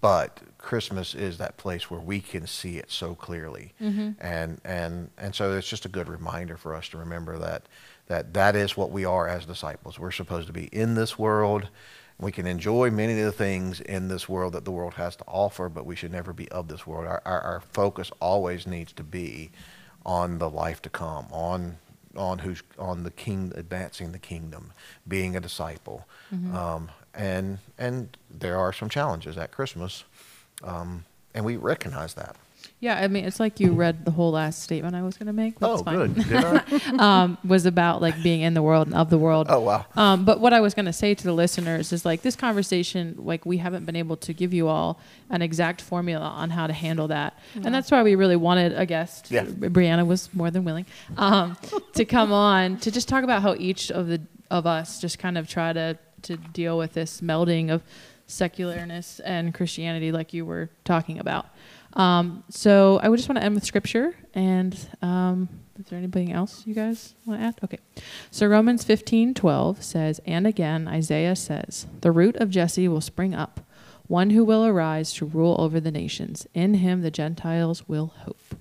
but 0.00 0.40
Christmas 0.58 1.14
is 1.14 1.38
that 1.38 1.56
place 1.56 1.90
where 1.90 2.00
we 2.00 2.20
can 2.20 2.46
see 2.46 2.76
it 2.78 2.90
so 2.90 3.14
clearly, 3.14 3.72
and 4.20 4.60
and 4.64 5.10
and 5.16 5.34
so 5.34 5.56
it's 5.56 5.68
just 5.68 5.84
a 5.84 5.88
good 5.88 6.08
reminder 6.08 6.56
for 6.56 6.74
us 6.74 6.88
to 6.90 6.98
remember 6.98 7.38
that 7.38 7.62
that 8.08 8.34
that 8.34 8.56
is 8.56 8.76
what 8.76 8.90
we 8.90 9.04
are 9.04 9.28
as 9.28 9.46
disciples. 9.46 9.98
We're 9.98 10.10
supposed 10.10 10.46
to 10.48 10.52
be 10.52 10.64
in 10.66 10.94
this 10.94 11.18
world. 11.18 11.68
We 12.20 12.32
can 12.32 12.46
enjoy 12.48 12.90
many 12.90 13.20
of 13.20 13.26
the 13.26 13.32
things 13.32 13.80
in 13.80 14.08
this 14.08 14.28
world 14.28 14.52
that 14.54 14.64
the 14.64 14.72
world 14.72 14.94
has 14.94 15.14
to 15.16 15.24
offer, 15.28 15.68
but 15.68 15.86
we 15.86 15.94
should 15.94 16.10
never 16.10 16.32
be 16.32 16.48
of 16.50 16.66
this 16.68 16.86
world. 16.86 17.06
Our 17.06 17.22
our, 17.24 17.40
our 17.40 17.60
focus 17.60 18.10
always 18.20 18.66
needs 18.66 18.92
to 18.94 19.04
be 19.04 19.50
on 20.04 20.38
the 20.38 20.50
life 20.50 20.82
to 20.82 20.90
come, 20.90 21.26
on 21.30 21.78
on 22.16 22.40
who's 22.40 22.62
on 22.78 23.04
the 23.04 23.10
king 23.12 23.52
advancing 23.54 24.10
the 24.12 24.18
kingdom, 24.18 24.72
being 25.06 25.36
a 25.36 25.40
disciple, 25.40 26.08
um, 26.52 26.90
and 27.14 27.58
and 27.78 28.16
there 28.28 28.58
are 28.58 28.72
some 28.72 28.88
challenges 28.88 29.38
at 29.38 29.52
Christmas, 29.52 30.02
um, 30.62 31.04
and 31.34 31.44
we 31.44 31.56
recognize 31.56 32.14
that. 32.14 32.36
yeah, 32.80 32.98
I 32.98 33.08
mean, 33.08 33.24
it's 33.24 33.38
like 33.38 33.60
you 33.60 33.72
read 33.72 34.04
the 34.04 34.10
whole 34.10 34.32
last 34.32 34.62
statement 34.62 34.94
I 34.94 35.02
was 35.02 35.16
going 35.16 35.26
to 35.26 35.32
make. 35.32 35.58
That's 35.58 35.80
oh, 35.80 35.84
fine. 35.84 36.12
good. 36.12 36.28
Did 36.28 36.44
I? 36.44 36.96
um, 37.22 37.38
was 37.44 37.66
about 37.66 38.00
like 38.00 38.20
being 38.22 38.40
in 38.40 38.54
the 38.54 38.62
world 38.62 38.88
and 38.88 38.96
of 38.96 39.10
the 39.10 39.18
world. 39.18 39.46
oh, 39.50 39.60
wow. 39.60 39.86
Um, 39.96 40.24
but 40.24 40.40
what 40.40 40.52
I 40.52 40.60
was 40.60 40.74
going 40.74 40.86
to 40.86 40.92
say 40.92 41.14
to 41.14 41.24
the 41.24 41.32
listeners 41.32 41.92
is 41.92 42.04
like 42.04 42.22
this 42.22 42.36
conversation, 42.36 43.14
like 43.18 43.44
we 43.46 43.58
haven't 43.58 43.84
been 43.84 43.96
able 43.96 44.16
to 44.18 44.32
give 44.32 44.52
you 44.54 44.68
all 44.68 45.00
an 45.30 45.42
exact 45.42 45.80
formula 45.80 46.26
on 46.26 46.50
how 46.50 46.66
to 46.66 46.72
handle 46.72 47.08
that, 47.08 47.38
and 47.54 47.74
that's 47.74 47.90
why 47.90 48.02
we 48.02 48.14
really 48.14 48.36
wanted 48.36 48.72
a 48.72 48.86
guest. 48.86 49.30
Yeah. 49.30 49.44
Brianna 49.44 50.06
was 50.06 50.32
more 50.34 50.50
than 50.50 50.64
willing 50.64 50.86
um, 51.16 51.56
to 51.94 52.04
come 52.04 52.32
on 52.32 52.78
to 52.78 52.90
just 52.90 53.08
talk 53.08 53.24
about 53.24 53.42
how 53.42 53.54
each 53.54 53.90
of 53.90 54.08
the 54.08 54.20
of 54.50 54.66
us 54.66 55.00
just 55.00 55.18
kind 55.18 55.36
of 55.36 55.48
try 55.48 55.72
to 55.72 55.98
to 56.22 56.36
deal 56.36 56.78
with 56.78 56.94
this 56.94 57.20
melding 57.20 57.70
of 57.70 57.82
secularness 58.28 59.20
and 59.20 59.52
Christianity, 59.52 60.12
like 60.12 60.32
you 60.32 60.44
were 60.46 60.70
talking 60.84 61.18
about. 61.18 61.46
Um, 61.94 62.44
so 62.50 63.00
I 63.02 63.08
would 63.08 63.16
just 63.16 63.28
want 63.28 63.38
to 63.40 63.44
end 63.44 63.54
with 63.56 63.64
scripture. 63.64 64.14
And 64.34 64.78
um, 65.02 65.48
is 65.80 65.86
there 65.86 65.98
anything 65.98 66.30
else 66.32 66.64
you 66.66 66.74
guys 66.74 67.14
want 67.24 67.40
to 67.40 67.46
add? 67.46 67.58
Okay. 67.64 67.78
So 68.30 68.46
Romans 68.46 68.84
fifteen 68.84 69.34
twelve 69.34 69.82
says, 69.82 70.20
And 70.26 70.46
again, 70.46 70.86
Isaiah 70.86 71.34
says, 71.34 71.86
The 72.02 72.12
root 72.12 72.36
of 72.36 72.50
Jesse 72.50 72.86
will 72.86 73.00
spring 73.00 73.34
up, 73.34 73.60
one 74.06 74.30
who 74.30 74.44
will 74.44 74.64
arise 74.64 75.12
to 75.14 75.24
rule 75.24 75.56
over 75.58 75.80
the 75.80 75.90
nations. 75.90 76.46
In 76.54 76.74
him 76.74 77.00
the 77.02 77.10
Gentiles 77.10 77.88
will 77.88 78.12
hope. 78.18 78.54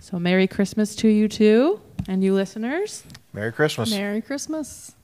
So 0.00 0.18
Merry 0.18 0.46
Christmas 0.46 0.96
to 0.96 1.08
you 1.08 1.28
too, 1.28 1.80
and 2.08 2.24
you 2.24 2.34
listeners. 2.34 3.04
Merry 3.32 3.52
Christmas. 3.52 3.90
Merry 3.90 4.22
Christmas. 4.22 4.95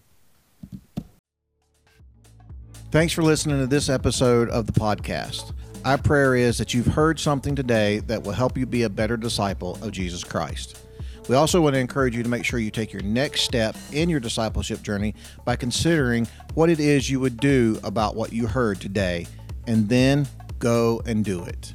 Thanks 2.92 3.14
for 3.14 3.22
listening 3.22 3.58
to 3.58 3.66
this 3.66 3.88
episode 3.88 4.50
of 4.50 4.66
the 4.66 4.72
podcast. 4.74 5.54
Our 5.86 5.96
prayer 5.96 6.34
is 6.34 6.58
that 6.58 6.74
you've 6.74 6.88
heard 6.88 7.18
something 7.18 7.56
today 7.56 8.00
that 8.00 8.22
will 8.22 8.34
help 8.34 8.58
you 8.58 8.66
be 8.66 8.82
a 8.82 8.90
better 8.90 9.16
disciple 9.16 9.78
of 9.80 9.92
Jesus 9.92 10.22
Christ. 10.22 10.78
We 11.26 11.34
also 11.34 11.62
want 11.62 11.74
to 11.74 11.80
encourage 11.80 12.14
you 12.14 12.22
to 12.22 12.28
make 12.28 12.44
sure 12.44 12.58
you 12.58 12.70
take 12.70 12.92
your 12.92 13.00
next 13.00 13.44
step 13.44 13.76
in 13.92 14.10
your 14.10 14.20
discipleship 14.20 14.82
journey 14.82 15.14
by 15.46 15.56
considering 15.56 16.28
what 16.52 16.68
it 16.68 16.80
is 16.80 17.08
you 17.08 17.18
would 17.18 17.38
do 17.38 17.80
about 17.82 18.14
what 18.14 18.30
you 18.30 18.46
heard 18.46 18.78
today 18.78 19.26
and 19.66 19.88
then 19.88 20.28
go 20.58 21.00
and 21.06 21.24
do 21.24 21.42
it. 21.44 21.72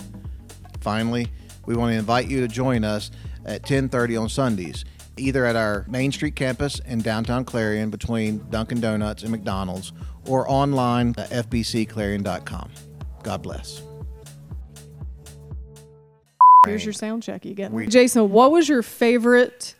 Finally, 0.81 1.29
we 1.65 1.75
want 1.75 1.91
to 1.91 1.97
invite 1.97 2.27
you 2.27 2.41
to 2.41 2.47
join 2.47 2.83
us 2.83 3.09
at 3.43 3.63
10:30 3.63 4.21
on 4.21 4.29
Sundays, 4.29 4.85
either 5.17 5.45
at 5.45 5.55
our 5.55 5.85
Main 5.87 6.11
Street 6.11 6.35
campus 6.35 6.79
in 6.79 6.99
downtown 7.01 7.45
Clarion 7.45 7.89
between 7.89 8.47
Dunkin' 8.49 8.79
Donuts 8.81 9.23
and 9.23 9.31
McDonald's, 9.31 9.93
or 10.25 10.49
online 10.49 11.15
at 11.17 11.29
fbcclarion.com. 11.49 12.71
God 13.23 13.41
bless. 13.41 13.81
Here's 16.65 16.83
your 16.83 16.93
sound 16.93 17.23
check 17.23 17.45
again. 17.45 17.71
We- 17.71 17.87
Jason, 17.87 18.29
what 18.29 18.51
was 18.51 18.67
your 18.67 18.83
favorite 18.83 19.75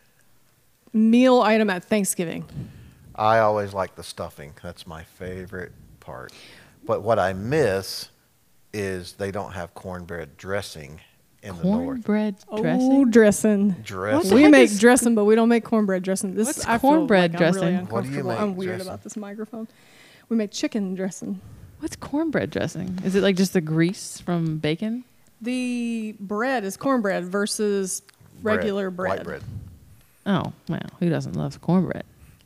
meal 0.92 1.40
item 1.40 1.68
at 1.70 1.84
Thanksgiving? 1.84 2.44
I 3.14 3.40
always 3.40 3.74
like 3.74 3.94
the 3.94 4.02
stuffing. 4.02 4.52
That's 4.62 4.86
my 4.86 5.02
favorite 5.02 5.72
part. 6.00 6.32
But 6.84 7.02
what 7.02 7.18
I 7.18 7.32
miss 7.32 8.08
is 8.72 9.14
they 9.14 9.30
don't 9.30 9.52
have 9.52 9.74
cornbread 9.74 10.36
dressing 10.36 11.00
in 11.48 11.56
the 11.56 11.64
north. 11.64 11.84
Cornbread 11.84 12.36
Oh, 12.48 12.62
dressing. 12.62 13.10
dressing. 13.10 13.70
Dressing. 13.82 14.34
We 14.34 14.48
make 14.48 14.76
dressing, 14.78 15.14
but 15.14 15.24
we 15.24 15.34
don't 15.34 15.48
make 15.48 15.64
cornbread 15.64 16.02
dressing. 16.02 16.34
This 16.34 16.46
What's 16.46 16.64
I 16.66 16.78
feel 16.78 16.90
cornbread 16.90 17.32
like 17.34 17.40
I'm 17.42 17.46
really 17.54 17.60
dressing? 17.60 17.86
What 17.88 18.02
do 18.04 18.08
you 18.10 18.14
uncomfortable. 18.18 18.30
make 18.30 18.40
I'm 18.40 18.56
weird 18.56 18.70
dressing? 18.76 18.88
about 18.88 19.02
this 19.02 19.16
microphone. 19.16 19.68
We 20.28 20.36
make 20.36 20.50
chicken 20.50 20.94
dressing. 20.94 21.40
What's 21.80 21.96
cornbread 21.96 22.50
dressing? 22.50 22.98
Is 23.04 23.14
it 23.14 23.22
like 23.22 23.36
just 23.36 23.52
the 23.52 23.60
grease 23.60 24.20
from 24.20 24.58
bacon? 24.58 25.04
The 25.40 26.14
bread 26.18 26.64
is 26.64 26.76
cornbread 26.76 27.24
versus 27.26 28.02
Bread, 28.42 28.56
regular 28.58 28.90
bread. 28.90 29.18
White 29.18 29.24
bread. 29.24 29.42
Oh, 30.26 30.52
well, 30.68 30.80
who 31.00 31.08
doesn't 31.08 31.34
love 31.34 31.60
cornbread? 31.60 32.04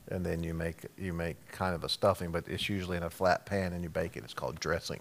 and 0.08 0.26
then 0.26 0.42
you 0.42 0.52
make 0.52 0.84
you 0.98 1.14
make 1.14 1.36
kind 1.52 1.74
of 1.74 1.84
a 1.84 1.88
stuffing, 1.88 2.30
but 2.30 2.46
it's 2.46 2.68
usually 2.68 2.98
in 2.98 3.02
a 3.02 3.08
flat 3.08 3.46
pan, 3.46 3.72
and 3.72 3.82
you 3.82 3.88
bake 3.88 4.14
it. 4.16 4.24
It's 4.24 4.34
called 4.34 4.60
dressing. 4.60 5.00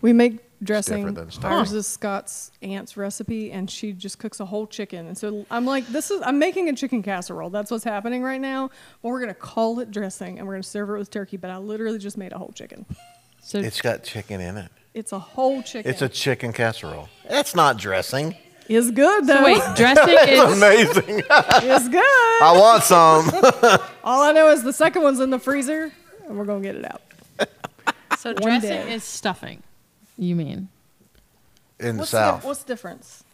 We 0.00 0.12
make 0.12 0.38
dressing. 0.62 1.14
than. 1.14 1.30
Ours 1.44 1.72
is 1.72 1.86
Scott's 1.86 2.50
aunt's 2.62 2.96
recipe, 2.96 3.50
and 3.52 3.70
she 3.70 3.92
just 3.92 4.18
cooks 4.18 4.40
a 4.40 4.44
whole 4.44 4.66
chicken. 4.66 5.06
And 5.06 5.16
so 5.16 5.46
I'm 5.50 5.64
like, 5.66 5.86
this 5.88 6.10
is 6.10 6.20
I'm 6.24 6.38
making 6.38 6.68
a 6.68 6.74
chicken 6.74 7.02
casserole. 7.02 7.50
That's 7.50 7.70
what's 7.70 7.84
happening 7.84 8.22
right 8.22 8.40
now. 8.40 8.70
But 9.02 9.08
we're 9.10 9.20
gonna 9.20 9.34
call 9.34 9.80
it 9.80 9.90
dressing, 9.90 10.38
and 10.38 10.46
we're 10.46 10.54
gonna 10.54 10.62
serve 10.62 10.90
it 10.90 10.98
with 10.98 11.10
turkey. 11.10 11.36
But 11.36 11.50
I 11.50 11.56
literally 11.58 11.98
just 11.98 12.16
made 12.18 12.32
a 12.32 12.38
whole 12.38 12.52
chicken. 12.52 12.86
So 13.42 13.58
It's 13.58 13.80
got 13.80 14.02
chicken 14.04 14.40
in 14.40 14.56
it. 14.56 14.70
It's 14.92 15.12
a 15.12 15.18
whole 15.18 15.62
chicken. 15.62 15.90
It's 15.90 16.02
a 16.02 16.08
chicken 16.08 16.52
casserole. 16.52 17.08
That's 17.28 17.54
not 17.54 17.78
dressing. 17.78 18.34
It's 18.68 18.90
good 18.92 19.26
though. 19.26 19.36
so 19.36 19.44
wait, 19.44 19.62
dressing 19.76 20.04
It's 20.08 20.32
is 20.52 20.56
amazing. 20.56 21.22
it's 21.28 21.88
good. 21.88 22.02
I 22.42 22.54
want 22.56 22.82
some. 22.84 23.80
All 24.04 24.22
I 24.22 24.32
know 24.32 24.48
is 24.50 24.62
the 24.62 24.72
second 24.72 25.02
one's 25.02 25.18
in 25.20 25.30
the 25.30 25.38
freezer, 25.38 25.90
and 26.26 26.38
we're 26.38 26.44
gonna 26.44 26.60
get 26.60 26.76
it 26.76 26.84
out. 26.84 27.02
So 28.20 28.30
One 28.34 28.42
dressing 28.42 28.68
day. 28.86 28.92
is 28.92 29.04
stuffing. 29.04 29.62
You 30.18 30.36
mean 30.36 30.68
in 31.78 31.96
the 31.96 32.00
What's 32.00 32.10
south. 32.10 32.42
The, 32.42 32.46
what's 32.48 32.62
the 32.62 32.72
difference? 32.72 33.24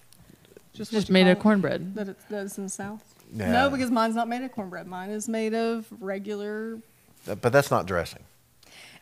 Just, 0.72 0.92
just 0.92 1.10
made 1.10 1.26
of 1.26 1.38
cornbread? 1.38 1.94
That 1.94 2.08
it's, 2.10 2.24
that 2.26 2.44
it's 2.44 2.58
in 2.58 2.64
the 2.64 2.70
south. 2.70 3.02
Yeah. 3.34 3.50
No, 3.50 3.70
because 3.70 3.90
mine's 3.90 4.14
not 4.14 4.28
made 4.28 4.42
of 4.42 4.52
cornbread. 4.52 4.86
Mine 4.86 5.10
is 5.10 5.28
made 5.28 5.54
of 5.54 5.86
regular. 6.00 6.78
but 7.26 7.42
that's 7.52 7.70
not 7.70 7.86
dressing. 7.86 8.22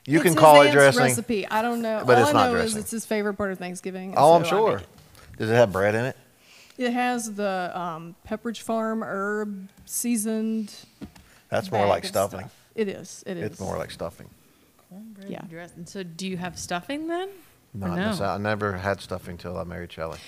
You 0.07 0.21
It's 0.21 0.29
can 0.29 0.35
call 0.35 0.63
it 0.63 0.71
dressing. 0.73 1.03
Recipe. 1.03 1.47
I 1.49 1.63
don't 1.63 1.83
know. 1.83 2.03
but 2.07 2.17
All 2.17 2.23
it's 2.25 2.31
I 2.31 2.33
not 2.33 2.53
know 2.53 2.57
is 2.57 2.63
dressing. 2.73 2.81
it's 2.81 2.91
his 2.91 3.05
favorite 3.07 3.35
part 3.35 3.53
of 3.53 3.59
Thanksgiving. 3.59 4.11
and 4.11 4.19
Oh, 4.19 4.35
I'm 4.35 4.45
sure. 4.45 4.79
it. 4.79 4.87
Does 5.39 5.51
it 5.51 5.55
have 5.55 5.73
bread 5.73 5.95
in 5.95 6.05
it? 6.05 6.17
It 6.79 6.93
has 6.93 7.35
the 7.35 7.71
um, 7.79 8.15
Pepperidge 8.29 8.61
Farm 8.61 9.03
herb 9.03 9.69
seasoned. 9.85 10.75
That's 11.49 11.71
more 11.73 11.87
like 11.87 12.05
stuffing. 12.05 12.41
stuff. 12.41 12.55
It 12.75 12.89
is. 12.89 13.23
It 13.27 13.37
is. 13.37 13.45
It's 13.53 13.61
more 13.61 13.77
like 13.79 13.91
stuffing. 13.91 14.29
Cornbread 15.27 15.43
Yeah. 15.45 15.49
dressing. 15.51 15.87
So 15.87 16.03
do 16.03 16.27
you 16.29 16.37
have 16.37 16.59
stuffing 16.59 17.09
then? 17.09 17.29
No, 17.73 17.87
Or 17.87 17.89
in 17.91 17.95
the 17.97 18.01
no? 18.07 18.13
South- 18.13 18.39
I 18.39 18.43
never 18.43 18.77
had 18.77 19.01
stuffing 19.01 19.37
till 19.37 19.59
I 19.59 19.65
married 19.65 19.91
Shelley. 19.93 20.19